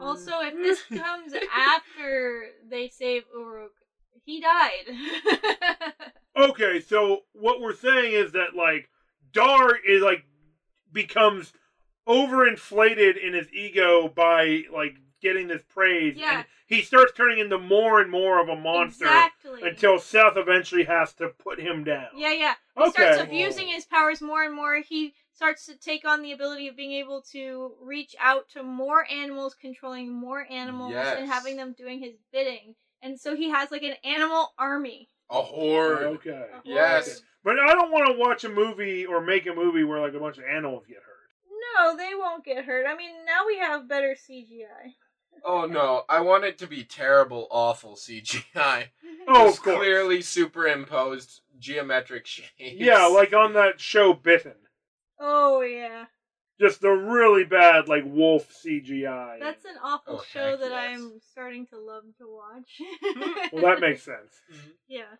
Also, 0.00 0.32
if 0.40 0.54
this 0.54 0.82
mm. 0.90 0.98
comes 1.02 1.32
after 1.54 2.46
they 2.68 2.88
save 2.88 3.24
Uruk, 3.34 3.72
he 4.24 4.40
died. 4.40 4.84
Okay, 6.36 6.80
so 6.80 7.22
what 7.32 7.60
we're 7.60 7.74
saying 7.74 8.12
is 8.12 8.32
that 8.32 8.54
like 8.54 8.90
Dar 9.32 9.74
is 9.76 10.02
like 10.02 10.24
becomes 10.92 11.52
overinflated 12.06 13.16
in 13.16 13.32
his 13.32 13.50
ego 13.52 14.08
by 14.08 14.64
like 14.72 14.96
getting 15.22 15.48
this 15.48 15.62
praise, 15.62 16.16
Yeah. 16.16 16.38
and 16.38 16.46
he 16.66 16.82
starts 16.82 17.12
turning 17.16 17.38
into 17.38 17.58
more 17.58 18.00
and 18.00 18.10
more 18.10 18.40
of 18.40 18.48
a 18.50 18.56
monster 18.56 19.06
exactly. 19.06 19.62
until 19.62 19.98
Seth 19.98 20.36
eventually 20.36 20.84
has 20.84 21.14
to 21.14 21.28
put 21.28 21.58
him 21.58 21.84
down. 21.84 22.08
Yeah, 22.14 22.32
yeah. 22.32 22.54
He 22.76 22.82
Okay. 22.82 22.90
starts 22.90 23.22
abusing 23.22 23.68
his 23.68 23.86
powers 23.86 24.20
more 24.20 24.44
and 24.44 24.54
more. 24.54 24.76
He 24.80 25.14
starts 25.36 25.66
to 25.66 25.76
take 25.76 26.06
on 26.06 26.22
the 26.22 26.32
ability 26.32 26.66
of 26.66 26.76
being 26.76 26.92
able 26.92 27.22
to 27.32 27.72
reach 27.82 28.16
out 28.20 28.48
to 28.48 28.62
more 28.62 29.04
animals, 29.12 29.54
controlling 29.60 30.10
more 30.12 30.46
animals, 30.50 30.94
and 30.94 31.30
having 31.30 31.56
them 31.56 31.74
doing 31.76 32.00
his 32.00 32.14
bidding. 32.32 32.74
And 33.02 33.20
so 33.20 33.36
he 33.36 33.50
has 33.50 33.70
like 33.70 33.82
an 33.82 33.94
animal 34.02 34.52
army. 34.58 35.10
A 35.30 35.42
horde. 35.42 36.02
Okay. 36.02 36.30
A 36.30 36.52
horde. 36.54 36.62
Yes. 36.64 37.20
But 37.44 37.58
I 37.60 37.72
don't 37.74 37.92
want 37.92 38.06
to 38.08 38.18
watch 38.18 38.44
a 38.44 38.48
movie 38.48 39.04
or 39.06 39.20
make 39.20 39.46
a 39.46 39.54
movie 39.54 39.84
where 39.84 40.00
like 40.00 40.14
a 40.14 40.18
bunch 40.18 40.38
of 40.38 40.44
animals 40.44 40.84
get 40.88 40.96
hurt. 40.96 41.12
No, 41.78 41.96
they 41.96 42.14
won't 42.14 42.44
get 42.44 42.64
hurt. 42.64 42.86
I 42.88 42.96
mean, 42.96 43.10
now 43.26 43.46
we 43.46 43.58
have 43.58 43.88
better 43.88 44.16
CGI. 44.28 44.94
Oh 45.44 45.66
no, 45.66 46.02
I 46.08 46.20
want 46.22 46.44
it 46.44 46.56
to 46.58 46.66
be 46.66 46.82
terrible, 46.82 47.46
awful 47.50 47.94
CGI. 47.96 48.86
Oh, 49.28 49.46
Just 49.46 49.58
of 49.58 49.64
course. 49.64 49.76
clearly 49.78 50.22
superimposed 50.22 51.40
geometric 51.58 52.26
shapes. 52.26 52.52
Yeah, 52.60 53.06
like 53.06 53.32
on 53.34 53.54
that 53.54 53.80
show 53.80 54.12
Bitten. 54.12 54.54
Oh 55.18 55.60
yeah, 55.62 56.06
Just 56.60 56.80
the 56.80 56.90
really 56.90 57.44
bad 57.44 57.88
like 57.88 58.04
wolf 58.06 58.52
CGI. 58.52 59.38
that's 59.40 59.64
an 59.64 59.76
awful 59.82 60.18
Oh, 60.18 60.24
show 60.32 60.56
that 60.56 60.70
yes. 60.70 60.98
I'm 60.98 61.20
starting 61.32 61.66
to 61.68 61.78
love 61.78 62.04
to 62.18 62.26
watch. 62.26 62.80
well, 63.52 63.62
that 63.62 63.80
makes 63.80 64.02
sense. 64.02 64.40
yeah. 64.88 65.16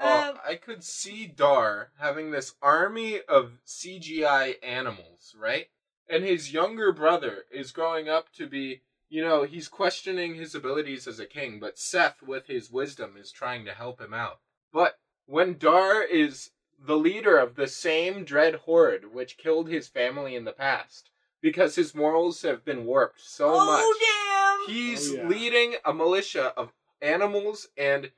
Oh, 0.00 0.30
Um, 0.30 0.38
I 0.46 0.54
could 0.54 0.84
see 0.84 1.26
Dar 1.26 1.90
having 1.98 2.30
this 2.30 2.54
army 2.62 3.20
of 3.28 3.58
CGI 3.66 4.54
animals, 4.62 5.34
right? 5.38 5.66
And 6.08 6.24
his 6.24 6.52
younger 6.52 6.92
brother 6.92 7.44
is 7.50 7.72
growing 7.72 8.08
up 8.08 8.32
to 8.34 8.46
be, 8.46 8.82
you 9.10 9.22
know, 9.22 9.42
he's 9.42 9.68
questioning 9.68 10.34
his 10.36 10.54
abilities 10.54 11.06
as 11.06 11.18
a 11.18 11.26
king, 11.26 11.58
but 11.60 11.78
Seth, 11.78 12.22
with 12.22 12.46
his 12.46 12.70
wisdom, 12.70 13.16
is 13.18 13.30
trying 13.32 13.64
to 13.64 13.74
help 13.74 14.00
him 14.00 14.14
out. 14.14 14.38
But 14.72 14.98
when 15.26 15.58
Dar 15.58 16.02
is 16.02 16.50
the 16.78 16.96
leader 16.96 17.36
of 17.38 17.54
the 17.56 17.66
same 17.66 18.24
dread 18.24 18.54
horde 18.54 19.12
which 19.12 19.36
killed 19.38 19.68
his 19.68 19.88
family 19.88 20.34
in 20.36 20.44
the 20.44 20.52
past, 20.52 21.10
because 21.40 21.74
his 21.74 21.94
morals 21.94 22.42
have 22.42 22.64
been 22.64 22.84
warped 22.84 23.20
so 23.20 23.48
oh, 23.52 23.66
much. 23.66 23.80
oh 23.82 24.64
damn! 24.66 24.74
He's 24.74 25.12
Oh, 25.12 25.16
yeah. 25.16 25.28
leading 25.28 25.74
a 25.84 25.92
militia 25.94 26.52
of 26.56 26.72
animals 27.02 27.68
and 27.76 28.10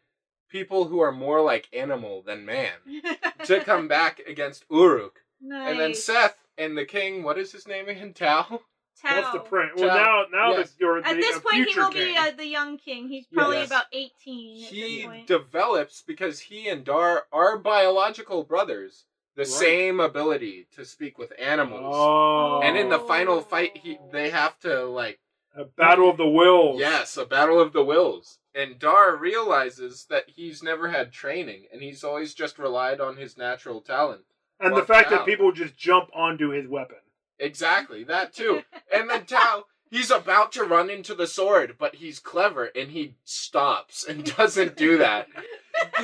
people 0.48 0.86
who 0.86 1.00
are 1.00 1.12
more 1.12 1.40
like 1.40 1.68
animal 1.72 2.22
than 2.22 2.44
man 2.44 2.72
to 3.44 3.60
come 3.60 3.88
back 3.88 4.20
against 4.26 4.64
Uruk. 4.70 5.20
nice. 5.40 5.70
And 5.70 5.78
then 5.80 5.94
Seth 5.94 6.36
and 6.58 6.76
the 6.76 6.84
king, 6.84 7.22
what 7.22 7.38
is 7.38 7.52
his 7.52 7.66
name 7.68 7.88
again? 7.88 8.12
Tal? 8.14 8.62
What's 9.02 9.32
the 9.32 9.38
Tal. 9.38 9.46
print? 9.46 9.72
Well, 9.76 9.88
Child. 9.88 10.28
now 10.32 10.38
now 10.38 10.50
Yes. 10.56 10.70
that 10.70 10.80
you're 10.80 10.98
At 10.98 11.04
the, 11.14 11.20
this 11.20 11.36
a 11.36 11.40
point, 11.40 11.54
he 11.56 11.64
future 11.64 11.80
will 11.80 11.90
king. 11.90 12.14
be 12.14 12.16
uh, 12.16 12.30
the 12.32 12.46
young 12.46 12.78
king. 12.78 13.08
He's 13.08 13.26
probably 13.26 13.58
Yes. 13.58 13.66
about 13.68 13.84
18 13.92 14.64
at 14.64 14.70
He 14.70 14.96
this 14.96 15.06
point. 15.06 15.26
develops 15.26 16.02
because 16.02 16.40
he 16.40 16.68
and 16.68 16.84
Dar 16.84 17.26
are 17.32 17.58
biological 17.58 18.44
brothers. 18.44 19.04
The 19.36 19.42
Right. 19.42 19.48
same 19.48 20.00
ability 20.00 20.66
to 20.72 20.84
speak 20.84 21.16
with 21.16 21.32
animals. 21.38 21.94
Oh, 21.96 22.60
And 22.62 22.76
in 22.76 22.88
the 22.88 22.98
final 22.98 23.40
fight, 23.40 23.76
he 23.76 23.98
they 24.12 24.30
have 24.30 24.58
to 24.60 24.84
like 24.84 25.20
a 25.56 25.64
battle 25.64 26.10
of 26.10 26.16
the 26.16 26.28
wills. 26.28 26.78
Yes, 26.78 27.16
a 27.16 27.24
battle 27.24 27.60
of 27.60 27.72
the 27.72 27.84
wills. 27.84 28.38
And 28.54 28.78
Dar 28.78 29.16
realizes 29.16 30.06
that 30.06 30.28
he's 30.28 30.62
never 30.62 30.88
had 30.88 31.12
training 31.12 31.66
and 31.72 31.80
he's 31.82 32.02
always 32.04 32.34
just 32.34 32.58
relied 32.58 33.00
on 33.00 33.16
his 33.16 33.36
natural 33.36 33.80
talent. 33.80 34.24
and 34.62 34.72
the 34.72 34.76
Well, 34.76 34.84
fact 34.84 35.08
Tal. 35.08 35.18
that 35.18 35.26
people 35.26 35.52
just 35.52 35.74
jump 35.78 36.10
onto 36.12 36.50
his 36.50 36.68
weapon. 36.68 36.98
Exactly, 37.40 38.04
that 38.04 38.32
too. 38.34 38.62
And 38.94 39.10
then 39.10 39.24
Tal, 39.24 39.66
he's 39.90 40.10
about 40.10 40.52
to 40.52 40.62
run 40.64 40.88
into 40.90 41.14
the 41.14 41.26
sword, 41.26 41.76
but 41.78 41.96
he's 41.96 42.18
clever 42.20 42.66
and 42.76 42.90
he 42.90 43.14
stops 43.24 44.04
and 44.04 44.24
doesn't 44.36 44.76
do 44.76 44.98
that. 44.98 45.26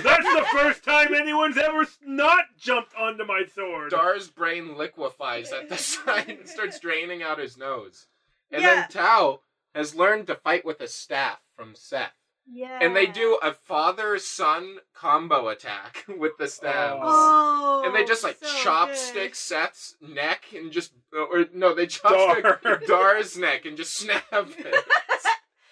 That's 0.02 0.24
the 0.24 0.46
first 0.52 0.82
time 0.84 1.14
anyone's 1.14 1.58
ever 1.58 1.86
not 2.04 2.44
jumped 2.58 2.94
onto 2.96 3.24
my 3.24 3.42
sword. 3.54 3.90
Dar's 3.90 4.28
brain 4.28 4.76
liquefies 4.76 5.52
at 5.52 5.68
the 5.68 5.76
sight 5.78 6.28
and 6.40 6.48
starts 6.48 6.80
draining 6.80 7.22
out 7.22 7.38
his 7.38 7.56
nose. 7.58 8.06
And 8.50 8.62
Yeah. 8.62 8.74
then 8.74 8.88
Tal 8.88 9.42
has 9.74 9.94
learned 9.94 10.26
to 10.28 10.34
fight 10.36 10.64
with 10.64 10.80
a 10.80 10.88
staff 10.88 11.40
from 11.54 11.74
Seth. 11.74 12.12
Yeah. 12.48 12.78
And 12.80 12.94
they 12.94 13.06
do 13.06 13.38
a 13.42 13.52
father 13.52 14.18
son 14.18 14.76
combo 14.94 15.48
attack 15.48 16.04
with 16.18 16.32
the 16.38 16.48
stabs. 16.48 17.00
Oh, 17.02 17.82
and 17.84 17.94
they 17.94 18.04
just 18.04 18.22
like 18.24 18.38
so 18.40 18.46
chopstick 18.46 19.14
good. 19.14 19.36
Seth's 19.36 19.96
neck 20.00 20.44
and 20.54 20.70
just, 20.70 20.92
or 21.12 21.46
no, 21.52 21.74
they 21.74 21.86
chopstick 21.86 22.62
Dar. 22.62 22.80
Dar's 22.86 23.36
neck 23.36 23.64
and 23.66 23.76
just 23.76 23.94
snap 23.98 24.24
it. 24.32 24.84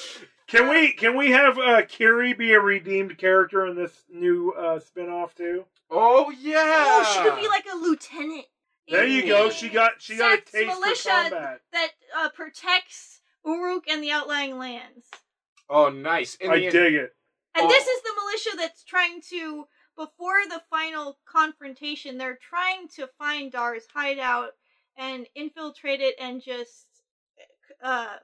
Can 0.47 0.67
we 0.67 0.93
can 0.93 1.15
we 1.15 1.29
have 1.29 1.59
uh, 1.59 1.83
Kiri 1.87 2.33
be 2.33 2.53
a 2.53 2.59
redeemed 2.59 3.19
character 3.19 3.67
in 3.67 3.75
this 3.75 3.91
new 4.11 4.51
uh, 4.53 4.79
spin-off 4.79 5.35
too? 5.35 5.65
Oh 5.91 6.31
yeah. 6.31 6.63
Oh, 6.65 7.13
she 7.13 7.29
could 7.29 7.39
be 7.39 7.47
like 7.47 7.65
a 7.71 7.77
lieutenant. 7.77 8.45
There 8.89 9.05
you 9.05 9.27
go. 9.27 9.51
She 9.51 9.69
got 9.69 10.01
she 10.01 10.17
got 10.17 10.39
a 10.39 10.41
taste 10.41 10.67
militia 10.79 11.03
for 11.03 11.09
combat. 11.29 11.61
that 11.71 11.89
uh, 12.17 12.29
protects 12.29 13.21
Uruk 13.45 13.87
and 13.87 14.01
the 14.01 14.09
outlying 14.09 14.57
lands. 14.57 15.05
Oh, 15.69 15.89
nice. 15.89 16.35
In 16.35 16.49
I 16.51 16.59
the- 16.59 16.69
dig 16.71 16.93
it. 16.95 17.15
And 17.55 17.65
Oh. 17.65 17.69
this 17.69 17.87
is 17.87 18.01
the 18.03 18.13
militia 18.15 18.57
that's 18.57 18.83
trying 18.83 19.21
to, 19.29 19.67
before 19.95 20.45
the 20.47 20.61
final 20.69 21.19
confrontation, 21.25 22.17
they're 22.17 22.37
trying 22.37 22.87
to 22.89 23.07
find 23.17 23.51
Dar's 23.51 23.87
hideout 23.93 24.55
and 24.95 25.27
infiltrate 25.35 26.01
it 26.01 26.15
and 26.19 26.41
just 26.41 26.85
uh, 27.81 28.17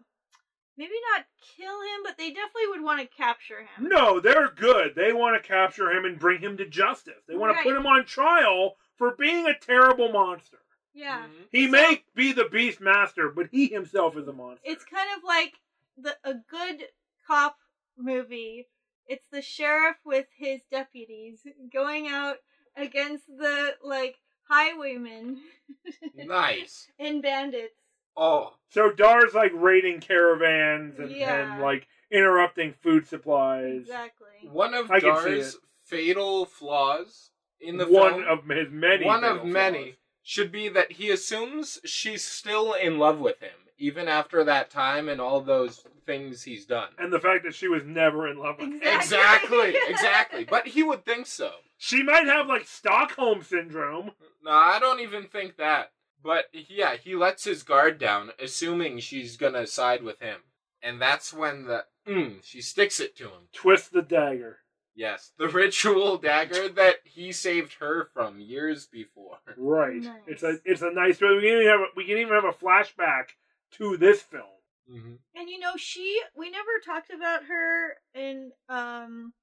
maybe 0.77 0.93
not 1.13 1.25
kill 1.55 1.81
him, 1.81 2.03
but 2.03 2.17
they 2.17 2.29
definitely 2.31 2.67
would 2.69 2.81
want 2.83 2.99
to 2.99 3.07
capture 3.17 3.61
him. 3.61 3.87
No, 3.87 4.19
they're 4.19 4.49
good. 4.49 4.93
They 4.95 5.13
want 5.13 5.41
to 5.41 5.47
capture 5.47 5.91
him 5.91 6.03
and 6.05 6.19
bring 6.19 6.41
him 6.41 6.57
to 6.57 6.65
justice. 6.67 7.23
They 7.27 7.35
want 7.35 7.55
to 7.55 7.63
put 7.63 7.75
him 7.75 7.85
on 7.87 8.05
trial 8.05 8.75
for 8.97 9.15
being 9.15 9.47
a 9.47 9.57
terrible 9.57 10.11
monster. 10.11 10.57
Yeah. 10.93 11.25
Mhm. 11.27 11.47
He 11.51 11.65
So- 11.65 11.71
may 11.71 12.03
be 12.15 12.31
the 12.33 12.49
beast 12.49 12.79
master, 12.81 13.29
but 13.29 13.47
he 13.51 13.67
himself 13.67 14.17
is 14.17 14.27
a 14.27 14.33
monster. 14.33 14.61
It's 14.69 14.83
kind 14.85 15.09
of 15.17 15.23
like 15.23 15.53
the 15.97 16.17
a 16.25 16.33
good 16.33 16.89
cop 17.27 17.57
movie. 17.97 18.67
It's 19.07 19.25
the 19.31 19.41
sheriff 19.41 19.97
with 20.05 20.25
his 20.37 20.61
deputies 20.71 21.39
going 21.71 22.07
out 22.07 22.37
against 22.75 23.25
the 23.27 23.75
like 23.83 24.15
highwaymen 24.49 25.39
Nice. 26.15 26.87
and 26.99 27.21
bandits. 27.21 27.75
Oh, 28.17 28.53
so 28.69 28.91
Dar's 28.91 29.33
like 29.33 29.51
raiding 29.53 29.99
caravans 29.99 30.99
and, 30.99 31.11
Yeah. 31.11 31.53
and 31.53 31.61
like 31.61 31.87
interrupting 32.11 32.73
food 32.81 33.07
supplies. 33.07 33.81
Exactly. 33.81 34.49
one 34.51 34.73
of 34.73 34.89
I 34.89 34.99
Dar's 34.99 35.57
fatal 35.83 36.45
flaws 36.45 37.31
in 37.59 37.77
the 37.77 37.85
one 37.87 38.23
film, 38.23 38.25
of 38.27 38.45
his 38.57 38.67
many. 38.71 39.05
one 39.05 39.23
of 39.23 39.43
many, 39.45 39.83
flaws. 39.83 39.95
should 40.23 40.51
be 40.51 40.69
that 40.69 40.93
he 40.93 41.09
assumes 41.11 41.79
she's 41.85 42.23
still 42.23 42.73
in 42.73 42.97
love 42.99 43.19
with 43.19 43.39
him, 43.39 43.64
even 43.77 44.07
after 44.07 44.43
that 44.43 44.69
time 44.69 45.09
and 45.09 45.19
all 45.19 45.41
those 45.41 45.85
things 46.05 46.43
he's 46.43 46.65
done. 46.65 46.89
and 46.99 47.11
the 47.11 47.19
fact 47.19 47.43
that 47.43 47.55
she 47.55 47.67
was 47.67 47.83
never 47.83 48.27
in 48.27 48.37
love 48.37 48.57
with 48.59 48.69
him. 48.69 48.79
Exactly. 48.83 49.69
Exactly, 49.69 49.75
exactly. 49.89 50.43
But 50.45 50.67
he 50.67 50.83
would 50.83 51.05
think 51.05 51.27
so. 51.27 51.51
She 51.77 52.03
might 52.03 52.25
have 52.25 52.47
like 52.47 52.67
Stockholm 52.67 53.43
syndrome. 53.43 54.11
No, 54.43 54.51
I 54.51 54.79
don't 54.79 55.01
even 55.01 55.25
think 55.27 55.57
that. 55.57 55.91
But 56.23 56.45
yeah, 56.53 56.95
he 56.95 57.15
lets 57.15 57.43
his 57.43 57.63
guard 57.63 57.99
down, 57.99 58.31
assuming 58.41 58.99
she's 58.99 59.37
gonna 59.37 59.67
side 59.67 60.03
with 60.03 60.19
him. 60.19 60.39
And 60.81 61.01
that's 61.01 61.33
when 61.33 61.65
the 61.65 61.85
mm, 62.07 62.43
she 62.43 62.61
sticks 62.61 62.99
it 62.99 63.15
to 63.17 63.25
him. 63.25 63.49
Twist 63.53 63.91
the 63.91 64.01
dagger. 64.01 64.59
Yes, 64.95 65.33
the 65.37 65.49
ritual 65.49 66.17
dagger 66.17 66.69
that 66.69 66.95
he 67.03 67.31
saved 67.31 67.75
her 67.79 68.09
from 68.13 68.39
years 68.39 68.87
before. 68.87 69.37
Right. 69.57 70.01
Nice. 70.01 70.13
It's 70.27 70.43
a 70.43 70.57
it's 70.63 70.81
a 70.81 70.91
nice. 70.91 71.19
We 71.19 71.27
can 71.41 71.45
even 71.45 71.67
have 71.67 71.79
a, 71.81 71.85
we 71.95 72.05
can 72.05 72.17
even 72.17 72.33
have 72.33 72.45
a 72.45 72.51
flashback 72.53 73.29
to 73.77 73.97
this 73.97 74.21
film. 74.21 74.43
hmm 74.89 75.15
And 75.35 75.49
you 75.49 75.59
know, 75.59 75.73
she 75.77 76.21
we 76.35 76.49
never 76.49 76.79
talked 76.85 77.11
about 77.11 77.45
her 77.45 77.95
in 78.13 78.51
um 78.69 79.33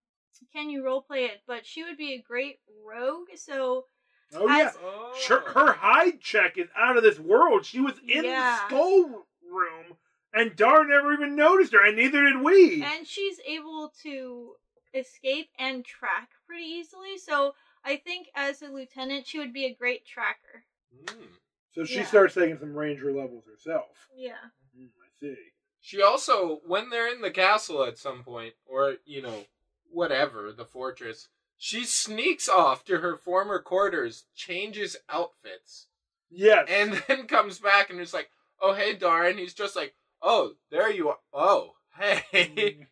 Can 0.52 0.70
You 0.70 0.84
role 0.84 1.02
play 1.02 1.24
It, 1.26 1.40
but 1.46 1.66
she 1.66 1.82
would 1.84 1.96
be 1.96 2.14
a 2.14 2.22
great 2.22 2.58
rogue, 2.84 3.28
so 3.36 3.86
Oh 4.34 4.48
As- 4.48 4.74
yeah. 4.74 4.80
Oh. 4.82 5.14
Sure, 5.20 5.40
her 5.40 5.72
hide 5.72 6.20
check 6.20 6.56
is 6.56 6.68
out 6.76 6.96
of 6.96 7.02
this 7.02 7.18
world. 7.18 7.66
She 7.66 7.80
was 7.80 7.98
in 8.08 8.24
Yeah. 8.24 8.56
the 8.60 8.66
skull 8.66 9.26
room, 9.50 9.98
and 10.32 10.56
Dar 10.56 10.86
never 10.86 11.12
even 11.12 11.36
noticed 11.36 11.74
her, 11.74 11.84
and 11.84 11.96
neither 11.96 12.22
did 12.22 12.40
we. 12.40 12.82
and 12.82 13.06
she's 13.06 13.38
able 13.46 13.92
to 14.02 14.56
escape 14.94 15.50
and 15.58 15.84
track 15.84 16.30
pretty 16.46 16.64
easily, 16.64 17.18
so 17.18 17.54
I 17.84 17.96
think 17.96 18.28
as 18.34 18.62
a 18.62 18.68
lieutenant 18.68 19.26
she 19.26 19.38
would 19.38 19.52
be 19.52 19.66
a 19.66 19.74
great 19.74 20.06
tracker. 20.06 20.64
Mm. 21.04 21.28
So 21.72 21.84
she 21.84 21.96
yeah. 21.96 22.06
starts 22.06 22.34
taking 22.34 22.58
some 22.58 22.74
ranger 22.74 23.12
levels 23.12 23.44
herself. 23.46 24.08
Yeah. 24.16 24.32
Mm, 24.78 24.86
I 24.86 25.08
see. 25.20 25.34
She 25.80 26.00
also, 26.00 26.60
when 26.66 26.90
they're 26.90 27.12
in 27.12 27.22
the 27.22 27.30
castle 27.30 27.84
at 27.84 27.98
some 27.98 28.22
point, 28.22 28.54
or, 28.66 28.96
you 29.04 29.20
know, 29.22 29.44
whatever, 29.90 30.52
the 30.52 30.64
fortress, 30.64 31.28
she 31.58 31.84
sneaks 31.84 32.48
off 32.48 32.84
to 32.84 32.98
her 32.98 33.16
former 33.16 33.58
quarters, 33.58 34.24
changes 34.34 34.96
outfits, 35.08 35.88
Yes. 36.30 36.66
and 36.70 36.92
then 37.08 37.26
comes 37.26 37.58
back 37.58 37.90
and 37.90 38.00
is 38.00 38.14
like, 38.14 38.30
oh, 38.60 38.74
hey, 38.74 38.94
Dar. 38.94 39.26
And 39.26 39.38
he's 39.38 39.54
just 39.54 39.74
like, 39.76 39.94
oh, 40.22 40.52
there 40.70 40.90
you 40.90 41.08
are. 41.08 41.18
Oh, 41.32 41.72
hey. 41.98 42.86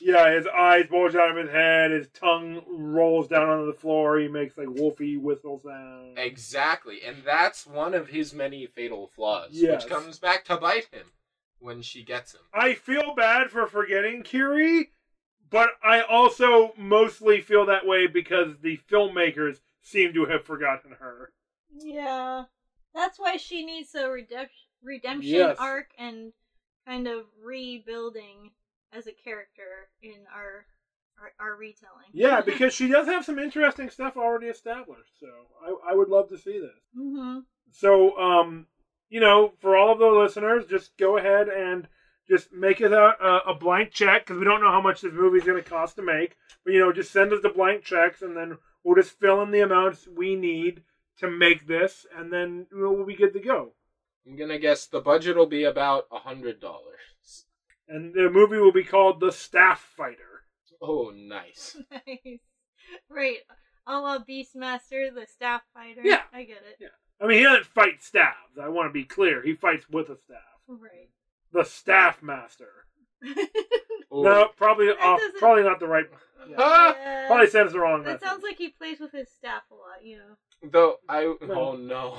Yeah, 0.00 0.32
his 0.34 0.46
eyes 0.46 0.86
bulge 0.90 1.14
out 1.14 1.30
of 1.30 1.36
his 1.36 1.50
head. 1.50 1.90
His 1.90 2.08
tongue 2.08 2.62
rolls 2.68 3.28
down 3.28 3.48
onto 3.48 3.66
the 3.66 3.78
floor. 3.78 4.18
He 4.18 4.28
makes 4.28 4.56
like 4.56 4.68
wolfy 4.68 5.20
whistle 5.20 5.60
sounds. 5.64 6.14
exactly. 6.16 7.00
And 7.04 7.18
that's 7.24 7.66
one 7.66 7.94
of 7.94 8.08
his 8.08 8.32
many 8.32 8.66
fatal 8.66 9.08
flaws, 9.14 9.50
Yes. 9.52 9.84
which 9.84 9.92
comes 9.92 10.18
back 10.18 10.44
to 10.46 10.56
bite 10.56 10.88
him 10.92 11.06
when 11.58 11.82
she 11.82 12.02
gets 12.02 12.34
him. 12.34 12.40
I 12.54 12.74
feel 12.74 13.14
bad 13.16 13.50
for 13.50 13.66
forgetting 13.66 14.22
Kiri, 14.22 14.90
but 15.50 15.70
I 15.82 16.00
also 16.02 16.72
mostly 16.76 17.40
feel 17.40 17.66
that 17.66 17.86
way 17.86 18.06
because 18.06 18.58
the 18.62 18.78
filmmakers 18.90 19.60
seem 19.82 20.12
to 20.14 20.26
have 20.26 20.44
forgotten 20.44 20.92
her. 21.00 21.32
Yeah. 21.76 22.44
That's 22.94 23.18
why 23.18 23.36
she 23.36 23.64
needs 23.64 23.94
a 23.94 24.08
redemption 24.10 24.56
redemption 24.82 25.34
Yes. 25.34 25.56
arc 25.58 25.88
and 25.98 26.32
kind 26.86 27.06
of 27.06 27.26
rebuilding 27.44 28.50
as 28.92 29.06
a 29.06 29.12
character 29.12 29.88
in 30.02 30.26
our 30.34 30.64
our, 31.20 31.32
our 31.38 31.56
retelling. 31.56 32.06
Yeah, 32.12 32.40
because 32.44 32.72
she 32.72 32.86
does 32.86 33.06
have 33.06 33.24
some 33.24 33.38
interesting 33.38 33.90
stuff 33.90 34.16
already 34.16 34.46
established. 34.46 35.18
So 35.18 35.26
I, 35.62 35.90
I 35.90 35.94
would 35.94 36.08
love 36.08 36.28
to 36.28 36.38
see 36.38 36.58
this. 36.58 36.80
hmm 36.96 37.40
So, 37.70 38.16
um, 38.18 38.66
you 39.08 39.20
know, 39.20 39.52
for 39.60 39.76
all 39.76 39.92
of 39.92 39.98
the 39.98 40.06
listeners, 40.06 40.64
just 40.66 40.96
go 40.96 41.16
ahead 41.16 41.48
and 41.48 41.86
just 42.28 42.52
make 42.52 42.80
it 42.80 42.92
a, 42.92 43.14
a, 43.20 43.50
a 43.50 43.54
blank 43.54 43.90
check 43.90 44.24
because 44.24 44.38
we 44.38 44.44
don't 44.44 44.60
know 44.60 44.70
how 44.70 44.80
much 44.80 45.00
this 45.00 45.12
movie 45.12 45.38
is 45.38 45.44
going 45.44 45.62
to 45.62 45.68
cost 45.68 45.96
to 45.96 46.02
make. 46.02 46.36
But 46.64 46.72
you 46.72 46.78
know, 46.78 46.92
just 46.92 47.12
send 47.12 47.32
us 47.32 47.42
the 47.42 47.48
blank 47.48 47.82
checks, 47.84 48.22
and 48.22 48.36
then 48.36 48.56
we'll 48.84 48.94
just 48.94 49.18
fill 49.18 49.42
in 49.42 49.50
the 49.50 49.60
amounts 49.60 50.06
we 50.06 50.36
need 50.36 50.82
to 51.18 51.28
make 51.28 51.66
this, 51.66 52.06
and 52.16 52.32
then 52.32 52.66
we'll 52.72 53.04
be 53.04 53.14
good 53.14 53.32
to 53.34 53.40
go. 53.40 53.74
I'm 54.26 54.36
going 54.36 54.50
to 54.50 54.58
guess 54.58 54.86
the 54.86 55.00
budget 55.00 55.36
will 55.36 55.46
be 55.46 55.64
about 55.64 56.06
a 56.12 56.18
$100. 56.20 56.54
And 57.90 58.14
the 58.14 58.30
movie 58.30 58.58
will 58.58 58.72
be 58.72 58.84
called 58.84 59.18
The 59.18 59.32
Staff 59.32 59.80
Fighter. 59.96 60.44
Oh, 60.80 61.12
nice. 61.14 61.76
nice. 61.90 62.38
Right. 63.10 63.38
A 63.86 63.98
la 63.98 64.18
Beastmaster, 64.18 65.12
the 65.12 65.26
staff 65.28 65.62
fighter. 65.74 66.00
Yeah. 66.04 66.22
I 66.32 66.44
get 66.44 66.58
it. 66.58 66.76
Yeah. 66.78 66.88
I 67.20 67.26
mean, 67.26 67.38
he 67.38 67.44
doesn't 67.44 67.66
fight 67.66 68.02
staffs. 68.02 68.56
I 68.60 68.68
want 68.68 68.88
to 68.88 68.92
be 68.92 69.04
clear. 69.04 69.42
He 69.42 69.54
fights 69.54 69.86
with 69.90 70.08
a 70.08 70.16
staff. 70.16 70.38
Right. 70.68 71.10
The 71.52 71.64
Staff 71.64 72.22
Master. 72.22 72.68
Oh. 74.12 74.22
No, 74.22 74.48
probably 74.56 74.88
off. 74.88 75.20
Probably 75.38 75.62
not 75.62 75.78
the 75.78 75.86
right. 75.86 76.06
Yeah. 76.48 76.56
Ah! 76.58 76.96
Yeah. 77.00 77.26
Probably 77.28 77.46
says 77.46 77.70
the 77.70 77.78
wrong. 77.78 78.02
That 78.02 78.14
message. 78.14 78.28
sounds 78.28 78.42
like 78.42 78.58
he 78.58 78.70
plays 78.70 78.98
with 78.98 79.12
his 79.12 79.30
staff 79.30 79.62
a 79.70 79.74
lot, 79.74 80.04
you 80.04 80.16
know. 80.16 80.68
Though 80.68 80.96
I 81.08 81.32
oh 81.48 81.76
no, 81.76 82.18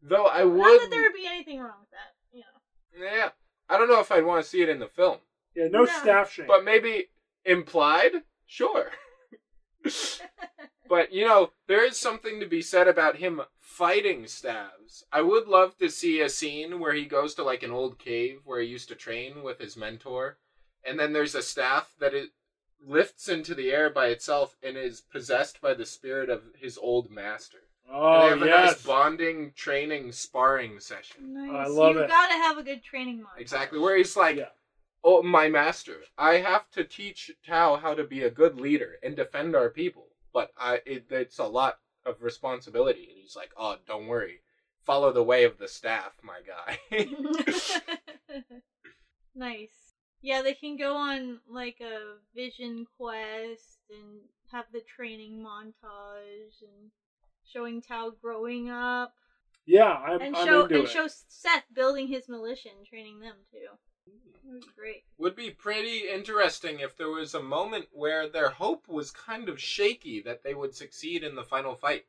though 0.00 0.26
I 0.26 0.44
would 0.44 0.56
Not 0.56 0.80
that 0.82 0.90
there 0.92 1.02
would 1.02 1.12
be 1.12 1.26
anything 1.26 1.58
wrong 1.58 1.80
with 1.80 1.90
that, 1.90 2.14
you 2.30 2.42
know. 2.42 3.04
yeah 3.04 3.30
I 3.68 3.78
don't 3.78 3.88
know 3.88 4.00
if 4.00 4.12
I'd 4.12 4.24
want 4.24 4.42
to 4.44 4.48
see 4.48 4.62
it 4.62 4.68
in 4.68 4.78
the 4.78 4.88
film, 4.88 5.18
Yeah, 5.54 5.68
no 5.68 5.80
No. 5.80 5.86
staff 5.86 6.30
shame. 6.32 6.46
but 6.46 6.64
maybe 6.64 7.08
implied, 7.44 8.12
sure. 8.46 8.90
but 10.88 11.12
you 11.12 11.24
know 11.26 11.50
there 11.66 11.84
is 11.84 11.96
something 11.98 12.40
to 12.40 12.46
be 12.46 12.62
said 12.62 12.88
about 12.88 13.16
him 13.16 13.40
fighting 13.58 14.26
stabs. 14.26 15.04
I 15.12 15.20
would 15.22 15.46
love 15.48 15.76
to 15.78 15.88
see 15.90 16.20
a 16.20 16.28
scene 16.28 16.78
where 16.80 16.94
he 16.94 17.04
goes 17.04 17.34
to 17.34 17.42
like 17.42 17.62
an 17.62 17.70
old 17.70 17.98
cave 17.98 18.40
where 18.44 18.60
he 18.60 18.68
used 18.68 18.88
to 18.88 18.94
train 18.94 19.42
with 19.42 19.58
his 19.58 19.76
mentor, 19.76 20.38
and 20.84 20.98
then 20.98 21.12
there's 21.12 21.34
a 21.34 21.42
staff 21.42 21.92
that 21.98 22.14
it 22.14 22.30
lifts 22.86 23.28
into 23.28 23.54
the 23.54 23.70
air 23.72 23.88
by 23.90 24.08
itself 24.08 24.56
and 24.62 24.76
is 24.76 25.00
possessed 25.00 25.60
by 25.60 25.72
the 25.74 25.86
spirit 25.86 26.28
of 26.28 26.42
his 26.58 26.76
old 26.78 27.10
master. 27.10 27.63
And 27.88 27.96
oh 27.96 28.22
they 28.22 28.28
have 28.28 28.42
a 28.42 28.46
yes, 28.46 28.72
nice 28.72 28.82
bonding, 28.82 29.52
training, 29.54 30.12
sparring 30.12 30.80
session. 30.80 31.34
Nice. 31.34 31.50
I 31.52 31.66
love 31.66 31.94
you 31.94 32.00
it. 32.02 32.08
gotta 32.08 32.34
have 32.34 32.58
a 32.58 32.62
good 32.62 32.82
training 32.82 33.18
montage. 33.18 33.40
Exactly. 33.40 33.78
Where 33.78 33.96
he's 33.96 34.16
like, 34.16 34.36
Yeah. 34.36 34.48
Oh, 35.06 35.22
my 35.22 35.48
master, 35.48 35.98
I 36.16 36.36
have 36.38 36.70
to 36.70 36.82
teach 36.82 37.30
Tal 37.44 37.76
how 37.76 37.92
to 37.92 38.04
be 38.04 38.22
a 38.22 38.30
good 38.30 38.58
leader 38.58 38.96
and 39.02 39.14
defend 39.14 39.54
our 39.54 39.68
people. 39.68 40.06
But 40.32 40.50
I, 40.58 40.80
it, 40.86 41.04
it's 41.10 41.38
a 41.38 41.44
lot 41.44 41.78
of 42.06 42.22
responsibility. 42.22 43.06
And 43.10 43.18
he's 43.20 43.36
like, 43.36 43.52
Oh, 43.56 43.76
don't 43.86 44.06
worry. 44.06 44.40
Follow 44.82 45.12
the 45.12 45.22
way 45.22 45.44
of 45.44 45.58
the 45.58 45.68
staff, 45.68 46.12
my 46.22 46.40
guy. 46.40 46.78
nice. 49.34 49.94
Yeah, 50.22 50.40
they 50.42 50.54
can 50.54 50.76
go 50.76 50.96
on 50.96 51.40
like 51.48 51.80
a 51.80 52.14
vision 52.34 52.86
quest 52.96 53.80
and 53.90 54.20
have 54.52 54.64
the 54.72 54.80
training 54.80 55.44
montage 55.44 56.62
and 56.62 56.90
showing 57.52 57.82
Tal 57.82 58.10
growing 58.10 58.70
up 58.70 59.14
yeah, 59.66 59.92
I'm, 59.92 60.20
and 60.20 60.36
I'm 60.36 60.46
show 60.46 60.62
into 60.64 60.74
and 60.74 60.84
it. 60.84 60.90
show 60.90 61.08
Seth 61.28 61.64
building 61.72 62.08
his 62.08 62.28
militia 62.28 62.68
and 62.76 62.86
training 62.86 63.20
them 63.20 63.36
too. 63.50 63.66
That 64.06 64.52
would 64.52 64.60
be 64.60 64.66
great. 64.76 65.04
Would 65.16 65.36
be 65.36 65.50
pretty 65.50 66.08
interesting 66.12 66.80
if 66.80 66.96
there 66.96 67.08
was 67.08 67.34
a 67.34 67.42
moment 67.42 67.86
where 67.92 68.28
their 68.28 68.50
hope 68.50 68.88
was 68.88 69.10
kind 69.10 69.48
of 69.48 69.60
shaky 69.60 70.20
that 70.22 70.42
they 70.42 70.52
would 70.52 70.74
succeed 70.74 71.24
in 71.24 71.34
the 71.34 71.42
final 71.42 71.74
fight. 71.74 72.04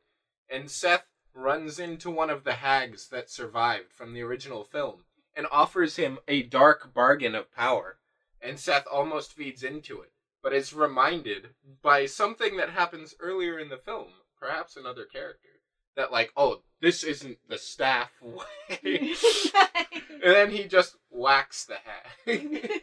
And 0.49 0.69
Seth 0.69 1.05
runs 1.33 1.79
into 1.79 2.11
one 2.11 2.29
of 2.29 2.43
the 2.43 2.55
hags 2.55 3.07
that 3.07 3.29
survived 3.29 3.93
from 3.93 4.13
the 4.13 4.21
original 4.21 4.65
film 4.65 5.05
and 5.33 5.47
offers 5.49 5.95
him 5.95 6.19
a 6.27 6.43
dark 6.43 6.93
bargain 6.93 7.35
of 7.35 7.53
power. 7.53 7.99
And 8.41 8.59
Seth 8.59 8.85
almost 8.91 9.33
feeds 9.33 9.63
into 9.63 10.01
it, 10.01 10.11
but 10.43 10.53
is 10.53 10.73
reminded 10.73 11.51
by 11.81 12.05
something 12.05 12.57
that 12.57 12.69
happens 12.71 13.15
earlier 13.19 13.57
in 13.57 13.69
the 13.69 13.77
film, 13.77 14.09
perhaps 14.39 14.75
another 14.77 15.05
character, 15.05 15.49
that, 15.95 16.11
like, 16.11 16.31
oh, 16.35 16.61
this 16.81 17.03
isn't 17.03 17.37
the 17.47 17.57
staff 17.57 18.11
way. 18.21 18.39
and 20.09 20.21
then 20.21 20.51
he 20.51 20.65
just 20.65 20.95
whacks 21.09 21.65
the 21.65 21.77
hag. 21.83 22.71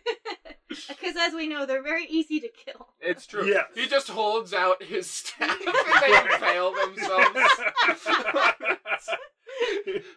Because 0.89 1.17
as 1.21 1.35
we 1.35 1.47
know, 1.47 1.67
they're 1.67 1.83
very 1.83 2.07
easy 2.07 2.41
to 2.41 2.49
kill. 2.49 2.95
It's 2.99 3.27
true. 3.27 3.47
Yes. 3.47 3.67
He 3.75 3.87
just 3.87 4.09
holds 4.09 4.55
out 4.55 4.83
his 4.83 5.07
staff 5.11 5.61
and 5.67 6.03
they 6.03 6.19
impale 6.35 6.73
themselves. 6.73 7.39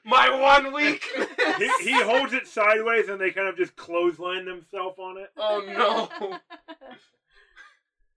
My 0.06 0.30
one 0.30 0.72
weakness. 0.74 1.28
he, 1.58 1.70
he 1.84 2.02
holds 2.02 2.32
it 2.32 2.48
sideways 2.48 3.10
and 3.10 3.20
they 3.20 3.32
kind 3.32 3.50
of 3.50 3.58
just 3.58 3.76
clothesline 3.76 4.46
themselves 4.46 4.98
on 4.98 5.18
it. 5.18 5.30
Oh 5.36 5.62
no. 5.68 6.40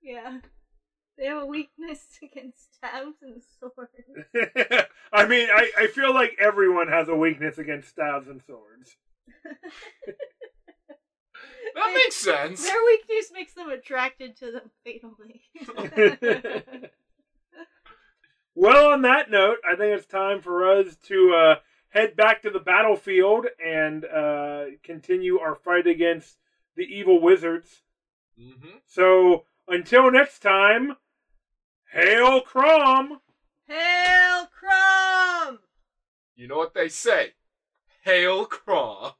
yeah. 0.00 0.38
They 1.18 1.26
have 1.26 1.42
a 1.42 1.46
weakness 1.46 2.06
against 2.22 2.76
stabs 2.76 3.16
and 3.22 3.42
swords. 3.58 3.90
I 5.12 5.26
mean, 5.26 5.48
I, 5.50 5.70
I 5.76 5.86
feel 5.88 6.14
like 6.14 6.36
everyone 6.38 6.88
has 6.88 7.08
a 7.08 7.14
weakness 7.14 7.58
against 7.58 7.88
stabs 7.88 8.28
and 8.28 8.40
swords. 8.42 8.96
That 11.74 11.92
makes 11.94 12.16
sense. 12.16 12.62
Their 12.62 12.82
weakness 12.86 13.30
makes 13.32 13.52
them 13.52 13.68
attracted 13.68 14.36
to 14.38 14.50
them 14.50 14.70
fatally. 14.84 15.42
Well, 18.54 18.86
on 18.90 19.02
that 19.02 19.30
note, 19.30 19.58
I 19.64 19.76
think 19.76 19.96
it's 19.96 20.04
time 20.04 20.40
for 20.40 20.68
us 20.68 20.96
to 21.04 21.32
uh, 21.32 21.54
head 21.90 22.16
back 22.16 22.42
to 22.42 22.50
the 22.50 22.58
battlefield 22.58 23.46
and 23.64 24.04
uh, 24.04 24.64
continue 24.82 25.38
our 25.38 25.54
fight 25.54 25.86
against 25.86 26.38
the 26.74 26.82
evil 26.82 27.20
wizards. 27.20 27.82
hmm 28.36 28.78
So, 28.84 29.44
until 29.68 30.10
next 30.10 30.40
time, 30.40 30.94
Hail 31.90 32.42
Crom! 32.42 33.20
Hail 33.66 34.48
Crom! 34.58 35.58
You 36.36 36.46
know 36.46 36.56
what 36.56 36.74
they 36.74 36.88
say? 36.88 37.32
Hail 38.02 38.44
Crom. 38.44 39.12